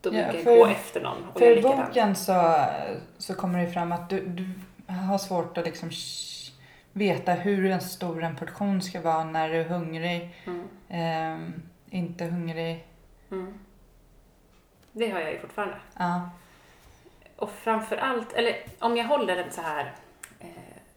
Då 0.00 0.08
Ja, 0.14 0.22
brukar 0.22 0.34
jag 0.34 0.44
för- 0.44 0.56
gå 0.56 0.66
efter 0.66 1.02
någon 1.02 1.24
och 1.28 1.38
För 1.38 1.58
i 1.58 1.62
boken 1.62 2.16
så, 2.16 2.56
så 3.18 3.34
kommer 3.34 3.64
det 3.66 3.70
fram 3.72 3.92
att 3.92 4.10
du, 4.10 4.26
du 4.26 4.48
har 4.86 5.18
svårt 5.18 5.58
att 5.58 5.64
liksom 5.64 5.90
veta 6.92 7.32
hur 7.32 7.70
en 7.70 7.80
stor 7.80 8.22
en 8.22 8.36
portion 8.36 8.82
ska 8.82 9.00
vara 9.00 9.24
när 9.24 9.48
du 9.48 9.54
är 9.56 9.64
hungrig, 9.64 10.34
Mm. 10.46 10.68
ehm, 10.88 11.62
inte 11.90 12.24
hungrig. 12.24 12.86
Mm. 13.30 13.58
Det 14.92 15.10
har 15.10 15.20
jag 15.20 15.32
ju 15.32 15.38
fortfarande. 15.38 15.76
Ja. 15.96 16.30
Och 17.36 17.50
framför 17.50 17.96
allt, 17.96 18.32
eller 18.32 18.56
om 18.78 18.96
jag 18.96 19.04
håller 19.04 19.36
en 19.36 19.50
så 19.52 19.60
här, 19.62 19.92
eh, 20.40 20.46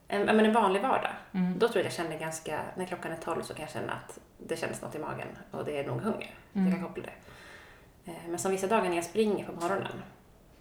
en, 0.07 0.29
en 0.29 0.53
vanlig 0.53 0.81
vardag, 0.81 1.11
Mm. 1.33 1.59
då 1.59 1.67
tror 1.67 1.77
jag 1.77 1.85
jag 1.85 1.93
känner 1.93 2.19
ganska, 2.19 2.61
när 2.75 2.85
klockan 2.85 3.11
är 3.11 3.15
12 3.17 3.41
så 3.43 3.53
kan 3.53 3.61
jag 3.61 3.71
känna 3.71 3.93
att 3.93 4.19
det 4.37 4.55
känns 4.59 4.81
något 4.81 4.95
i 4.95 4.99
magen 4.99 5.27
och 5.51 5.65
det 5.65 5.77
är 5.79 5.87
nog 5.87 6.01
hunger. 6.01 6.33
Mm. 6.53 6.67
Jag 6.67 6.75
kan 6.79 6.87
koppla 6.87 7.03
det. 7.03 8.11
Eh, 8.11 8.17
men 8.29 8.39
som 8.39 8.51
vissa 8.51 8.67
dagar 8.67 8.89
när 8.89 8.95
jag 8.95 9.05
springer 9.05 9.45
på 9.45 9.51
morgonen, 9.51 10.01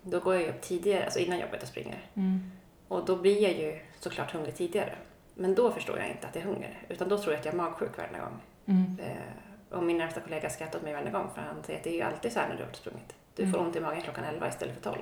då 0.03 0.21
går 0.21 0.35
jag 0.35 0.49
upp 0.49 0.61
tidigare, 0.61 1.05
alltså 1.05 1.19
innan 1.19 1.39
jobbet 1.39 1.63
och 1.63 1.69
springer. 1.69 1.99
Mm. 2.15 2.51
Och 2.89 3.05
då 3.05 3.17
blir 3.17 3.43
jag 3.43 3.53
ju 3.53 3.79
såklart 4.01 4.33
hungrig 4.33 4.57
tidigare. 4.57 4.95
Men 5.35 5.55
då 5.55 5.71
förstår 5.73 5.99
jag 5.99 6.09
inte 6.09 6.27
att 6.27 6.33
det 6.33 6.41
är 6.41 6.45
hunger, 6.45 6.79
utan 6.89 7.09
då 7.09 7.19
tror 7.19 7.33
jag 7.33 7.39
att 7.41 7.45
jag 7.45 7.55
är 7.55 7.59
magsjuk 7.59 7.99
varje 7.99 8.19
gång. 8.21 8.41
Mm. 8.67 8.99
Eh, 9.01 9.77
och 9.77 9.83
min 9.85 9.99
närmsta 9.99 10.21
kollega 10.21 10.51
skrattar 10.51 10.79
åt 10.79 10.85
mig 10.85 10.93
varje 10.95 11.11
gång 11.11 11.31
för 11.35 11.41
han 11.43 11.63
säger 11.65 11.79
att 11.79 11.85
det 11.85 11.91
är 11.91 11.95
ju 11.95 12.03
alltid 12.03 12.33
så 12.33 12.41
här 12.41 12.49
när 12.49 12.57
du 12.57 12.65
har 12.65 12.73
sprungit. 12.73 13.15
Du 13.37 13.43
får 13.51 13.59
Mm. 13.59 13.67
ont 13.67 13.77
i 13.77 13.81
magen 13.81 14.03
klockan 14.03 14.25
11 14.25 14.49
istället 14.49 14.75
för 14.75 14.83
12. 14.83 14.97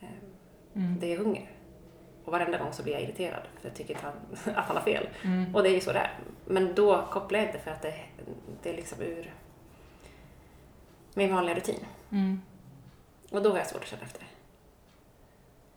Eh, 0.00 0.08
Mm. 0.74 0.96
det 1.00 1.12
är 1.12 1.18
hunger. 1.18 1.50
Och 2.24 2.32
varenda 2.32 2.58
gång 2.58 2.72
så 2.72 2.82
blir 2.82 2.92
jag 2.92 3.02
irriterad 3.02 3.42
för 3.60 3.68
jag 3.68 3.76
tycker 3.76 3.94
att 3.96 4.02
han, 4.02 4.12
att 4.56 4.66
han 4.66 4.76
har 4.76 4.82
fel. 4.84 5.08
Mm. 5.24 5.54
Och 5.54 5.62
det 5.62 5.68
är 5.68 5.74
ju 5.74 5.80
så 5.80 5.92
det 5.92 5.98
är. 5.98 6.18
Men 6.46 6.74
då 6.74 7.06
kopplar 7.10 7.38
jag 7.38 7.48
inte 7.48 7.58
för 7.58 7.70
att 7.70 7.82
det, 7.82 7.94
det 8.62 8.70
är 8.70 8.76
liksom 8.76 9.00
ur 9.02 9.34
min 11.14 11.34
vanliga 11.34 11.54
rutin. 11.56 11.84
Mm. 12.10 12.42
Och 13.30 13.42
då 13.42 13.50
har 13.50 13.58
jag 13.58 13.66
svårt 13.66 13.82
att 13.82 13.88
känna 13.88 14.02
efter. 14.02 14.26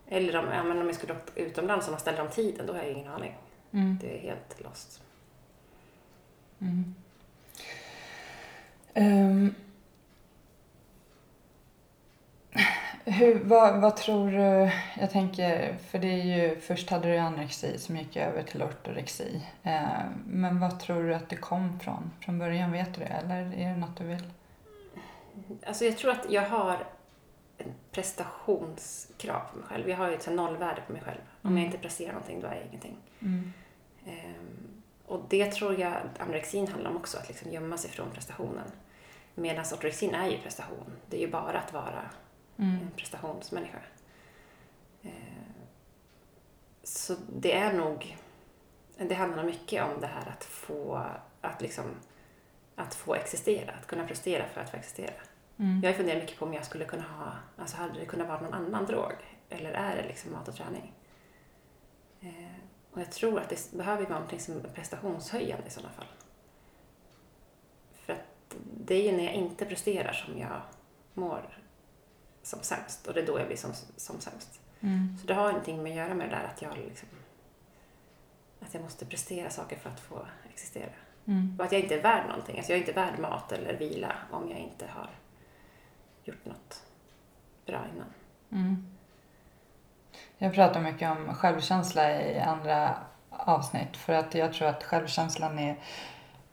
Eller 0.10 0.38
om, 0.38 0.46
ja, 0.54 0.63
men 0.63 0.82
om 0.82 0.88
jag 0.88 0.96
skulle 0.96 1.13
åka 1.13 1.32
utomlands 1.36 1.88
och 1.88 1.91
man 1.91 2.00
ställer 2.00 2.22
om 2.22 2.30
tiden, 2.30 2.65
då 2.65 2.74
har 2.74 2.80
jag 2.80 2.91
ingen 2.91 3.08
aning. 3.08 3.38
Mm. 3.72 3.98
Det 4.02 4.18
är 4.18 4.22
helt 4.22 4.62
lost. 4.63 5.02
Mm. 6.60 6.96
Ehm. 8.94 9.56
hur, 13.06 13.39
vad, 13.44 13.82
vad 13.82 13.96
tror 13.96 14.32
du, 14.32 14.72
jag 15.00 15.12
tänker, 15.12 15.78
för 15.89 16.00
det 16.00 16.08
är 16.08 16.24
ju, 16.24 16.60
först 16.60 16.89
hade 16.89 17.08
du 17.08 17.18
anorexi 17.18 17.78
som 17.78 17.98
gick 17.98 18.15
över 18.18 18.44
till 18.44 18.63
ortorexi. 18.63 19.41
Ehm, 19.63 20.24
men 20.26 20.60
vad 20.60 20.80
tror 20.80 21.04
du 21.04 21.15
att 21.15 21.30
det 21.30 21.36
kom 21.36 21.80
från? 21.80 22.12
Från 22.20 22.39
början, 22.39 22.72
vet 22.72 22.94
du 22.94 23.00
det? 23.00 23.06
Eller 23.06 23.41
är 23.41 23.70
det 23.70 23.78
något 23.78 23.98
du 23.98 24.04
vill? 24.04 24.24
Alltså 25.65 25.86
jag 25.86 25.98
tror 25.98 26.12
att 26.12 26.32
jag 26.32 26.50
har 26.50 26.88
prestationskrav 27.95 29.41
på 29.51 29.58
mig 29.58 29.67
själv. 29.67 29.89
Jag 29.89 29.97
har 29.97 30.10
ju 30.10 30.15
ett 30.15 30.27
nollvärde 30.34 30.81
på 30.88 30.93
mig 30.93 31.01
själv. 31.01 31.19
Om 31.41 31.49
Mm. 31.49 31.58
jag 31.58 31.65
inte 31.65 31.77
presterar 31.77 32.13
någonting, 32.13 32.41
då 32.41 32.47
är 32.47 32.55
jag 32.55 32.65
ingenting. 32.65 32.97
Mm. 33.19 33.53
Ehm, 34.05 34.81
och 35.05 35.21
det 35.29 35.51
tror 35.51 35.79
jag 35.79 35.93
anorexin 36.19 36.67
handlar 36.67 36.89
om 36.91 36.97
också, 36.97 37.17
att 37.17 37.27
liksom 37.27 37.51
gömma 37.51 37.77
sig 37.77 37.91
från 37.91 38.12
prestationen. 38.12 38.71
Medan 39.36 39.65
ortorexin 39.73 40.13
är 40.15 40.29
ju 40.29 40.38
prestation. 40.38 40.91
Det 41.10 41.17
är 41.17 41.21
ju 41.21 41.31
bara 41.31 41.60
att 41.60 41.73
vara 41.73 42.10
Mm. 42.58 42.71
en 42.81 42.91
prestationsmänniska. 42.95 43.77
Ehm, 45.03 45.12
så 46.84 47.15
det 47.39 47.53
är 47.58 47.73
nog... 47.73 48.17
det 48.97 49.15
handlar 49.15 49.43
mycket 49.43 49.84
om 49.84 50.01
det 50.01 50.08
här 50.08 50.29
att 50.38 50.43
få, 50.43 51.05
att 51.41 51.62
liksom, 51.62 51.86
att 52.75 52.95
få 52.95 53.15
existera, 53.15 53.71
att 53.71 53.88
kunna 53.88 54.08
prestera 54.08 54.45
för 54.47 54.62
att 54.62 54.69
få 54.69 54.77
existera. 54.77 55.13
Mm. 55.58 55.82
Jag 55.84 55.89
har 55.89 55.98
funderat 55.98 56.22
mycket 56.22 56.39
på 56.39 56.46
om 56.46 56.54
jag 56.54 56.65
skulle 56.65 56.86
kunna 56.86 57.04
ha, 57.04 57.34
alltså 57.58 57.78
hade 57.78 58.00
det 58.00 58.06
kunnat 58.06 58.28
vara 58.28 58.41
någon 58.41 58.54
annan 58.54 58.86
drog? 58.86 59.13
Eller 59.50 59.72
är 59.72 59.96
det 59.96 60.08
liksom 60.08 60.32
mat 60.32 60.48
och 60.48 60.56
träning? 60.56 60.94
Eh, 62.22 62.56
och 62.91 63.02
jag 63.02 63.12
tror 63.12 63.39
att 63.39 63.50
det 63.50 63.72
behöver 63.72 64.04
vara 64.04 64.13
någonting 64.13 64.39
som 64.39 64.58
är 64.58 64.60
prestationshöjande 64.60 65.68
i 65.68 65.70
sådana 65.70 65.94
fall. 65.94 66.08
För 67.94 68.13
att 68.13 68.56
det 68.78 68.96
är 68.96 69.12
ju 69.12 69.18
när 69.18 69.24
jag 69.24 69.34
inte 69.34 69.65
presterar 69.65 70.13
som 70.13 70.38
jag 70.38 70.62
mår 71.13 71.58
som 72.44 72.60
sämst 72.62 73.08
och 73.08 73.13
det 73.13 73.22
är 73.22 73.26
då 73.26 73.39
jag 73.39 73.48
blir 73.48 73.58
som, 73.58 73.74
som 73.98 74.20
sämst. 74.20 74.60
Mm. 74.80 75.18
Så 75.22 75.28
det 75.28 75.34
har 75.34 75.50
ingenting 75.50 75.84
med 75.84 75.91
att 75.91 75.98
göra 75.98 76.13
med 76.13 76.30
det 76.30 76.36
där 76.36 76.44
att 76.44 76.62
jag 76.62 76.78
liksom 76.78 77.10
att 78.60 78.74
jag 78.74 78.84
måste 78.84 79.06
prestera 79.06 79.50
saker 79.50 79.78
för 79.78 79.89
att 79.89 80.00
få 80.00 80.28
existera. 80.50 80.89
Mm. 81.26 81.56
Och 81.60 81.65
att 81.65 81.72
jag 81.72 81.82
inte 81.82 81.96
är 81.96 82.04
värd 82.04 82.28
någonting. 82.28 82.58
Alltså 82.58 82.72
jag 82.72 82.78
är 82.78 82.82
inte 82.82 82.94
värd 82.94 83.20
mat 83.20 83.52
eller 83.52 83.78
vila 83.78 84.15
om 84.32 84.50
jag 84.50 84.60
inte 84.60 84.88
har 84.88 85.10
gjort 86.26 86.46
något 86.46 86.84
bra 87.66 87.80
innan. 87.94 88.08
Mm. 88.52 88.88
Jag 90.38 90.54
pratar 90.54 90.82
mycket 90.82 91.12
om 91.12 91.34
självkänsla 91.36 92.22
i 92.22 92.40
andra 92.40 92.96
avsnitt 93.30 93.98
för 93.98 94.14
att 94.14 94.36
jag 94.36 94.54
tror 94.54 94.68
att 94.68 94.84
självkänslan 94.84 95.60
är, 95.60 95.76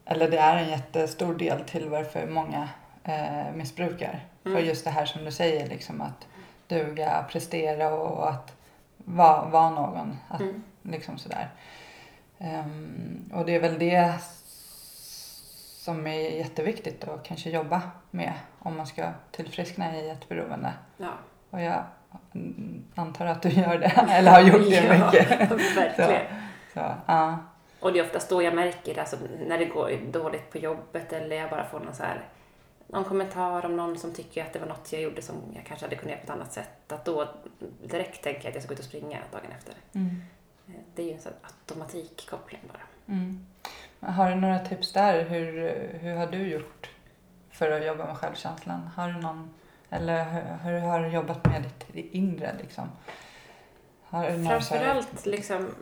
eller 0.05 0.31
det 0.31 0.39
är 0.39 0.57
en 0.57 0.69
jättestor 0.69 1.35
del 1.35 1.65
till 1.65 1.89
varför 1.89 2.27
många 2.27 2.69
eh, 3.05 3.53
missbrukar. 3.55 4.27
Mm. 4.45 4.59
För 4.59 4.65
just 4.65 4.85
det 4.85 4.91
här 4.91 5.07
som 5.07 5.25
du 5.25 5.33
säger, 5.33 5.69
liksom 5.69 6.01
att 6.01 6.27
duga, 6.67 7.25
prestera 7.31 7.95
och 7.95 8.29
att 8.29 8.57
vara 8.97 9.45
vara 9.45 9.71
någon. 9.71 10.19
Att, 10.29 10.41
Mm. 10.41 10.63
liksom 10.83 11.19
sådär. 11.19 11.51
Ehm, 12.39 13.31
och 13.35 13.45
det 13.47 13.55
är 13.55 13.61
väl 13.61 13.79
det 13.79 14.15
som 15.83 16.07
är 16.07 16.39
jätteviktigt 16.39 17.09
att 17.09 17.23
kanske 17.23 17.51
jobba 17.51 17.83
med 18.11 18.33
om 18.59 18.77
man 18.77 18.87
ska 18.87 19.11
tillfriskna 19.31 19.97
i 19.97 20.11
ett 20.11 20.29
beroende. 20.29 20.73
Ja. 20.97 21.13
Och 21.51 21.61
jag 21.61 21.85
antar 22.95 23.27
att 23.27 23.43
du 23.43 23.49
gör 23.49 23.79
det, 23.79 23.87
eller 24.11 24.31
har 24.31 24.41
gjort 24.41 24.71
det 24.71 24.85
ja, 24.85 25.07
mycket. 25.07 25.31
verkligen. 25.77 26.27
Så, 26.75 26.95
ja. 27.07 27.39
Och 27.81 27.93
det 27.93 27.99
är 27.99 28.05
oftast 28.05 28.29
då 28.29 28.43
jag 28.43 28.55
märker 28.55 28.95
det, 28.95 29.01
alltså 29.01 29.17
när 29.47 29.59
det 29.59 29.65
går 29.65 29.93
dåligt 30.13 30.51
på 30.51 30.59
jobbet 30.59 31.13
eller 31.13 31.37
jag 31.37 31.51
bara 31.51 31.65
får 31.65 31.81
någon 31.81 31.95
så 31.95 32.03
här 32.03 32.29
någon 32.87 33.05
kommentar 33.05 33.67
om 33.67 33.77
någon 33.77 33.99
som 33.99 34.13
tycker 34.13 34.45
att 34.45 34.53
det 34.53 34.59
var 34.59 34.67
något 34.67 34.93
jag 34.93 35.03
gjorde 35.03 35.23
som 35.23 35.37
jag 35.55 35.67
kanske 35.67 35.87
hade 35.87 35.97
kunnat 35.97 36.11
göra 36.11 36.21
på 36.21 36.33
ett 36.33 36.39
annat 36.39 36.53
sätt. 36.53 36.93
Att 36.93 37.05
då 37.05 37.29
direkt 37.83 38.23
tänker 38.23 38.41
jag 38.41 38.49
att 38.49 38.55
jag 38.55 38.63
ska 38.63 38.69
gå 38.69 38.75
ut 38.75 38.79
och 38.79 38.85
springa 38.85 39.19
dagen 39.33 39.53
efter. 39.59 39.75
Mm. 39.95 40.23
Det 40.95 41.03
är 41.03 41.07
ju 41.07 41.13
en 41.13 41.21
sån 41.21 41.33
automatikkoppling 41.43 42.61
bara. 42.73 43.15
Mm. 43.15 43.47
Har 44.07 44.31
du 44.31 44.35
några 44.35 44.59
tips 44.59 44.93
där? 44.93 45.25
Hur, 45.25 45.53
hur 46.01 46.15
har 46.17 46.27
du 46.27 46.49
gjort 46.49 46.91
för 47.51 47.71
att 47.71 47.87
jobba 47.87 48.07
med 48.07 48.17
självkänslan? 48.17 48.81
Har 48.97 49.09
du 49.09 49.21
någon, 49.21 49.51
eller 49.91 50.25
hur, 50.25 50.71
hur 50.71 50.81
har 50.81 51.01
du 51.01 51.09
jobbat 51.09 51.45
med 51.45 51.63
ditt 51.93 52.13
inre 52.13 52.55
liksom? 52.63 52.89
Har 54.03 54.31
du 54.31 54.45
Framförallt 54.45 55.27
liksom... 55.27 55.75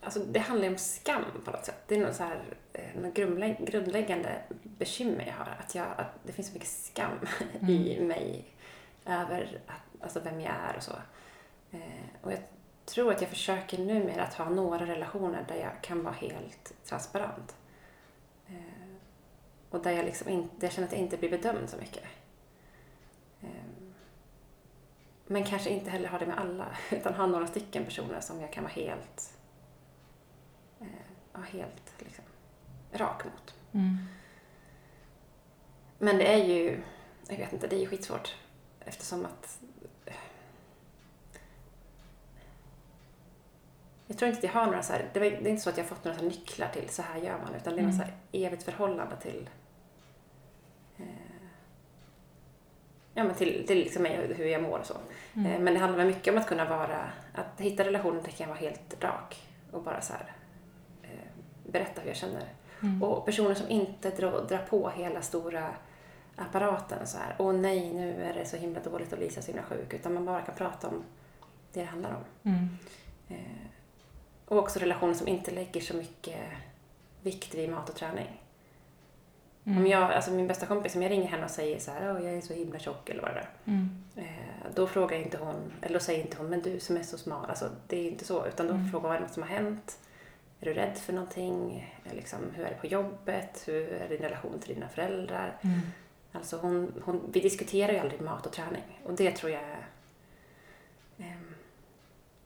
Alltså 0.00 0.20
det 0.20 0.38
handlar 0.38 0.66
ju 0.66 0.72
om 0.72 0.78
skam 0.78 1.24
på 1.44 1.50
något 1.50 1.64
sätt. 1.64 1.82
Det 1.86 1.94
är 1.94 2.06
något, 2.06 2.14
så 2.16 2.22
här, 2.22 2.40
eh, 2.72 3.00
något 3.00 3.14
grundlä- 3.14 3.64
grundläggande 3.70 4.28
bekymmer 4.62 5.26
jag 5.26 5.44
har. 5.44 5.56
Att, 5.58 5.74
jag, 5.74 5.86
att 5.96 6.18
det 6.22 6.32
finns 6.32 6.48
så 6.48 6.54
mycket 6.54 6.68
skam 6.68 7.10
i 7.68 8.00
mig 8.00 8.44
över 9.06 9.58
att, 9.66 10.02
alltså 10.02 10.20
vem 10.20 10.40
jag 10.40 10.52
är 10.70 10.76
och 10.76 10.82
så. 10.82 10.92
Eh, 11.70 11.80
och 12.22 12.32
jag 12.32 12.38
tror 12.86 13.12
att 13.12 13.20
jag 13.20 13.30
försöker 13.30 13.78
numera 13.78 14.22
att 14.22 14.34
ha 14.34 14.48
några 14.50 14.86
relationer 14.86 15.44
där 15.48 15.56
jag 15.56 15.82
kan 15.82 16.04
vara 16.04 16.14
helt 16.14 16.72
transparent. 16.84 17.56
Eh, 18.46 18.54
och 19.70 19.82
där 19.82 19.90
jag, 19.90 20.04
liksom 20.04 20.28
inte, 20.28 20.56
där 20.56 20.66
jag 20.66 20.72
känner 20.72 20.86
att 20.88 20.92
jag 20.92 21.00
inte 21.02 21.16
blir 21.16 21.30
bedömd 21.30 21.70
så 21.70 21.76
mycket. 21.76 22.04
Eh, 23.42 23.48
men 25.26 25.44
kanske 25.44 25.70
inte 25.70 25.90
heller 25.90 26.08
ha 26.08 26.18
det 26.18 26.26
med 26.26 26.38
alla, 26.38 26.76
utan 26.90 27.14
ha 27.14 27.26
några 27.26 27.46
stycken 27.46 27.84
personer 27.84 28.20
som 28.20 28.40
jag 28.40 28.52
kan 28.52 28.64
vara 28.64 28.72
helt, 28.72 29.38
eh, 30.80 31.42
helt 31.42 31.94
liksom, 31.98 32.24
rak 32.92 33.24
mot. 33.24 33.54
Mm. 33.72 33.96
Men 35.98 36.18
det 36.18 36.32
är 36.32 36.44
ju, 36.44 36.82
jag 37.28 37.36
vet 37.36 37.52
inte, 37.52 37.66
det 37.66 37.76
är 37.76 37.80
ju 37.80 37.86
skitsvårt 37.86 38.36
eftersom 38.80 39.24
att 39.24 39.60
jag 44.06 44.18
tror 44.18 44.28
inte 44.28 44.38
att 44.38 44.54
jag 44.54 44.60
har 44.60 44.66
några 44.66 44.82
så 44.82 44.92
här, 44.92 45.08
det, 45.12 45.20
var, 45.20 45.26
det 45.26 45.36
är 45.36 45.48
inte 45.48 45.62
så 45.62 45.70
att 45.70 45.76
jag 45.76 45.84
har 45.84 45.88
fått 45.88 46.04
några 46.04 46.18
så 46.18 46.24
nycklar 46.24 46.68
till 46.68 46.88
så 46.88 47.02
här 47.02 47.16
gör 47.20 47.38
man, 47.38 47.54
utan 47.54 47.74
det 47.76 47.80
är 47.80 47.84
något 47.86 47.94
så 47.94 48.02
Mm. 48.02 48.14
här 48.32 48.46
evigt 48.46 48.62
förhållande 48.62 49.16
till 49.16 49.50
eh, 50.98 51.04
ja, 53.14 53.24
men 53.24 53.34
till, 53.34 53.66
till 53.66 53.78
liksom 53.78 54.02
mig 54.02 54.34
hur 54.36 54.46
jag 54.46 54.62
mår 54.62 54.78
och 54.78 54.86
så. 54.86 54.96
Mm. 55.34 55.52
Eh, 55.52 55.60
Men 55.60 55.74
det 55.74 55.80
handlar 55.80 56.04
mycket 56.04 56.34
om 56.34 56.40
att 56.40 56.46
kunna 56.46 56.64
vara, 56.64 57.10
att 57.34 57.60
hitta 57.60 57.84
relationer 57.84 58.20
där 58.20 58.28
jag 58.28 58.36
kan 58.36 58.48
vara 58.48 58.58
helt 58.58 59.04
rak 59.04 59.48
och 59.72 59.82
bara 59.82 60.00
så 60.00 60.12
här, 60.12 60.32
eh, 61.02 61.70
berätta 61.72 62.00
hur 62.00 62.08
jag 62.08 62.16
känner. 62.16 62.44
Mm. 62.82 63.02
Och 63.02 63.24
personer 63.26 63.54
som 63.54 63.68
inte 63.68 64.10
drar, 64.10 64.46
drar 64.48 64.58
på 64.70 64.88
hela 64.90 65.22
stora 65.22 65.70
apparaten 66.36 67.06
så 67.06 67.18
här, 67.18 67.34
åh 67.38 67.52
nej, 67.52 67.94
nu 67.94 68.22
är 68.22 68.34
det 68.34 68.44
så 68.46 68.56
himla 68.56 68.80
dåligt 68.80 69.12
och 69.12 69.18
Lisa 69.18 69.40
är 69.40 69.42
så 69.44 69.50
himla 69.50 69.62
sjuk, 69.62 69.92
utan 69.94 70.14
man 70.14 70.24
bara 70.24 70.40
kan 70.42 70.54
prata 70.54 70.88
om 70.88 70.94
det 71.72 71.80
det 71.80 71.86
handlar 71.86 72.10
om. 72.10 72.50
Mm. 72.52 72.68
Eh, 73.28 73.66
och 74.46 74.58
också 74.58 74.78
relationer 74.78 75.14
som 75.14 75.28
inte 75.28 75.50
lägger 75.50 75.80
så 75.80 75.96
mycket 75.96 76.40
vikt 77.22 77.54
vid 77.54 77.70
mat 77.70 77.88
och 77.88 77.96
träning. 77.96 78.42
Mm. 79.64 79.78
Om 79.78 79.86
jag, 79.86 80.02
alltså 80.12 80.30
min 80.30 80.46
bästa 80.46 80.66
kompis, 80.66 80.94
om 80.96 81.02
jag 81.02 81.10
ringer 81.10 81.28
henne 81.28 81.44
och 81.44 81.50
säger 81.50 81.78
så 81.78 81.90
här, 81.90 82.14
åh 82.16 82.24
jag 82.24 82.34
är 82.34 82.40
så 82.40 82.54
himla 82.54 82.78
tjock 82.78 83.08
eller 83.08 83.22
vad 83.22 83.30
det 83.34 83.38
är. 83.40 83.48
Mm. 83.64 84.04
Eh, 84.16 84.70
då 84.74 84.86
frågar 84.86 85.16
inte 85.16 85.38
hon, 85.38 85.72
eller 85.82 85.94
då 85.94 86.00
säger 86.00 86.20
inte 86.24 86.36
hon, 86.36 86.48
men 86.50 86.62
du 86.62 86.80
som 86.80 86.96
är 86.96 87.02
så 87.02 87.18
smal, 87.18 87.50
alltså 87.50 87.70
det 87.86 87.96
är 87.98 88.10
inte 88.10 88.24
så, 88.24 88.46
utan 88.46 88.66
då 88.66 88.74
Mm. 88.74 88.90
frågar 88.90 89.10
hon 89.10 89.20
vad 89.22 89.30
som 89.30 89.42
har 89.42 89.50
hänt. 89.50 89.98
Är 90.60 90.64
du 90.66 90.74
rädd 90.74 90.98
för 90.98 91.12
någonting? 91.12 91.86
Eh, 92.04 92.14
Liksom, 92.14 92.38
hur 92.54 92.64
är 92.64 92.68
det 92.70 92.76
på 92.80 92.86
jobbet? 92.86 93.62
Hur 93.68 93.88
är 93.92 94.08
din 94.08 94.18
relation 94.18 94.58
till 94.60 94.74
dina 94.74 94.88
föräldrar? 94.88 95.58
Mm. 95.60 95.80
Alltså 96.32 96.56
hon, 96.56 96.92
hon, 97.04 97.30
vi 97.32 97.40
diskuterar 97.40 97.92
ju 97.92 97.98
aldrig 97.98 98.20
mat 98.20 98.46
och 98.46 98.52
träning 98.52 99.00
och 99.04 99.12
det 99.14 99.30
tror 99.30 99.52
jag 99.52 99.62
är, 99.62 99.86
ehm, 101.18 101.54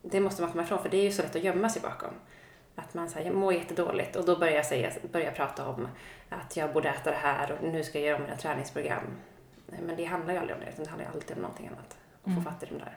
det 0.03 0.21
måste 0.21 0.43
man 0.43 0.51
komma 0.51 0.63
ifrån 0.63 0.83
för 0.83 0.89
det 0.89 0.97
är 0.97 1.03
ju 1.05 1.13
så 1.13 1.23
lätt 1.23 1.37
att 1.37 1.43
gömma 1.43 1.69
sig 1.69 1.83
bakom. 1.83 2.11
Att 2.77 2.95
man 2.95 3.09
säger 3.11 3.27
jag 3.27 3.37
mår 3.37 3.53
jättedåligt 3.55 4.17
och 4.17 4.25
då 4.25 4.39
börjar 4.39 4.55
jag, 4.55 4.67
säga, 4.67 4.91
börjar 5.13 5.33
prata 5.33 5.69
om 5.69 5.89
att 6.29 6.57
jag 6.57 6.73
borde 6.73 6.89
äta 6.89 7.11
det 7.11 7.17
här 7.17 7.53
och 7.53 7.69
nu 7.69 7.85
ska 7.85 7.99
jag 7.99 8.09
göra 8.09 8.19
mina 8.19 8.37
träningsprogram. 8.37 9.05
Men 9.87 9.97
det 9.97 10.05
handlar 10.05 10.35
ju 10.35 10.41
aldrig 10.41 10.57
om 10.59 10.65
det 10.65 10.71
utan 10.71 10.85
det 10.85 10.91
handlar 10.91 11.09
ju 11.11 11.15
alltid 11.17 11.37
om 11.37 11.43
någonting 11.43 11.67
annat. 11.69 11.97
Och 12.23 12.29
Mm. 12.29 12.45
få 12.45 12.51
fatt 12.51 12.63
i 12.63 12.67
de 12.67 12.79
där. 12.79 12.97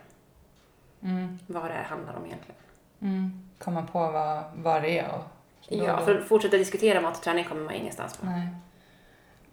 Mm. 1.02 1.39
Vad 1.48 1.72
det 1.72 1.74
handlar 1.74 2.13
om 2.16 2.26
egentligen. 2.26 2.62
Mm. 3.02 3.50
Komma 3.60 3.84
på 3.92 4.00
vad, 4.12 4.44
vad 4.56 4.82
det 4.82 5.00
är 5.00 5.12
och 5.12 5.24
Ja, 5.68 6.06
för 6.06 6.20
att 6.20 6.28
fortsätta 6.28 6.58
diskutera 6.58 7.02
mat 7.02 7.18
och 7.18 7.24
träning 7.24 7.46
kommer 7.46 7.62
man 7.63 7.74
ingenstans 7.74 8.18
på. 8.18 8.26
Nej. 8.26 8.48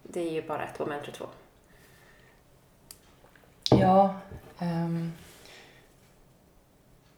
Det 0.03 0.21
är 0.21 0.33
ju 0.33 0.43
bara 0.43 0.65
ett 0.65 0.79
moment 0.79 1.05
för 1.05 1.13
två. 1.13 1.27
Ja. 3.71 4.15
ehm. 4.59 5.13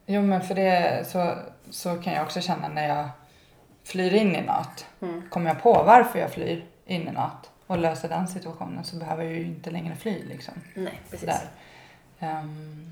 Jo 0.05 0.21
men 0.21 0.41
för 0.41 0.55
det 0.55 1.07
så, 1.07 1.35
så 1.69 1.95
kan 2.01 2.13
jag 2.13 2.23
också 2.23 2.41
känna 2.41 2.67
när 2.67 2.87
jag 2.87 3.09
flyr 3.83 4.13
in 4.13 4.35
i 4.35 4.41
något. 4.41 4.85
Mm. 5.01 5.29
Kommer 5.29 5.49
jag 5.49 5.61
på 5.61 5.73
varför 5.73 6.19
jag 6.19 6.31
flyr 6.31 6.65
in 6.85 7.07
i 7.07 7.11
något 7.11 7.51
och 7.67 7.77
löser 7.77 8.09
den 8.09 8.27
situationen 8.27 8.83
så 8.83 8.95
behöver 8.95 9.23
jag 9.23 9.33
ju 9.33 9.45
inte 9.45 9.71
längre 9.71 9.95
fly 9.95 10.23
liksom. 10.23 10.53
Nej, 10.75 10.99
precis. 11.09 11.27
Där. 11.29 11.41
Ehm, 12.19 12.91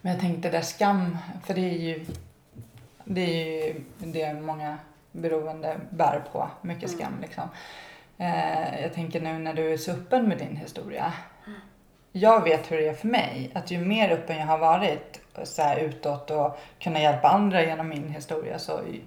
men 0.00 0.12
jag 0.12 0.20
tänkte 0.20 0.50
där 0.50 0.60
skam, 0.62 1.18
för 1.44 1.54
det 1.54 1.60
är 1.60 1.78
ju 1.78 2.06
det, 3.04 3.20
är 3.20 3.66
ju 3.66 3.80
det 3.98 4.34
många 4.34 4.78
beroende 5.12 5.76
bär 5.90 6.22
på, 6.32 6.50
mycket 6.62 6.88
Mm. 6.90 6.98
skam 7.00 7.20
liksom. 7.20 7.48
Eh, 8.18 8.82
jag 8.82 8.94
tänker 8.94 9.20
nu 9.20 9.38
när 9.38 9.54
du 9.54 9.72
är 9.72 9.76
så 9.76 9.90
öppen 9.92 10.28
med 10.28 10.38
din 10.38 10.56
historia. 10.56 11.12
Jag 12.12 12.44
vet 12.44 12.70
hur 12.72 12.76
det 12.76 12.88
är 12.88 12.94
för 12.94 13.08
mig, 13.08 13.50
att 13.54 13.70
ju 13.70 13.78
mer 13.78 14.10
öppen 14.10 14.36
jag 14.36 14.46
har 14.46 14.58
varit 14.58 15.20
så 15.44 15.62
här 15.62 15.76
utåt 15.76 16.30
och 16.30 16.58
kunna 16.80 17.00
hjälpa 17.00 17.28
andra 17.28 17.62
genom 17.62 17.88
min 17.88 18.08
historia 18.08 18.58
så 18.58 18.80
ju, 18.92 19.00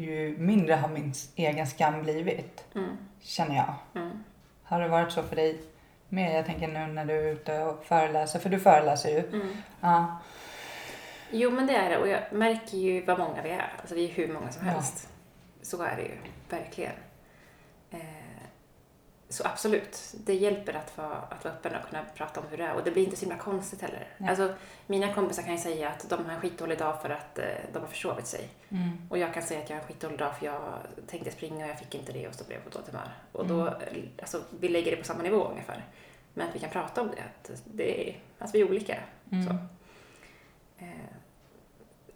ju 0.00 0.38
mindre 0.38 0.74
har 0.74 0.88
min 0.88 1.12
egen 1.36 1.66
skam 1.66 2.02
blivit, 2.02 2.64
Mm. 2.74 2.96
känner 3.20 3.56
jag. 3.56 3.74
Mm. 4.02 4.24
Har 4.62 4.80
det 4.80 4.88
varit 4.88 5.12
så 5.12 5.22
för 5.22 5.36
dig 5.36 5.60
med? 6.08 6.38
Jag 6.38 6.46
tänker 6.46 6.68
nu 6.68 6.86
när 6.86 7.04
du 7.04 7.12
är 7.28 7.32
ute 7.32 7.62
och 7.62 7.84
föreläser, 7.84 8.38
för 8.38 8.48
du 8.50 8.60
föreläser 8.60 9.10
ju. 9.10 9.18
Mm. 9.28 9.56
Ja. 9.80 10.18
Jo, 11.30 11.50
men 11.50 11.66
det 11.66 11.76
är 11.76 11.90
det. 11.90 11.98
Och 11.98 12.08
jag 12.08 12.20
märker 12.32 12.78
ju 12.78 13.04
vad 13.04 13.18
många 13.18 13.42
vi 13.42 13.50
är. 13.50 13.72
Alltså 13.80 13.94
vi 13.94 14.04
är 14.10 14.14
hur 14.14 14.28
många 14.32 14.52
som 14.52 14.66
Ja. 14.66 14.72
helst. 14.72 15.08
Så 15.62 15.82
är 15.82 15.96
det 15.96 16.02
ju, 16.02 16.10
verkligen. 16.50 16.92
Eh, 17.90 17.98
så 19.28 19.44
absolut, 19.46 20.14
det 20.24 20.34
hjälper 20.34 20.74
att 20.74 20.98
vara, 20.98 21.16
att 21.16 21.44
vara 21.44 21.54
öppen 21.54 21.74
och 21.74 21.88
kunna 21.88 22.04
prata 22.14 22.40
om 22.40 22.46
hur 22.50 22.56
det 22.56 22.64
är. 22.64 22.74
Och 22.74 22.84
det 22.84 22.90
blir 22.90 23.04
inte 23.04 23.16
så 23.16 23.20
himla 23.26 23.38
konstigt 23.38 23.82
heller. 23.82 24.08
Nej. 24.18 24.30
Alltså, 24.30 24.54
mina 24.86 25.14
kompisar 25.14 25.42
kan 25.42 25.52
ju 25.52 25.58
säga 25.58 25.88
att 25.90 26.08
de 26.10 26.24
har 26.26 26.32
en 26.32 26.40
skitdålig 26.40 26.78
dag 26.78 27.02
för 27.02 27.10
att 27.10 27.38
eh, 27.38 27.44
de 27.72 27.78
har 27.78 27.86
försovit 27.88 28.26
sig. 28.26 28.48
Mm. 28.68 28.90
Och 29.10 29.18
jag 29.18 29.34
kan 29.34 29.42
säga 29.42 29.60
att 29.62 29.70
jag 29.70 29.76
har 29.76 29.82
en 29.82 29.88
skitdålig 29.88 30.18
dag 30.18 30.36
för 30.38 30.46
jag 30.46 30.78
tänkte 31.06 31.30
springa 31.30 31.64
och 31.64 31.70
jag 31.70 31.78
fick 31.78 31.94
inte 31.94 32.12
det 32.12 32.28
och 32.28 32.34
så 32.34 32.44
blev 32.44 32.58
jag 32.58 32.64
på 32.64 32.70
dåligt 32.78 32.88
humör. 32.94 33.10
Och 33.32 33.46
då, 33.46 33.60
Mm. 33.60 33.74
eh, 33.82 34.02
alltså, 34.18 34.42
vi 34.60 34.68
lägger 34.68 34.90
det 34.90 34.96
på 34.96 35.04
samma 35.04 35.22
nivå 35.22 35.44
ungefär. 35.44 35.84
Men 36.34 36.48
att 36.48 36.54
vi 36.54 36.58
kan 36.58 36.70
prata 36.70 37.00
om 37.00 37.08
det, 37.16 37.22
att 37.22 37.62
det 37.64 38.08
är, 38.10 38.16
alltså 38.38 38.56
vi 38.56 38.62
är 38.62 38.68
olika. 38.70 38.98
Mm. 39.32 39.46
Så. 39.46 39.52
Eh, 40.78 40.88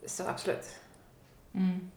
så 0.06 0.28
absolut. 0.28 0.76
Mm. 1.54 1.90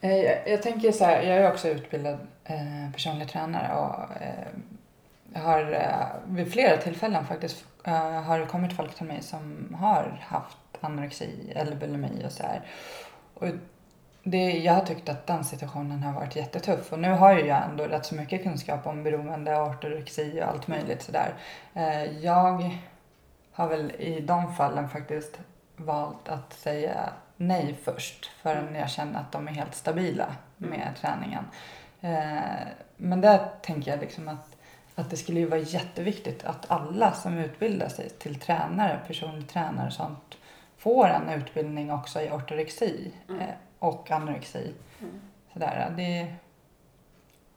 Eh, 0.00 0.16
jag, 0.16 0.48
jag 0.48 0.62
tänker 0.62 0.92
så 0.92 1.04
här, 1.04 1.22
jag 1.22 1.36
är 1.36 1.52
också 1.52 1.68
utbildad 1.68 2.18
eh, 2.44 2.92
personlig 2.92 3.28
tränare 3.28 3.74
och 3.74 4.22
eh, 4.22 5.42
har 5.42 5.72
eh, 5.72 6.34
vid 6.34 6.52
flera 6.52 6.76
tillfällen 6.76 7.26
faktiskt 7.26 7.64
eh, 7.84 8.22
har 8.22 8.38
det 8.38 8.46
kommit 8.46 8.76
folk 8.76 8.94
till 8.94 9.06
mig 9.06 9.22
som 9.22 9.76
har 9.78 10.24
haft 10.28 10.56
anorexi 10.80 11.52
eller 11.54 11.76
bulimi 11.76 12.26
och 12.26 12.32
så 12.32 12.42
här. 12.42 12.62
Och 13.34 13.46
det, 14.22 14.50
jag 14.50 14.72
har 14.72 14.84
tyckt 14.84 15.08
att 15.08 15.26
den 15.26 15.44
situationen 15.44 16.02
har 16.02 16.12
varit 16.12 16.36
jättetuff 16.36 16.92
och 16.92 16.98
nu 16.98 17.10
har 17.10 17.38
ju 17.38 17.46
jag 17.46 17.64
ändå 17.64 17.84
rätt 17.84 18.06
så 18.06 18.14
mycket 18.14 18.42
kunskap 18.42 18.86
om 18.86 19.02
beroende, 19.02 19.56
ortorexi 19.56 20.40
och 20.42 20.48
allt 20.48 20.68
möjligt 20.68 21.02
sådär. 21.02 21.34
Eh, 21.74 22.04
jag 22.04 22.70
har 23.52 23.68
väl 23.68 23.90
i 23.90 24.20
de 24.20 24.54
fallen 24.54 24.88
faktiskt 24.88 25.38
valt 25.76 26.28
att 26.28 26.52
säga 26.52 27.10
nej 27.40 27.74
först 27.84 28.26
förrän 28.42 28.74
jag 28.74 28.90
känner 28.90 29.20
att 29.20 29.32
de 29.32 29.48
är 29.48 29.52
helt 29.52 29.74
stabila 29.74 30.26
med 30.56 30.92
träningen. 31.00 31.44
Eh, 32.00 32.66
men 32.96 33.20
där 33.20 33.48
tänker 33.62 33.90
jag 33.90 34.00
liksom 34.00 34.28
att, 34.28 34.56
att 34.94 35.10
det 35.10 35.16
skulle 35.16 35.40
ju 35.40 35.46
vara 35.46 35.60
jätteviktigt 35.60 36.44
att 36.44 36.70
alla 36.70 37.12
som 37.12 37.38
utbildar 37.38 37.88
sig 37.88 38.08
till 38.10 38.40
tränare, 38.40 39.00
personlig 39.06 39.48
tränare 39.48 39.86
och 39.86 39.92
sånt 39.92 40.36
får 40.78 41.08
en 41.08 41.28
utbildning 41.28 41.92
också 41.92 42.20
i 42.20 42.30
ortorexi 42.30 43.12
Mm. 43.28 43.40
eh, 43.40 43.48
och 43.78 44.10
anorexi. 44.10 44.74
Mm. 45.00 45.20
Sådär, 45.52 45.92
det, 45.96 46.34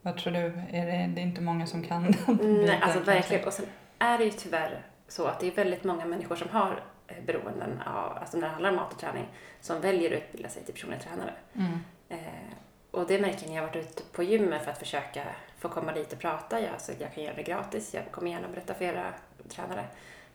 vad 0.02 0.16
tror 0.16 0.32
du? 0.32 0.38
Är 0.70 0.86
det, 0.86 1.12
det 1.14 1.20
är 1.20 1.22
inte 1.22 1.40
många 1.40 1.66
som 1.66 1.82
kan 1.82 2.02
den 2.02 2.14
Nej, 2.26 2.36
biten 2.36 2.82
alltså 2.82 3.00
verkligen. 3.00 3.44
Och 3.46 3.52
sen 3.52 3.66
är 3.98 4.18
det 4.18 4.24
ju 4.24 4.30
tyvärr 4.30 4.82
så 5.08 5.26
att 5.26 5.40
det 5.40 5.46
är 5.46 5.52
väldigt 5.52 5.84
många 5.84 6.04
människor 6.04 6.36
som 6.36 6.48
har 6.48 6.80
beroenden 7.26 7.82
av, 7.86 8.18
alltså 8.18 8.36
när 8.36 8.46
det 8.46 8.52
handlar 8.52 8.70
om 8.70 8.76
mat 8.76 8.92
och 8.92 8.98
träning, 8.98 9.28
som 9.60 9.80
väljer 9.80 10.16
att 10.16 10.22
utbilda 10.22 10.48
sig 10.48 10.64
till 10.64 10.74
personlig 10.74 11.00
tränare. 11.00 11.34
Mm. 11.54 11.78
Eh, 12.08 12.54
och 12.90 13.06
det 13.06 13.20
märker 13.20 13.40
jag 13.40 13.48
när 13.48 13.54
jag 13.56 13.62
har 13.62 13.68
varit 13.68 13.86
ute 13.86 14.02
på 14.12 14.22
gymmet 14.22 14.64
för 14.64 14.70
att 14.70 14.78
försöka 14.78 15.24
få 15.58 15.68
komma 15.68 15.92
dit 15.92 16.12
och 16.12 16.18
prata. 16.18 16.60
Jag, 16.60 16.72
alltså, 16.72 16.92
jag 16.98 17.14
kan 17.14 17.24
göra 17.24 17.34
det 17.34 17.42
gratis, 17.42 17.94
jag 17.94 18.10
kommer 18.10 18.30
gärna 18.30 18.48
berätta 18.48 18.74
för 18.74 18.84
era 18.84 19.14
tränare. 19.48 19.84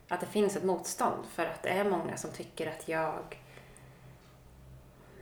Att 0.07 0.19
det 0.19 0.25
finns 0.25 0.55
ett 0.55 0.63
motstånd 0.63 1.25
för 1.25 1.45
att 1.45 1.63
det 1.63 1.69
är 1.69 1.89
många 1.89 2.17
som 2.17 2.31
tycker 2.31 2.67
att 2.67 2.87
jag... 2.87 3.41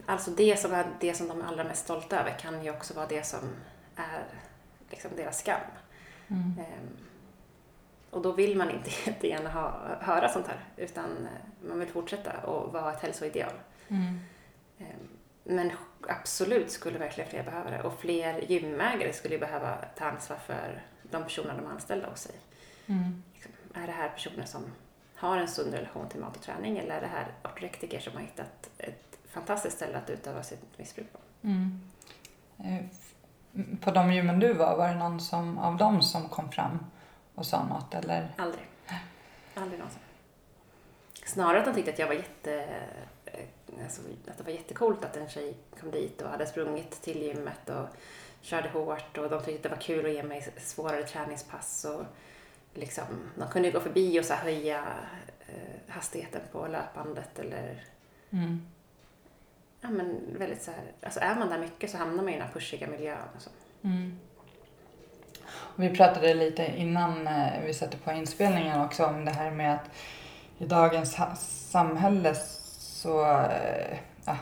Alltså 0.06 0.32
det 0.32 0.60
som 0.60 0.74
är 0.74 0.88
det 1.00 1.14
som 1.14 1.28
de 1.28 1.42
är 1.42 1.46
allra 1.46 1.64
mest 1.64 1.84
stolta 1.84 2.20
över 2.20 2.40
kan 2.40 2.64
ju 2.64 2.72
också 2.72 2.94
vara 2.94 3.08
det 3.08 3.26
som 3.26 3.40
är 3.96 4.24
liksom 4.90 5.12
deras 5.16 5.40
skam. 5.40 5.62
Mm. 6.28 6.54
Ehm, 6.60 7.07
och 8.12 8.22
då 8.22 8.32
vill 8.32 8.58
man 8.58 8.70
inte 8.70 8.90
jättegärna 9.06 9.50
ha, 9.50 9.80
höra 10.02 10.30
sånt 10.30 10.48
här 10.48 10.60
utan 10.78 11.06
eh, 11.06 11.68
man 11.70 11.80
vill 11.80 11.90
fortsätta 11.90 12.40
och 12.42 12.74
vara 12.74 12.94
ett 12.94 13.02
hälsoideal. 13.02 13.54
Mm. 13.88 14.20
Ehm, 14.80 15.08
Men 15.44 15.72
absolut 16.10 16.72
skulle 16.72 17.00
verkligen 17.00 17.30
fler 17.30 17.44
behöva 17.44 17.70
det. 17.70 17.82
Och 17.84 18.00
fler 18.00 18.52
gymägare 18.52 19.14
skulle 19.14 19.38
behöva 19.38 19.78
ta 19.98 20.06
ansvar 20.06 20.38
för 20.38 20.84
de 21.12 21.24
personer 21.24 21.56
de 21.58 21.66
har 21.66 21.72
anställda 21.74 22.10
hos 22.10 22.20
sig. 22.20 22.36
Mm. 22.86 23.24
Liksom, 23.34 23.52
är 23.74 23.88
det 23.88 23.94
här 23.94 24.10
personer 24.10 24.46
som 24.46 24.62
har 25.16 25.38
en 25.38 25.48
sund 25.48 25.74
relation 25.74 26.10
till 26.10 26.20
mat 26.20 26.36
och 26.36 26.42
träning 26.42 26.78
eller 26.78 26.96
är 26.98 27.02
det 27.02 27.08
här 27.08 27.28
ortorektiker 27.44 28.00
som 28.00 28.14
har 28.14 28.22
hittat 28.22 28.70
ett 28.78 29.18
fantastiskt 29.30 29.76
ställe 29.76 29.98
att 29.98 30.10
utöva 30.10 30.44
sitt 30.44 30.78
missbruk 30.78 31.08
på? 31.14 31.20
Mm. 31.48 31.82
Eh, 32.58 32.86
På 33.82 33.92
de 33.92 34.14
gymmen 34.14 34.40
du 34.40 34.54
var, 34.54 34.78
var 34.78 34.88
det 34.88 34.96
någon 34.96 35.20
som, 35.20 35.58
av 35.58 35.78
dem 35.78 36.02
som 36.02 36.30
kom 36.30 36.52
fram 36.52 36.80
och 37.38 37.46
sa 37.46 37.64
något 37.64 37.94
eller? 37.94 38.34
Aldrig. 38.38 38.66
Aldrig 39.56 39.80
någonsin. 39.80 40.02
Snarare 41.26 41.60
att 41.60 41.66
de 41.66 41.74
tyckte 41.74 41.92
att 41.92 42.00
jag 42.00 42.08
var 42.08 42.14
jätte... 42.14 42.54
eh, 43.26 43.44
Alltså, 43.84 44.02
att 44.28 44.38
det 44.38 44.44
var 44.44 44.52
jättekult 44.52 45.06
att 45.06 45.18
en 45.18 45.30
tjej 45.30 45.58
kom 45.80 45.92
dit 45.92 46.22
och 46.22 46.30
hade 46.30 46.46
sprungit 46.46 47.02
till 47.02 47.22
gymmet 47.22 47.70
och 47.70 47.88
körde 48.42 48.70
hårt 48.70 49.18
och 49.18 49.30
de 49.30 49.44
tyckte 49.44 49.56
att 49.56 49.64
det 49.64 49.70
var 49.70 49.78
kul 49.78 50.06
att 50.06 50.12
ge 50.12 50.24
mig 50.24 50.48
svårare 50.58 51.04
träningspass 51.04 51.86
och 51.86 52.04
liksom, 52.74 53.06
de 53.36 53.48
kunde 53.50 53.72
gå 53.72 53.80
förbi 53.80 54.20
och 54.20 54.26
så 54.26 54.34
höja 54.34 54.84
eh, 55.48 55.78
hastigheten 55.94 56.42
på 56.52 56.68
löpbandet 56.68 57.40
eller 57.40 57.84
Mm. 58.30 58.68
ja 59.82 59.90
men 59.90 60.36
väldigt 60.40 60.62
så 60.62 60.72
här, 60.72 60.82
alltså 61.04 61.20
är 61.20 61.36
man 61.36 61.50
där 61.50 61.60
mycket 61.60 61.92
så 61.92 61.98
hamnar 61.98 62.16
man 62.24 62.30
i 62.30 62.38
den 62.38 62.42
här 62.48 62.54
pushiga 62.54 62.88
miljön 62.88 63.18
och 63.36 63.42
så. 63.42 63.50
Mm. 63.84 64.20
Vi 65.76 65.90
pratade 65.90 66.34
lite 66.34 66.72
innan 66.78 67.28
eh, 67.28 67.48
vi 67.66 67.74
satte 67.74 67.98
på 67.98 68.12
inspelningen 68.12 68.82
också 68.82 69.06
om 69.06 69.26
det 69.26 69.32
här 69.32 69.52
med 69.52 69.74
att 69.74 69.90
i 70.58 70.66
dagens 70.66 71.18
samhälle 71.72 72.36
så, 72.78 73.22
eh, 73.32 73.98
ja, 74.26 74.38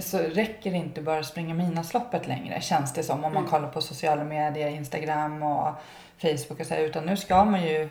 så 0.00 0.18
räcker 0.18 0.70
det 0.70 0.76
inte 0.76 1.02
bara 1.02 1.18
att 1.18 1.26
springa 1.26 1.54
Midnattsloppet 1.54 2.26
längre 2.26 2.60
känns 2.60 2.92
det 2.92 3.02
som 3.02 3.24
om 3.24 3.32
man 3.32 3.36
Mm. 3.42 3.50
kollar 3.50 3.68
på 3.68 3.80
sociala 3.80 4.24
medier, 4.24 4.68
Instagram 4.68 5.42
och 5.42 5.74
Facebook 6.18 6.60
och 6.60 6.66
så 6.66 6.74
här, 6.74 6.82
utan 6.82 7.04
nu 7.06 7.16
ska 7.16 7.44
man 7.44 7.62
ju 7.62 7.88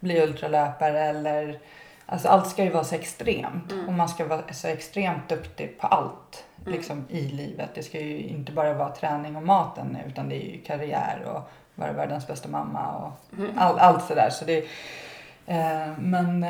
bli 0.00 0.20
ultralöpare 0.22 1.00
eller 1.00 1.58
Alltså 2.06 2.28
allt 2.28 2.48
ska 2.48 2.64
ju 2.64 2.70
vara 2.70 2.84
så 2.84 2.94
extremt 2.94 3.72
Mm. 3.72 3.86
och 3.88 3.92
man 3.92 4.08
ska 4.08 4.24
vara 4.26 4.52
så 4.52 4.68
extremt 4.68 5.28
duktig 5.28 5.78
på 5.80 5.86
allt. 5.86 6.44
Liksom, 6.66 7.04
i 7.08 7.20
livet. 7.20 7.70
Det 7.74 7.82
ska 7.82 8.00
ju 8.00 8.18
inte 8.18 8.52
bara 8.52 8.72
vara 8.74 8.90
träning 8.90 9.36
och 9.36 9.42
maten 9.42 9.98
utan 10.06 10.28
det 10.28 10.36
är 10.36 10.50
ju 10.54 10.60
karriär 10.62 11.22
och 11.26 11.50
vara 11.74 11.92
världens 11.92 12.26
bästa 12.26 12.48
mamma 12.48 12.92
och 12.92 13.38
Mm. 13.38 13.58
all, 13.58 13.78
allt 13.78 14.04
sådär. 14.04 14.30
Så 14.30 14.44
det, 14.44 14.58
eh, 15.46 15.88
men, 15.98 16.46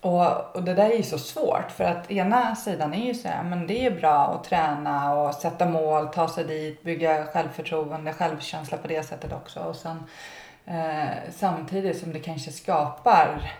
och, 0.00 0.56
och 0.56 0.62
det 0.62 0.74
där 0.74 0.90
är 0.90 0.96
ju 0.96 1.02
så 1.02 1.18
svårt 1.18 1.70
för 1.70 1.84
att 1.84 2.10
ena 2.10 2.56
sidan 2.56 2.94
är 2.94 3.06
ju 3.06 3.14
så 3.14 3.28
här, 3.28 3.42
men 3.42 3.66
det 3.66 3.86
är 3.86 3.90
bra 3.90 4.14
att 4.26 4.44
träna 4.44 5.14
och 5.14 5.34
sätta 5.34 5.66
mål, 5.66 6.08
ta 6.08 6.28
sig 6.28 6.44
dit, 6.44 6.82
bygga 6.82 7.26
självförtroende, 7.26 8.12
självkänsla 8.12 8.78
på 8.78 8.88
det 8.88 9.02
sättet 9.02 9.32
också. 9.32 9.60
Och 9.60 9.76
sen, 9.76 10.04
eh, 10.66 11.08
samtidigt 11.36 11.98
som 11.98 12.12
det 12.12 12.20
kanske 12.20 12.52
skapar 12.52 13.52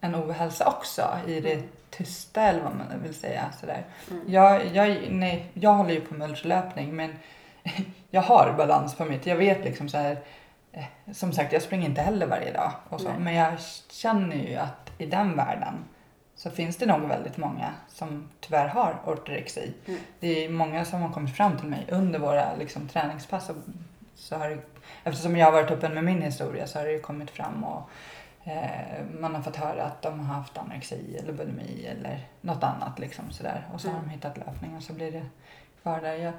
en 0.00 0.14
ohälsa 0.14 0.68
också 0.68 1.18
i 1.26 1.40
det 1.40 1.52
Mm. 1.52 1.68
tysta 1.90 2.42
eller 2.42 2.60
vad 2.62 2.76
man 2.76 3.02
vill 3.02 3.14
säga. 3.14 3.52
Sådär. 3.60 3.84
Mm. 4.10 4.22
Jag, 4.26 4.66
jag, 4.66 4.98
nej, 5.10 5.50
jag 5.54 5.72
håller 5.72 5.94
ju 5.94 6.00
på 6.00 6.14
med 6.14 6.30
ultralöpning 6.30 6.96
men 6.96 7.14
jag 8.10 8.22
har 8.22 8.54
balans 8.56 8.94
på 8.94 9.04
mitt. 9.04 9.26
Jag 9.26 9.36
vet 9.36 9.64
liksom 9.64 9.88
så 9.88 9.98
här, 9.98 10.18
eh, 10.72 10.84
som 11.12 11.32
sagt 11.32 11.52
jag 11.52 11.62
springer 11.62 11.88
inte 11.88 12.00
heller 12.00 12.26
varje 12.26 12.52
dag 12.52 12.72
och 12.88 13.00
så, 13.00 13.08
Nej. 13.08 13.18
men 13.18 13.34
jag 13.34 13.52
känner 13.90 14.36
ju 14.36 14.56
att 14.56 14.90
i 14.98 15.06
den 15.06 15.36
världen 15.36 15.74
så 16.34 16.50
finns 16.50 16.76
det 16.76 16.86
nog 16.86 17.00
väldigt 17.00 17.36
många 17.36 17.74
som 17.88 18.28
tyvärr 18.40 18.68
har 18.68 18.96
ortorexi. 19.04 19.72
Mm. 19.86 20.00
Det 20.20 20.44
är 20.44 20.48
många 20.48 20.84
som 20.84 21.02
har 21.02 21.12
kommit 21.12 21.36
fram 21.36 21.56
till 21.56 21.68
mig 21.68 21.86
under 21.90 22.18
våra 22.18 22.56
liksom, 22.58 22.88
träningspass. 22.88 23.50
Och, 23.50 23.56
så 24.14 24.36
har 24.36 24.58
eftersom 25.04 25.36
jag 25.36 25.46
har 25.46 25.52
varit 25.52 25.70
öppen 25.70 25.94
med 25.94 26.04
min 26.04 26.22
historia 26.22 26.66
så 26.66 26.78
har 26.78 26.86
det 26.86 26.98
kommit 26.98 27.30
fram 27.30 27.64
och 27.64 27.90
man 29.20 29.34
har 29.34 29.42
fått 29.42 29.56
höra 29.56 29.84
att 29.84 30.02
de 30.02 30.20
har 30.20 30.34
haft 30.34 30.58
anorexi 30.58 31.16
eller 31.22 31.32
bulimi 31.32 31.86
eller 31.86 32.26
något 32.40 32.62
annat 32.62 32.98
liksom 32.98 33.30
sådär. 33.30 33.66
Och 33.74 33.80
så 33.80 33.88
har 33.88 33.94
Mm. 33.94 34.08
de 34.08 34.14
hittat 34.14 34.36
löpning 34.38 34.76
och 34.76 34.82
så 34.82 34.92
blir 34.92 35.12
det 35.12 35.26
kvar 35.82 36.00
där. 36.00 36.14
Jag, 36.14 36.32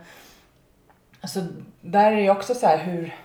alltså, 1.22 1.46
där 1.82 2.12
är 2.12 2.16
det 2.16 2.30
också 2.30 2.54
så 2.56 2.68
här 2.68 2.78
hur 2.78 3.16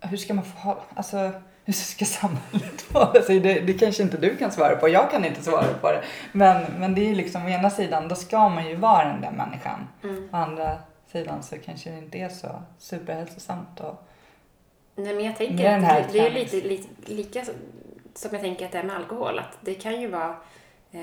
hur 0.00 0.16
ska 0.16 0.34
man 0.34 0.44
få 0.44 0.58
ha, 0.58 0.80
alltså 0.94 1.32
hur 1.64 1.72
ska 1.72 2.04
samhället 2.04 2.94
vara? 2.94 3.04
Alltså, 3.06 3.32
det, 3.32 3.60
det 3.60 3.72
kanske 3.74 4.02
inte 4.02 4.16
du 4.16 4.36
kan 4.36 4.50
svara 4.52 4.76
på, 4.76 4.88
jag 4.88 5.10
kan 5.10 5.24
inte 5.24 5.42
svara 5.42 5.74
på 5.80 5.92
det. 5.92 6.02
Men, 6.32 6.64
men 6.78 6.94
det 6.94 7.10
är 7.10 7.14
liksom, 7.14 7.44
å 7.46 7.48
ena 7.48 7.70
sidan 7.70 8.08
då 8.08 8.14
ska 8.14 8.48
man 8.48 8.66
ju 8.68 8.76
vara 8.76 9.04
den 9.08 9.20
där 9.20 9.30
människan. 9.30 9.88
Mm. 10.02 10.28
Å 10.32 10.36
andra 10.36 10.78
sidan 11.12 11.42
så 11.42 11.58
kanske 11.58 11.90
det 11.90 11.98
inte 11.98 12.18
är 12.18 12.28
så 12.28 12.62
superhälsosamt. 12.78 13.80
Och, 13.80 14.06
Nej, 15.02 15.14
men 15.14 15.24
jag 15.24 15.36
tänker 15.36 15.78
att 15.78 16.12
det, 16.12 16.12
det 16.12 16.26
är 16.26 16.30
lite, 16.30 16.56
lite 16.68 16.88
lika 17.12 17.44
som- 17.44 17.54
jag 18.32 18.40
tänker 18.40 18.66
att 18.66 18.72
det 18.72 18.78
är 18.78 18.82
med 18.82 18.96
alkohol. 18.96 19.38
Att 19.38 19.58
det 19.60 19.74
kan 19.74 20.00
ju 20.00 20.06
vara... 20.08 20.36
Eh, 20.92 21.00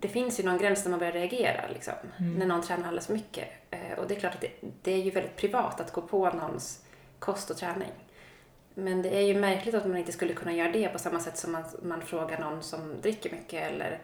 det 0.00 0.08
finns 0.08 0.40
ju 0.40 0.44
någon 0.44 0.58
gräns 0.58 0.82
där 0.82 0.90
man 0.90 0.98
börjar 0.98 1.12
reagera 1.12 1.60
liksom, 1.72 1.94
Mm. 2.18 2.34
när 2.34 2.46
någon 2.46 2.62
tränar 2.62 2.84
alldeles 2.88 3.06
för 3.06 3.12
mycket. 3.14 3.48
Eh, 3.70 3.98
och 3.98 4.08
det 4.08 4.16
är 4.16 4.20
klart 4.20 4.34
att 4.34 4.40
det, 4.40 4.50
det 4.82 4.92
är 4.92 4.96
ju 5.02 5.10
väldigt 5.10 5.36
privat 5.36 5.80
att 5.80 5.92
gå 5.92 6.02
på 6.02 6.30
någons 6.30 6.84
kost 7.18 7.50
och 7.50 7.56
träning. 7.56 7.90
Men 8.74 9.02
det 9.02 9.16
är 9.16 9.20
ju 9.20 9.34
märkligt 9.40 9.74
att 9.74 9.86
man 9.86 9.96
inte 9.96 10.12
skulle 10.12 10.34
kunna 10.34 10.52
göra 10.52 10.72
det 10.72 10.88
på 10.88 10.98
samma 10.98 11.20
sätt 11.20 11.36
som 11.36 11.54
att 11.54 11.82
man 11.82 12.00
frågar 12.02 12.38
någon 12.38 12.62
som 12.62 13.00
dricker 13.00 13.30
mycket 13.30 13.72
eller 13.72 13.98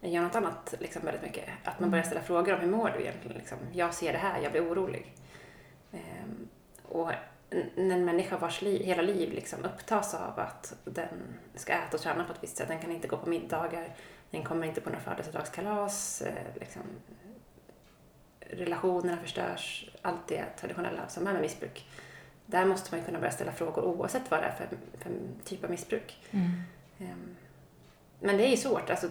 gör 0.00 0.22
något 0.22 0.34
annat 0.34 0.74
liksom, 0.78 1.02
väldigt 1.04 1.22
mycket. 1.22 1.44
Att 1.64 1.80
man 1.80 1.90
börjar 1.90 2.04
ställa 2.04 2.20
frågor 2.20 2.54
om 2.54 2.60
hur 2.60 2.68
mår 2.68 2.90
du 2.96 3.00
egentligen? 3.02 3.36
Liksom. 3.38 3.58
Jag 3.72 3.94
ser 3.94 4.12
det 4.12 4.18
här, 4.18 4.40
jag 4.42 4.52
blir 4.52 4.72
orolig. 4.72 5.12
Ehm, 5.92 6.48
och 6.88 7.10
en 7.76 8.04
människa 8.04 8.38
vars 8.38 8.62
liv, 8.62 8.82
hela 8.82 9.02
liv 9.02 9.32
liksom 9.32 9.64
upptas 9.64 10.14
av 10.14 10.40
att 10.40 10.74
den 10.84 11.08
ska 11.54 11.72
äta 11.72 11.96
och 11.96 12.02
träna 12.02 12.24
på 12.24 12.32
ett 12.32 12.42
visst 12.42 12.56
sätt. 12.56 12.68
Den 12.68 12.80
kan 12.80 12.92
inte 12.92 13.08
gå 13.08 13.16
på 13.16 13.28
middagar, 13.28 13.88
den 14.30 14.44
kommer 14.44 14.66
inte 14.66 14.80
på 14.80 14.90
några 14.90 15.02
födelsedagskalas. 15.02 16.22
Eh, 16.22 16.60
liksom, 16.60 16.82
relationerna 18.40 19.16
förstörs, 19.16 19.90
allt 20.02 20.28
det 20.28 20.44
traditionella 20.60 21.08
som 21.08 21.26
är 21.26 21.32
med 21.32 21.42
missbruk. 21.42 21.88
Där 22.46 22.64
måste 22.64 22.96
man 22.96 23.04
kunna 23.04 23.18
börja 23.18 23.32
ställa 23.32 23.52
frågor 23.52 23.84
oavsett 23.84 24.30
vad 24.30 24.40
det 24.40 24.46
är 24.46 24.52
för, 24.52 24.68
för 24.98 25.10
typ 25.44 25.64
av 25.64 25.70
missbruk. 25.70 26.18
Mm. 26.30 26.50
Um, 26.98 27.36
men 28.20 28.36
det 28.36 28.46
är 28.46 28.50
ju 28.50 28.56
svårt, 28.56 28.90
alltså, 28.90 29.08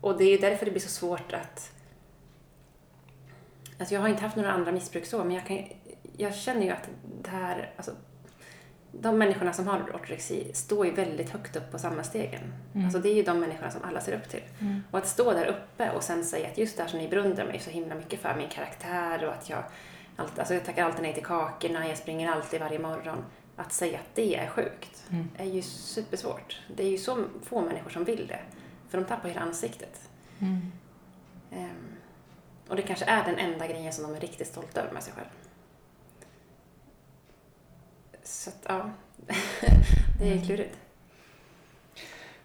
och 0.00 0.18
det 0.18 0.24
är 0.24 0.38
därför 0.40 0.64
det 0.64 0.70
blir 0.70 0.82
så 0.82 0.88
svårt 0.88 1.32
att... 1.32 1.72
Alltså 3.78 3.94
jag 3.94 4.00
har 4.00 4.08
inte 4.08 4.22
haft 4.22 4.36
några 4.36 4.52
andra 4.52 4.72
missbruk 4.72 5.06
så, 5.06 5.24
men 5.24 5.34
jag, 5.34 5.46
kan, 5.46 5.64
jag 6.16 6.34
känner 6.34 6.62
ju 6.62 6.70
att 6.70 6.88
det 7.24 7.30
här, 7.30 7.70
alltså, 7.76 7.92
de 9.00 9.18
människorna 9.18 9.52
som 9.52 9.68
har 9.68 9.80
ortorexi 9.80 10.50
står 10.54 10.86
ju 10.86 10.92
väldigt 10.92 11.30
högt 11.30 11.56
upp 11.56 11.70
på 11.72 11.78
samhällsstegen. 11.78 12.54
Mm. 12.74 12.84
Alltså 12.84 12.98
det 13.00 13.08
är 13.08 13.14
ju 13.14 13.22
de 13.22 13.40
människorna 13.40 13.70
som 13.70 13.82
alla 13.84 14.00
ser 14.00 14.12
upp 14.12 14.28
till. 14.28 14.42
Mm. 14.60 14.82
Och 14.90 14.98
att 14.98 15.08
stå 15.08 15.32
där 15.32 15.46
uppe 15.46 15.90
och 15.90 16.02
sen 16.02 16.24
säga 16.24 16.48
att 16.48 16.58
just 16.58 16.76
det 16.76 16.82
här 16.82 16.90
som 16.90 16.98
ni 16.98 17.08
beundrar 17.08 17.46
mig 17.46 17.58
så 17.58 17.70
himla 17.70 17.94
mycket 17.94 18.20
för, 18.20 18.34
min 18.36 18.48
karaktär 18.48 19.24
och 19.24 19.32
att 19.32 19.50
jag, 19.50 19.64
alltså 20.16 20.54
jag 20.54 20.64
tackar 20.64 20.84
alltid 20.84 21.02
nej 21.02 21.14
till 21.14 21.24
kakorna, 21.24 21.88
jag 21.88 21.98
springer 21.98 22.30
alltid 22.30 22.60
varje 22.60 22.78
morgon. 22.78 23.24
Att 23.56 23.72
säga 23.72 23.98
att 23.98 24.14
det 24.14 24.36
är 24.36 24.46
sjukt 24.46 25.04
mm. 25.10 25.28
är 25.36 25.44
ju 25.44 25.62
supersvårt. 25.62 26.60
Det 26.76 26.82
är 26.82 26.90
ju 26.90 26.98
så 26.98 27.24
få 27.42 27.60
människor 27.60 27.90
som 27.90 28.04
vill 28.04 28.26
det. 28.26 28.40
För 28.88 28.98
de 28.98 29.04
tappar 29.04 29.28
hela 29.28 29.40
ansiktet. 29.40 30.10
Um, 31.50 31.94
och 32.68 32.76
det 32.76 32.82
kanske 32.82 33.04
är 33.04 33.24
den 33.24 33.38
enda 33.38 33.66
grejen 33.66 33.92
som 33.92 34.04
de 34.04 34.16
är 34.16 34.20
riktigt 34.20 34.48
stolta 34.48 34.80
över 34.80 34.92
med 34.92 35.02
sig 35.02 35.12
själv. 35.12 35.28
Så 38.24 38.50
att, 38.50 38.64
ja, 38.68 38.90
det 40.18 40.28
är 40.28 40.32
mm. 40.32 40.44
klurigt. 40.44 40.78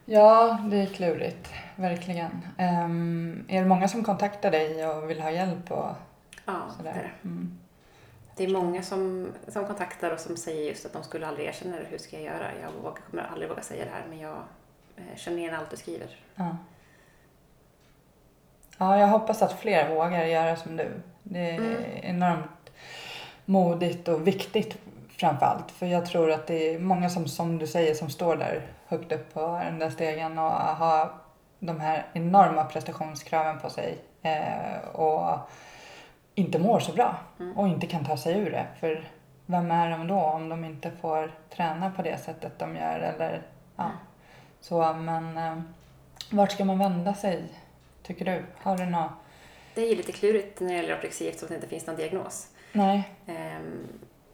Ja, 0.05 0.59
det 0.71 0.77
är 0.77 0.85
klurigt. 0.85 1.49
Verkligen. 1.75 2.31
Um, 2.57 3.45
är 3.47 3.61
det 3.61 3.67
många 3.67 3.87
som 3.87 4.03
kontaktar 4.03 4.51
dig 4.51 4.87
och 4.87 5.09
vill 5.09 5.21
ha 5.21 5.31
hjälp? 5.31 5.71
Och 5.71 5.89
ja, 6.45 6.61
sådär? 6.77 6.93
det 6.93 6.99
är 6.99 7.03
det. 7.03 7.29
Mm. 7.29 7.59
Det 8.35 8.43
är 8.43 8.49
många 8.49 8.83
som, 8.83 9.33
som 9.47 9.65
kontaktar 9.65 10.11
och 10.11 10.19
som 10.19 10.37
säger 10.37 10.69
just 10.69 10.85
att 10.85 10.93
de 10.93 11.03
skulle 11.03 11.27
aldrig 11.27 11.47
erkänna 11.47 11.77
det. 11.77 11.85
Hur 11.89 11.97
ska 11.97 12.15
jag 12.15 12.25
göra? 12.25 12.51
Jag 12.61 12.71
vågar, 12.71 12.97
kommer 13.09 13.23
aldrig 13.23 13.49
våga 13.49 13.61
säga 13.61 13.85
det 13.85 13.91
här 13.91 14.05
men 14.09 14.19
jag 14.19 14.37
eh, 14.95 15.17
känner 15.17 15.37
igen 15.37 15.55
allt 15.55 15.71
du 15.71 15.77
skriver. 15.77 16.07
Ja. 16.35 16.57
ja, 18.77 18.99
jag 18.99 19.07
hoppas 19.07 19.41
att 19.41 19.59
fler 19.59 19.95
vågar 19.95 20.25
göra 20.25 20.55
som 20.55 20.77
du. 20.77 20.91
Det 21.23 21.49
är 21.49 21.57
mm. 21.57 21.83
enormt 22.01 22.71
modigt 23.45 24.07
och 24.07 24.27
viktigt 24.27 24.77
framförallt. 25.19 25.71
För 25.71 25.85
jag 25.85 26.05
tror 26.05 26.31
att 26.31 26.47
det 26.47 26.73
är 26.73 26.79
många 26.79 27.09
som, 27.09 27.27
som 27.27 27.57
du 27.57 27.67
säger, 27.67 27.93
som 27.93 28.09
står 28.09 28.35
där 28.35 28.61
högt 28.87 29.11
upp 29.11 29.33
på 29.33 29.61
den 29.63 29.79
där 29.79 29.89
stegen 29.89 30.39
och 30.39 30.51
har 30.51 31.11
de 31.59 31.79
här 31.79 32.05
enorma 32.13 32.63
prestationskraven 32.63 33.59
på 33.59 33.69
sig 33.69 33.97
eh, 34.21 34.89
och 34.93 35.39
inte 36.35 36.59
mår 36.59 36.79
så 36.79 36.91
bra 36.91 37.15
mm. 37.39 37.57
och 37.57 37.67
inte 37.67 37.87
kan 37.87 38.05
ta 38.05 38.17
sig 38.17 38.37
ur 38.39 38.51
det. 38.51 38.67
För 38.79 39.09
vem 39.45 39.71
är 39.71 39.89
de 39.89 40.07
då 40.07 40.15
om 40.15 40.49
de 40.49 40.65
inte 40.65 40.91
får 41.01 41.31
träna 41.49 41.91
på 41.91 42.01
det 42.01 42.17
sättet 42.17 42.59
de 42.59 42.75
gör 42.75 42.99
eller 42.99 43.41
ja. 43.75 43.83
Mm. 43.83 43.95
Så 44.61 44.93
men 44.93 45.37
eh, 45.37 45.61
vart 46.31 46.51
ska 46.51 46.65
man 46.65 46.79
vända 46.79 47.13
sig 47.13 47.43
tycker 48.03 48.25
du? 48.25 48.43
Har 48.61 48.77
du 48.77 48.85
något? 48.85 49.11
Det 49.75 49.81
är 49.81 49.89
ju 49.89 49.95
lite 49.95 50.11
klurigt 50.11 50.59
när 50.59 50.69
det 50.69 50.75
gäller 50.75 50.93
anorexi 50.93 51.27
eftersom 51.27 51.47
det 51.47 51.55
inte 51.55 51.67
finns 51.67 51.87
någon 51.87 51.95
diagnos. 51.95 52.47
Nej. 52.71 53.09
Um, 53.27 53.87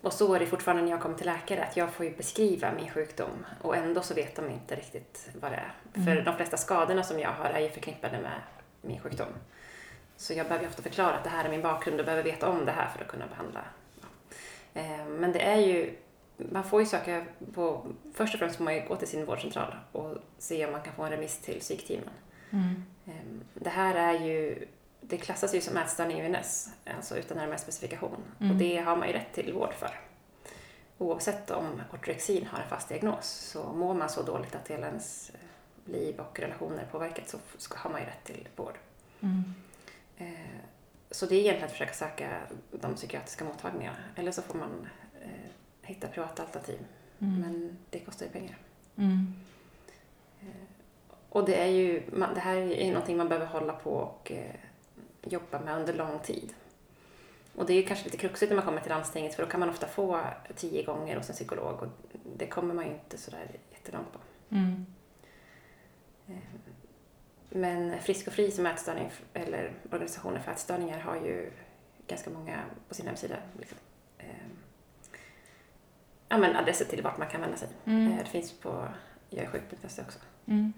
och 0.05 0.13
så 0.13 0.33
är 0.33 0.39
det 0.39 0.45
fortfarande 0.45 0.83
när 0.83 0.91
jag 0.91 1.01
kommer 1.01 1.15
till 1.15 1.25
läkare, 1.25 1.63
att 1.63 1.77
jag 1.77 1.93
får 1.93 2.05
ju 2.05 2.15
beskriva 2.15 2.71
min 2.71 2.89
sjukdom 2.89 3.45
och 3.61 3.75
ändå 3.75 4.01
så 4.01 4.13
vet 4.13 4.35
de 4.35 4.49
inte 4.49 4.75
riktigt 4.75 5.29
vad 5.41 5.51
det 5.51 5.55
är. 5.55 5.73
Mm. 5.93 6.05
För 6.05 6.21
de 6.21 6.35
flesta 6.35 6.57
skadorna 6.57 7.03
som 7.03 7.19
jag 7.19 7.29
har 7.29 7.49
är 7.49 7.59
ju 7.59 7.69
förknippade 7.69 8.21
med 8.21 8.41
min 8.81 8.99
sjukdom. 8.99 9.27
Så 10.17 10.33
jag 10.33 10.47
behöver 10.47 10.63
ju 10.63 10.69
ofta 10.69 10.81
förklara 10.81 11.15
att 11.15 11.23
det 11.23 11.29
här 11.29 11.45
är 11.45 11.49
min 11.49 11.61
bakgrund 11.61 11.99
och 11.99 12.05
behöver 12.05 12.23
veta 12.23 12.49
om 12.49 12.65
det 12.65 12.71
här 12.71 12.89
för 12.89 13.05
att 13.05 13.11
kunna 13.11 13.27
behandla. 13.27 13.65
Ja. 14.01 14.81
Eh, 14.81 15.05
men 15.05 15.31
det 15.31 15.41
är 15.41 15.59
ju, 15.59 15.95
man 16.37 16.63
får 16.63 16.79
ju 16.79 16.85
söka 16.85 17.25
på, 17.53 17.87
först 18.13 18.33
och 18.33 18.39
främst 18.39 18.55
får 18.55 18.63
man 18.63 18.75
ju 18.75 18.87
gå 18.87 18.95
till 18.95 19.07
sin 19.07 19.25
vårdcentral 19.25 19.75
och 19.91 20.17
se 20.37 20.65
om 20.65 20.71
man 20.71 20.81
kan 20.81 20.93
få 20.93 21.03
en 21.03 21.11
remiss 21.11 21.37
till 21.37 21.59
psykteamen. 21.59 22.13
Mm. 22.49 22.83
Eh, 23.05 23.45
det 23.53 23.69
här 23.69 23.95
är 23.95 24.25
ju 24.25 24.67
det 25.09 25.17
klassas 25.17 25.55
ju 25.55 25.61
som 25.61 25.77
ätstörning 25.77 26.19
i 26.19 26.25
UNS, 26.25 26.69
alltså 26.97 27.17
utan 27.17 27.37
närmare 27.37 27.57
specifikation. 27.57 28.23
Mm. 28.39 28.51
Och 28.51 28.57
det 28.57 28.77
har 28.77 28.95
man 28.95 29.07
ju 29.07 29.13
rätt 29.13 29.33
till 29.33 29.53
vård 29.53 29.73
för. 29.73 29.99
Oavsett 30.97 31.51
om 31.51 31.81
ortorexin 31.93 32.45
har 32.45 32.59
en 32.59 32.69
fast 32.69 32.89
diagnos, 32.89 33.27
så 33.27 33.73
mår 33.73 33.93
man 33.93 34.09
så 34.09 34.21
dåligt 34.21 34.55
att 34.55 34.67
hela 34.67 34.87
ens 34.87 35.29
eh, 35.29 35.91
liv 35.91 36.19
och 36.19 36.39
relationer 36.39 36.87
påverkas 36.91 37.35
så 37.57 37.75
har 37.75 37.89
man 37.91 38.01
ju 38.01 38.07
rätt 38.07 38.23
till 38.23 38.47
vård. 38.55 38.77
Mm. 39.21 39.53
Eh, 40.17 40.59
så 41.11 41.25
det 41.25 41.35
är 41.35 41.39
egentligen 41.39 41.65
att 41.65 41.71
försöka 41.71 41.93
söka 41.93 42.41
de 42.71 42.95
psykiatriska 42.95 43.45
mottagningarna, 43.45 43.97
eller 44.15 44.31
så 44.31 44.41
får 44.41 44.57
man 44.57 44.87
eh, 45.21 45.51
hitta 45.81 46.07
privata 46.07 46.43
alternativ. 46.43 46.79
Mm. 47.19 47.41
Men 47.41 47.77
det 47.89 47.99
kostar 47.99 48.25
ju 48.25 48.31
pengar. 48.31 48.57
Mm. 48.95 49.33
Och 51.29 51.45
det 51.45 51.55
är 51.55 51.67
ju, 51.67 52.03
det 52.35 52.39
här 52.39 52.57
är 52.57 52.91
någonting 52.91 53.17
man 53.17 53.29
behöver 53.29 53.45
hålla 53.45 53.73
på 53.73 53.91
och 53.91 54.31
jobba 55.25 55.59
med 55.59 55.79
under 55.79 55.93
lång 55.93 56.19
tid. 56.19 56.53
Och 57.55 57.65
det 57.65 57.73
är 57.73 57.87
kanske 57.87 58.05
lite 58.05 58.17
kruxigt 58.17 58.49
när 58.49 58.55
man 58.55 58.65
kommer 58.65 58.81
till 58.81 58.91
landstinget 58.91 59.35
för 59.35 59.43
då 59.43 59.49
kan 59.49 59.59
man 59.59 59.69
ofta 59.69 59.87
få 59.87 60.21
tio 60.55 60.83
gånger 60.83 61.17
hos 61.17 61.29
en 61.29 61.35
psykolog 61.35 61.81
och 61.81 61.87
det 62.37 62.47
kommer 62.47 62.73
man 62.73 62.85
ju 62.85 62.91
inte 62.91 63.17
sådär 63.17 63.47
jättelångt 63.71 64.13
på. 64.13 64.19
Mm. 64.49 64.85
Eh, 66.27 66.35
men 67.49 67.99
Frisk 67.99 68.27
och 68.27 68.33
Fri 68.33 68.51
som 68.51 68.65
ätstörning, 68.65 69.11
eller 69.33 69.73
organisationen 69.91 70.43
för 70.43 70.51
ätstörningar 70.51 70.99
har 70.99 71.15
ju 71.15 71.51
ganska 72.07 72.29
många 72.29 72.63
på 72.87 72.95
sin 72.95 73.07
hemsida 73.07 73.35
liksom, 73.59 73.77
eh, 74.17 74.27
ja, 76.29 76.37
men 76.37 76.55
adresser 76.55 76.85
till 76.85 77.03
vart 77.03 77.17
man 77.17 77.27
kan 77.27 77.41
vända 77.41 77.57
sig. 77.57 77.67
Mm. 77.85 78.11
Eh, 78.11 78.17
det 78.17 78.29
finns 78.29 78.51
på 78.51 78.87
jagsjuk.se 79.29 80.01
också. 80.01 80.19
Mm. 80.45 80.73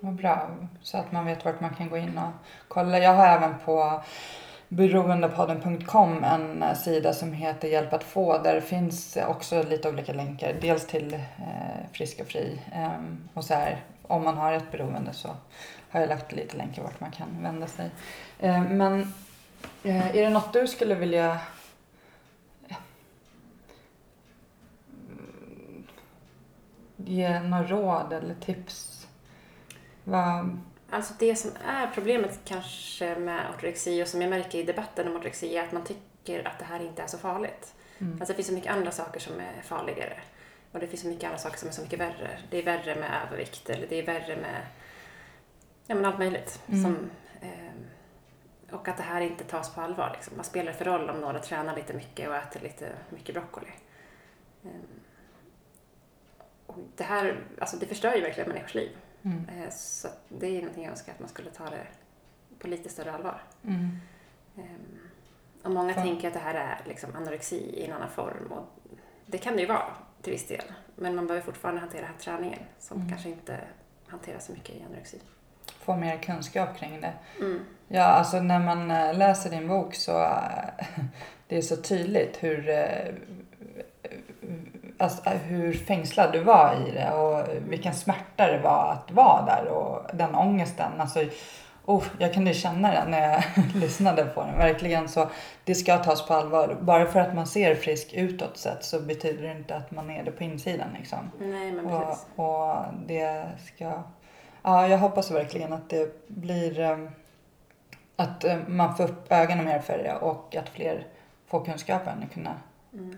Vad 0.00 0.14
bra. 0.14 0.50
Så 0.82 0.98
att 0.98 1.12
man 1.12 1.26
vet 1.26 1.44
vart 1.44 1.60
man 1.60 1.74
kan 1.74 1.90
gå 1.90 1.96
in 1.96 2.18
och 2.18 2.30
kolla. 2.68 2.98
Jag 2.98 3.14
har 3.14 3.26
även 3.26 3.54
på 3.64 4.02
beroendepodden.com 4.68 6.24
en 6.24 6.62
eh, 6.62 6.74
sida 6.74 7.12
som 7.12 7.32
heter 7.32 7.68
Hjälp 7.68 7.92
att 7.92 8.04
få. 8.04 8.38
Där 8.38 8.60
finns 8.60 9.18
också 9.28 9.62
lite 9.62 9.88
olika 9.88 10.12
länkar. 10.12 10.56
Dels 10.60 10.86
till 10.86 11.14
eh, 11.14 11.20
Frisk 11.92 12.20
och 12.20 12.26
Fri. 12.26 12.60
Um, 12.74 13.28
och 13.34 13.44
så 13.44 13.54
här, 13.54 13.84
om 14.02 14.24
man 14.24 14.36
har 14.36 14.52
ett 14.52 14.72
beroende 14.72 15.12
så 15.12 15.28
har 15.90 16.00
jag 16.00 16.08
lagt 16.08 16.32
lite 16.32 16.56
länkar 16.56 16.82
vart 16.82 17.00
man 17.00 17.10
kan 17.10 17.42
vända 17.42 17.66
sig. 17.66 17.90
Uh, 18.42 18.62
men 18.62 19.12
eh, 19.82 20.16
är 20.16 20.22
det 20.22 20.30
något 20.30 20.52
du 20.52 20.66
skulle 20.66 20.94
vilja 20.94 21.38
eh, 22.68 22.76
ge 26.96 27.40
några 27.40 27.66
råd 27.66 28.12
eller 28.12 28.34
tips 28.34 28.93
vad... 30.04 30.58
Alltså 30.90 31.14
det 31.18 31.36
som 31.36 31.50
är 31.66 31.86
problemet 31.86 32.40
kanske 32.44 33.16
med 33.18 33.46
ortorexi 33.54 34.02
och 34.02 34.08
som 34.08 34.20
jag 34.20 34.30
märker 34.30 34.58
i 34.58 34.62
debatten 34.62 35.08
om 35.08 35.16
ortorexi 35.16 35.56
är 35.56 35.62
att 35.62 35.72
man 35.72 35.84
tycker 35.84 36.48
att 36.48 36.58
det 36.58 36.64
här 36.64 36.80
inte 36.82 37.02
är 37.02 37.06
så 37.06 37.18
farligt. 37.18 37.74
Mm. 37.98 38.12
Alltså 38.12 38.32
det 38.32 38.34
finns 38.36 38.48
så 38.48 38.54
mycket 38.54 38.72
andra 38.72 38.90
saker 38.90 39.20
som 39.20 39.40
är 39.40 39.62
farligare. 39.62 40.16
Och 40.72 40.80
det 40.80 40.86
finns 40.86 41.00
så 41.02 41.08
mycket 41.08 41.24
andra 41.24 41.38
saker 41.38 41.58
som 41.58 41.68
är 41.68 41.72
så 41.72 41.82
mycket 41.82 42.00
värre. 42.00 42.38
Det 42.50 42.58
är 42.58 42.62
värre 42.62 42.94
med 42.94 43.10
övervikt 43.26 43.70
eller 43.70 43.86
det 43.86 43.98
är 43.98 44.06
värre 44.06 44.36
med 44.36 44.60
ja, 45.86 45.94
men 45.94 46.04
allt 46.04 46.18
möjligt. 46.18 46.62
Mm. 46.66 46.82
Som, 46.82 47.10
eh, 47.40 48.74
och 48.74 48.88
att 48.88 48.96
det 48.96 49.02
här 49.02 49.20
inte 49.20 49.44
tas 49.44 49.74
på 49.74 49.80
allvar. 49.80 50.10
Liksom. 50.14 50.36
Vad 50.36 50.46
spelar 50.46 50.72
det 50.72 50.78
för 50.78 50.84
roll 50.84 51.10
om 51.10 51.20
några 51.20 51.38
tränar 51.38 51.76
lite 51.76 51.94
mycket 51.94 52.28
och 52.28 52.36
äter 52.36 52.60
lite 52.60 52.92
mycket 53.10 53.34
broccoli? 53.34 53.70
Eh, 54.64 54.70
och 56.66 56.76
det 56.96 57.04
här, 57.04 57.36
alltså 57.60 57.76
det 57.76 57.86
förstör 57.86 58.14
ju 58.14 58.20
verkligen 58.20 58.48
människors 58.48 58.74
liv. 58.74 58.96
Mm. 59.24 59.48
Eh, 59.48 59.70
så 59.70 60.08
det 60.28 60.46
är 60.46 60.60
någonting 60.60 60.84
jag 60.84 60.90
önskar 60.90 61.12
att 61.12 61.20
man 61.20 61.28
skulle 61.28 61.50
ta 61.50 61.64
det 61.64 61.86
på 62.58 62.68
lite 62.68 62.88
större 62.88 63.12
allvar. 63.12 63.42
Mm. 63.64 63.98
Ehm, 64.56 64.98
och 65.62 65.70
många 65.70 65.94
För... 65.94 66.00
tänker 66.00 66.28
att 66.28 66.34
det 66.34 66.40
här 66.40 66.54
är 66.54 66.88
liksom 66.88 67.16
anorexi 67.16 67.56
i 67.56 67.84
en 67.84 67.92
annan 67.92 68.10
form 68.10 68.52
och 68.52 68.66
det 69.26 69.38
kan 69.38 69.54
det 69.54 69.60
ju 69.60 69.66
vara 69.66 69.86
till 70.22 70.32
viss 70.32 70.48
del. 70.48 70.64
Men 70.96 71.14
man 71.14 71.26
behöver 71.26 71.46
fortfarande 71.46 71.80
hantera 71.80 72.00
den 72.00 72.10
här 72.10 72.18
träningen 72.18 72.60
som 72.78 72.96
mm. 72.96 73.10
kanske 73.10 73.28
inte 73.28 73.60
hanteras 74.06 74.46
så 74.46 74.52
mycket 74.52 74.76
i 74.76 74.82
anorexi. 74.82 75.18
Få 75.66 75.96
mer 75.96 76.18
kunskap 76.18 76.76
kring 76.76 77.00
det. 77.00 77.12
Mm. 77.40 77.60
Ja, 77.88 78.04
alltså 78.04 78.40
när 78.40 78.58
man 78.60 78.90
eh, 78.90 79.14
läser 79.18 79.50
din 79.50 79.68
bok 79.68 79.94
så 79.94 80.24
eh, 80.24 80.84
det 81.48 81.56
är 81.56 81.62
så 81.62 81.76
tydligt 81.76 82.42
hur 82.42 82.68
alltså, 84.98 85.30
hur 85.30 85.72
fängslad 85.72 86.32
du 86.32 86.40
var 86.40 86.74
i 86.88 86.90
det 86.90 87.10
och 87.12 87.48
vilken 87.68 87.94
smärta 87.94 88.46
det 88.46 88.58
var 88.58 88.92
att 88.92 89.10
vara 89.10 89.44
där 89.44 89.68
och 89.68 90.16
den 90.16 90.34
ångesten. 90.34 91.00
Alltså, 91.00 91.24
oh, 91.84 92.04
jag 92.18 92.34
kunde 92.34 92.54
känna 92.54 92.90
det 92.90 93.04
när 93.08 93.32
jag 93.32 93.42
lyssnade 93.74 94.24
på 94.24 94.40
den. 94.42 94.58
Verkligen 94.58 95.08
så, 95.08 95.30
det 95.64 95.74
ska 95.74 95.98
tas 95.98 96.26
på 96.26 96.34
allvar. 96.34 96.76
Bara 96.80 97.06
för 97.06 97.20
att 97.20 97.34
man 97.34 97.46
ser 97.46 97.74
frisk 97.74 98.12
utåt 98.12 98.56
sett 98.56 98.84
så 98.84 99.00
betyder 99.00 99.42
det 99.42 99.52
inte 99.52 99.76
att 99.76 99.90
man 99.90 100.10
är 100.10 100.24
det 100.24 100.30
på 100.30 100.44
insidan 100.44 100.88
liksom. 100.98 101.30
Nej, 101.40 101.72
men 101.72 101.86
Och, 101.86 102.06
precis. 102.06 102.26
och 102.36 102.76
det 103.06 103.44
ska, 103.66 104.02
ja 104.62 104.88
jag 104.88 104.98
hoppas 104.98 105.30
verkligen 105.30 105.72
att 105.72 105.90
det 105.90 106.28
blir, 106.28 106.80
eh, 106.80 106.98
att 108.16 108.44
eh, 108.44 108.56
man 108.66 108.96
får 108.96 109.04
upp 109.04 109.32
ögonen 109.32 109.64
mer 109.64 109.78
för 109.78 109.98
det 109.98 110.14
och 110.14 110.56
att 110.56 110.68
fler 110.68 111.06
får 111.46 111.64
kunskapen 111.64 112.22
att 112.22 112.34
kunna 112.34 112.56
Mm 112.92 113.16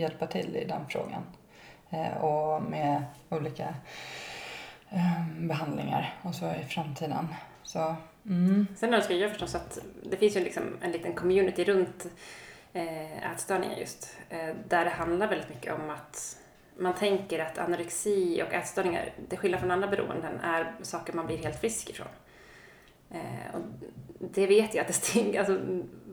hjälpa 0.00 0.26
till 0.26 0.56
i 0.56 0.64
den 0.64 0.86
frågan. 0.88 1.22
Eh, 1.90 2.24
och 2.24 2.62
med 2.62 3.04
olika 3.28 3.74
eh, 4.90 5.26
behandlingar 5.38 6.14
och 6.22 6.34
så 6.34 6.50
i 6.50 6.64
framtiden. 6.64 7.28
Så, 7.62 7.96
mm. 8.26 8.66
Sen 8.76 8.94
önskar 8.94 9.14
jag 9.14 9.30
förstås 9.30 9.54
att 9.54 9.78
det 10.10 10.16
finns 10.16 10.36
ju 10.36 10.40
liksom 10.40 10.62
en 10.80 10.92
liten 10.92 11.14
community 11.14 11.64
runt 11.64 12.06
eh, 12.72 13.32
ätstörningar 13.32 13.76
just. 13.76 14.16
Eh, 14.28 14.54
där 14.68 14.84
det 14.84 14.90
handlar 14.90 15.28
väldigt 15.28 15.48
mycket 15.48 15.74
om 15.74 15.90
att 15.90 16.38
man 16.78 16.94
tänker 16.94 17.38
att 17.38 17.58
anorexi 17.58 18.42
och 18.42 18.54
ätstörningar, 18.54 19.12
till 19.28 19.38
skillnad 19.38 19.60
från 19.60 19.70
andra 19.70 19.88
beroenden, 19.88 20.40
är 20.40 20.74
saker 20.82 21.12
man 21.12 21.26
blir 21.26 21.38
helt 21.38 21.60
frisk 21.60 21.90
ifrån. 21.90 22.08
Eh, 23.10 23.54
och 23.54 23.60
det 24.18 24.46
vet 24.46 24.74
jag 24.74 24.80
att 24.80 24.88
det 24.88 24.92
stinker. 24.92 25.38
Alltså, 25.38 25.60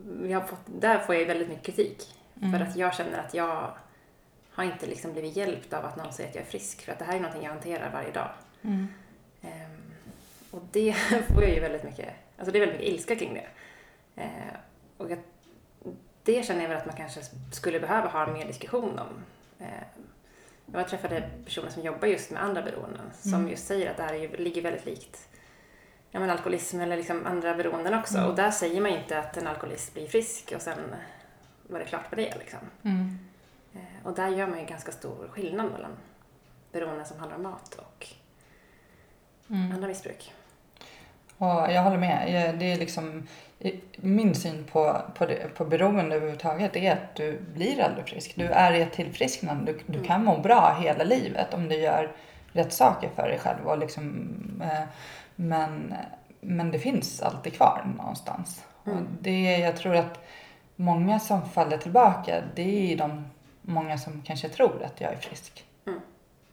vi 0.04 0.32
har 0.32 0.40
fått, 0.40 0.60
där 0.80 0.98
får 0.98 1.14
jag 1.14 1.22
ju 1.22 1.28
väldigt 1.28 1.48
mycket 1.48 1.64
kritik. 1.66 2.06
Mm. 2.42 2.52
För 2.58 2.66
att 2.66 2.76
jag 2.76 2.94
känner 2.94 3.18
att 3.18 3.34
jag 3.34 3.70
har 4.50 4.64
inte 4.64 4.86
liksom 4.86 5.12
blivit 5.12 5.36
hjälpt 5.36 5.72
av 5.72 5.84
att 5.84 5.96
någon 5.96 6.12
säger 6.12 6.28
att 6.28 6.34
jag 6.34 6.44
är 6.44 6.48
frisk. 6.48 6.82
För 6.82 6.92
att 6.92 6.98
det 6.98 7.04
här 7.04 7.14
är 7.16 7.20
någonting 7.20 7.42
jag 7.44 7.50
hanterar 7.52 7.90
varje 7.92 8.10
dag. 8.10 8.28
Mm. 8.62 8.88
Ehm, 9.42 9.82
och 10.50 10.62
det 10.72 10.92
får 11.34 11.42
jag 11.42 11.54
ju 11.54 11.60
väldigt 11.60 11.82
mycket, 11.84 12.08
alltså 12.38 12.52
det 12.52 12.58
är 12.58 12.60
väldigt 12.60 12.78
mycket 12.80 12.94
ilska 12.94 13.16
kring 13.16 13.34
det. 13.34 13.46
Eh, 14.22 14.54
och 14.96 15.10
jag, 15.10 15.18
det 16.22 16.46
känner 16.46 16.62
jag 16.62 16.68
väl 16.68 16.78
att 16.78 16.86
man 16.86 16.96
kanske 16.96 17.20
skulle 17.52 17.80
behöva 17.80 18.08
ha 18.08 18.26
mer 18.26 18.46
diskussion 18.46 18.98
om. 18.98 19.08
Eh, 19.58 19.66
jag 20.72 20.88
träffade 20.88 21.30
personer 21.44 21.70
som 21.70 21.82
jobbar 21.82 22.08
just 22.08 22.30
med 22.30 22.42
andra 22.42 22.62
beroenden 22.62 23.10
som 23.20 23.34
Mm. 23.34 23.50
just 23.50 23.66
säger 23.66 23.90
att 23.90 23.96
det 23.96 24.02
här 24.02 24.14
är, 24.14 24.18
ju- 24.18 24.36
ligger 24.36 24.62
väldigt 24.62 24.84
likt 24.86 25.28
ja, 26.10 26.20
men 26.20 26.30
alkoholism 26.30 26.80
eller 26.80 26.96
liksom 26.96 27.26
andra 27.26 27.54
beroenden 27.54 27.94
också. 27.94 28.16
Mm. 28.18 28.30
Och 28.30 28.36
där 28.36 28.50
säger 28.50 28.80
man 28.80 28.90
ju 28.92 28.98
inte 28.98 29.18
att 29.18 29.36
en 29.36 29.46
alkoholist 29.46 29.94
blir 29.94 30.08
frisk 30.08 30.52
och 30.56 30.62
sen 30.62 30.78
var 31.72 31.78
det 31.80 31.84
klart 31.86 32.10
med 32.10 32.18
det. 32.18 32.38
Liksom. 32.38 32.58
Mm. 32.82 33.18
Eh, 33.74 34.06
och 34.06 34.14
där 34.14 34.28
gör 34.28 34.46
man 34.46 34.58
ju 34.58 34.64
ganska 34.66 34.92
stor 34.92 35.28
skillnad 35.32 35.72
mellan 35.72 35.90
beroenden 36.72 37.06
som 37.06 37.18
handlar 37.18 37.36
om 37.36 37.42
mat 37.42 37.74
och 37.74 38.06
Mm. 39.50 39.72
andra 39.72 39.88
missbruk. 39.88 40.32
Och 41.38 41.48
jag 41.48 41.82
håller 41.82 41.98
med. 41.98 42.54
Det 42.58 42.72
är 42.72 42.76
liksom, 42.78 43.26
min 43.96 44.34
syn 44.34 44.64
på, 44.72 44.96
på, 45.14 45.26
det, 45.26 45.54
på 45.54 45.64
beroende 45.64 46.16
överhuvudtaget 46.16 46.76
är 46.76 46.92
att 46.92 47.14
du 47.14 47.40
blir 47.54 47.80
aldrig 47.80 48.06
frisk. 48.08 48.32
Du 48.36 48.46
är 48.46 48.72
i 48.72 48.82
ett 48.82 48.92
tillfrisknande. 48.92 49.72
Du, 49.72 49.78
du 49.86 49.94
Mm. 49.94 50.06
kan 50.06 50.24
må 50.24 50.38
bra 50.38 50.76
hela 50.80 51.04
livet 51.04 51.54
om 51.54 51.68
du 51.68 51.74
gör 51.74 52.12
rätt 52.52 52.72
saker 52.72 53.10
för 53.16 53.28
dig 53.28 53.38
själv. 53.38 53.66
Och 53.66 53.78
liksom, 53.78 54.28
eh, 54.64 54.82
men, 55.36 55.94
men 56.40 56.70
det 56.70 56.78
finns 56.78 57.22
alltid 57.22 57.54
kvar 57.54 57.84
någonstans. 57.98 58.64
Mm. 58.86 58.98
Och 58.98 59.04
det, 59.20 59.42
jag 59.58 59.76
tror 59.76 59.96
att 59.96 60.24
många 60.82 61.20
som 61.20 61.48
faller 61.48 61.78
tillbaka, 61.78 62.42
det 62.54 62.92
är 62.92 62.96
de 62.96 63.24
många 63.62 63.98
som 63.98 64.22
kanske 64.22 64.48
tror 64.48 64.82
att 64.84 65.00
jag 65.00 65.12
är 65.12 65.16
frisk. 65.16 65.64
Mm. 65.86 66.00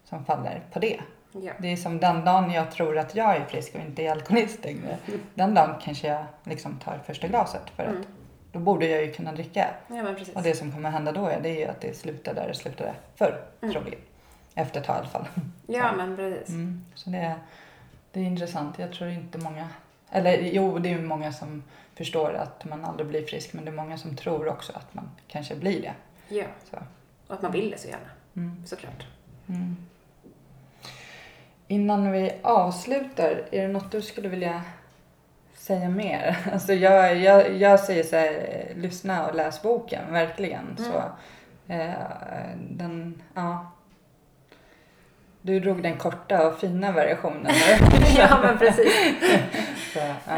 Som 0.04 0.26
faller 0.26 0.62
på 0.74 0.80
det. 0.80 1.00
Ja. 1.32 1.54
Det 1.60 1.68
är 1.68 1.76
som 1.78 2.00
den 2.00 2.26
dagen 2.26 2.52
jag 2.52 2.72
tror 2.72 2.98
att 2.98 3.16
jag 3.16 3.36
är 3.36 3.46
frisk 3.46 3.76
och 3.76 3.82
inte 3.82 4.04
är 4.04 4.12
alkoholist 4.12 4.64
längre. 4.66 4.98
Den 5.36 5.54
dagen 5.54 5.76
kanske 5.84 6.08
jag 6.08 6.26
liksom 6.44 6.80
tar 6.80 7.00
första 7.06 7.28
glaset 7.28 7.70
för 7.76 7.84
att 7.84 7.90
Mm. 7.90 8.06
då 8.52 8.60
borde 8.60 8.88
jag 8.88 9.02
ju 9.06 9.12
kunna 9.14 9.32
dricka. 9.32 9.68
Ja, 9.88 9.96
men 10.04 10.16
precis. 10.16 10.36
Och 10.36 10.44
det 10.44 10.56
som 10.56 10.72
kommer 10.72 10.90
hända 10.90 11.12
då 11.12 11.26
är 11.28 11.42
det 11.42 11.50
är 11.50 11.60
ju 11.60 11.66
att 11.66 11.82
det 11.82 11.98
slutar 11.98 12.34
där 12.34 12.48
det 12.48 12.54
slutade 12.54 12.94
förr, 13.16 13.42
Mm. 13.62 13.74
troligen. 13.74 14.00
Efter 14.56 14.80
ett 14.80 14.86
tag 14.86 14.96
i 14.96 15.00
alla 15.00 15.08
fall. 15.08 15.28
Ja, 15.68 15.92
men 15.98 16.16
precis. 16.16 16.50
Mm. 16.50 16.86
Så 16.96 17.10
det 17.10 17.18
är, 17.18 17.36
det 18.12 18.20
är 18.20 18.24
intressant. 18.24 18.80
Jag 18.80 18.92
tror 18.94 19.10
inte 19.10 19.38
många, 19.38 19.68
eller 20.12 20.38
jo 20.38 20.80
det 20.80 20.94
är 20.94 21.00
många 21.02 21.32
som 21.34 21.64
förstår 22.00 22.34
att 22.34 22.66
man 22.66 22.86
aldrig 22.86 23.08
blir 23.10 23.26
frisk 23.26 23.54
men 23.54 23.66
det 23.66 23.72
är 23.72 23.76
många 23.76 23.98
som 23.98 24.16
tror 24.16 24.48
också 24.48 24.74
att 24.76 24.94
man 24.94 25.10
kanske 25.28 25.56
blir 25.56 25.82
det. 25.82 25.94
Ja, 26.36 26.46
Så. 26.72 26.78
och 27.28 27.34
att 27.36 27.42
man 27.42 27.52
vill 27.52 27.72
det 27.72 27.78
så 27.78 27.88
gärna, 27.88 28.10
Mm. 28.36 28.64
såklart. 28.66 29.08
Mm. 29.50 29.76
Innan 31.68 32.12
vi 32.12 32.32
avslutar, 32.42 33.44
är 33.52 33.62
det 33.62 33.68
något 33.68 33.92
du 33.92 34.02
skulle 34.02 34.30
vilja 34.30 34.62
säga 35.54 35.90
mer? 35.90 36.38
Alltså 36.54 36.74
jag, 36.74 37.18
jag, 37.18 37.54
jag 37.54 37.80
säger 37.80 38.04
så 38.04 38.16
här, 38.16 38.32
eh, 38.72 38.78
lyssna 38.82 39.28
och 39.28 39.36
läs 39.36 39.62
boken, 39.62 40.14
verkligen. 40.14 40.78
Så, 40.78 41.04
eh, 41.74 42.56
den, 42.70 43.22
ja. 43.34 43.72
Du 45.42 45.60
drog 45.60 45.84
den 45.84 45.98
korta 45.98 46.48
och 46.48 46.60
fina 46.60 46.92
versionen. 46.92 47.54
ja, 48.18 48.40
men 48.44 48.58
precis. 48.58 48.94
så, 49.94 50.00
ja. 50.28 50.38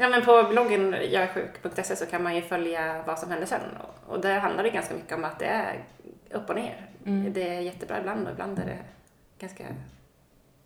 Ja, 0.00 0.08
men 0.08 0.24
på 0.24 0.42
bloggen 0.50 0.96
jagsjuk.se 1.10 1.96
så 1.96 2.06
kan 2.06 2.22
man 2.22 2.36
ju 2.36 2.42
följa 2.42 3.02
vad 3.06 3.18
som 3.18 3.30
händer 3.30 3.46
sen. 3.46 3.60
Och, 4.06 4.20
där 4.20 4.38
handlar 4.38 4.62
det 4.62 4.70
ganska 4.70 4.94
mycket 4.94 5.12
om 5.12 5.24
att 5.24 5.38
det 5.38 5.46
är 5.46 5.84
upp 6.30 6.48
och 6.50 6.54
ner. 6.56 6.86
Mm. 7.06 7.32
Det 7.32 7.48
är 7.56 7.60
jättebra 7.60 7.98
ibland 8.00 8.26
och 8.26 8.32
ibland 8.32 8.58
är 8.58 8.64
det 8.66 8.78
ganska 9.38 9.64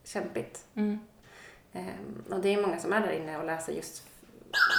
kämpigt. 0.05 0.64
Mm. 0.74 0.99
Ehm, 1.72 2.24
och 2.30 2.41
det 2.41 2.49
är 2.55 2.62
många 2.62 2.78
som 2.78 2.93
är 2.93 3.01
där 3.01 3.12
inne 3.12 3.39
och 3.39 3.45
läser 3.45 3.72
just 3.72 4.03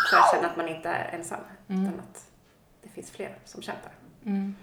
för 0.09 0.17
att 0.17 0.31
känna 0.35 0.47
att 0.49 0.57
man 0.57 0.67
inte 0.67 0.89
är 0.89 1.17
ensam. 1.17 1.39
Mm. 1.67 1.81
Utan 1.85 1.99
att 1.99 2.25
det 2.83 2.89
finns 2.89 3.11
fler 3.11 3.35
som 3.45 3.61
kämpar 3.61 3.91
Mm. 4.25 4.55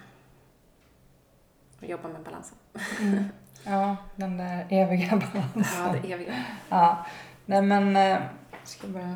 och 1.78 1.84
jobbar 1.86 2.10
med 2.10 2.20
balansen. 2.22 2.58
Mm. 3.00 3.24
Ja, 3.64 3.96
den 4.16 4.36
där 4.36 4.66
eviga 4.70 5.10
balansen. 5.32 5.84
Ja, 5.84 5.94
det 6.02 6.12
eviga. 6.12 6.44
Ja, 6.68 7.06
nej 7.46 7.62
men... 7.62 7.96
Eh, 7.96 8.18
ska 8.64 8.86
bara... 8.88 9.14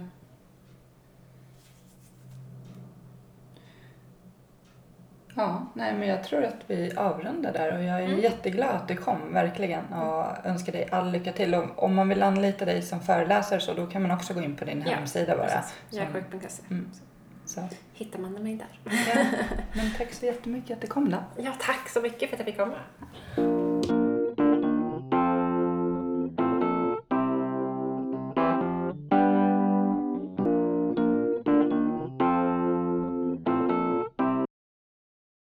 Ja, 5.37 5.67
nej 5.75 5.95
men 5.95 6.09
jag 6.09 6.25
tror 6.25 6.45
att 6.45 6.57
vi 6.67 6.93
avrundar 6.97 7.53
där 7.53 7.77
och 7.79 7.85
jag 7.85 8.01
är 8.01 8.05
Mm. 8.09 8.21
jätteglad 8.21 8.71
att 8.71 8.89
du 8.89 8.97
kom, 8.97 9.33
verkligen. 9.33 9.85
Och 9.93 10.47
önskar 10.47 10.73
dig 10.73 10.89
all 10.93 11.11
lycka 11.11 11.33
till. 11.33 11.55
Och 11.55 11.83
om 11.83 11.95
man 11.95 12.09
vill 12.09 12.23
anlita 12.23 12.65
dig 12.65 12.83
som 12.83 13.01
föreläsare 13.01 13.61
så 13.61 13.75
då 13.75 13.87
kan 13.87 14.03
man 14.03 14.11
också 14.11 14.35
gå 14.35 14.43
in 14.43 14.57
på 14.57 14.65
din 14.65 14.83
Ja, 14.87 14.95
hemsida 14.95 15.37
bara. 15.37 15.65
Jagsjuk.se. 15.91 16.63
Mm. 16.71 16.91
Så. 17.47 17.61
Hittar 17.93 18.19
man 18.19 18.33
mig 18.33 18.57
där. 18.57 18.67
Ja, 19.15 19.23
men 19.73 19.91
tack 19.99 20.13
så 20.13 20.27
jättemycket 20.27 20.71
att 20.77 20.81
du 20.81 20.87
kom 20.87 21.11
då. 21.11 21.19
Ja, 21.37 21.53
tack 21.61 21.89
så 21.89 22.01
mycket 22.01 22.29
för 22.31 22.37
att 22.37 22.41
jag 22.41 22.47
fick 22.47 22.59
komma. 22.59 23.54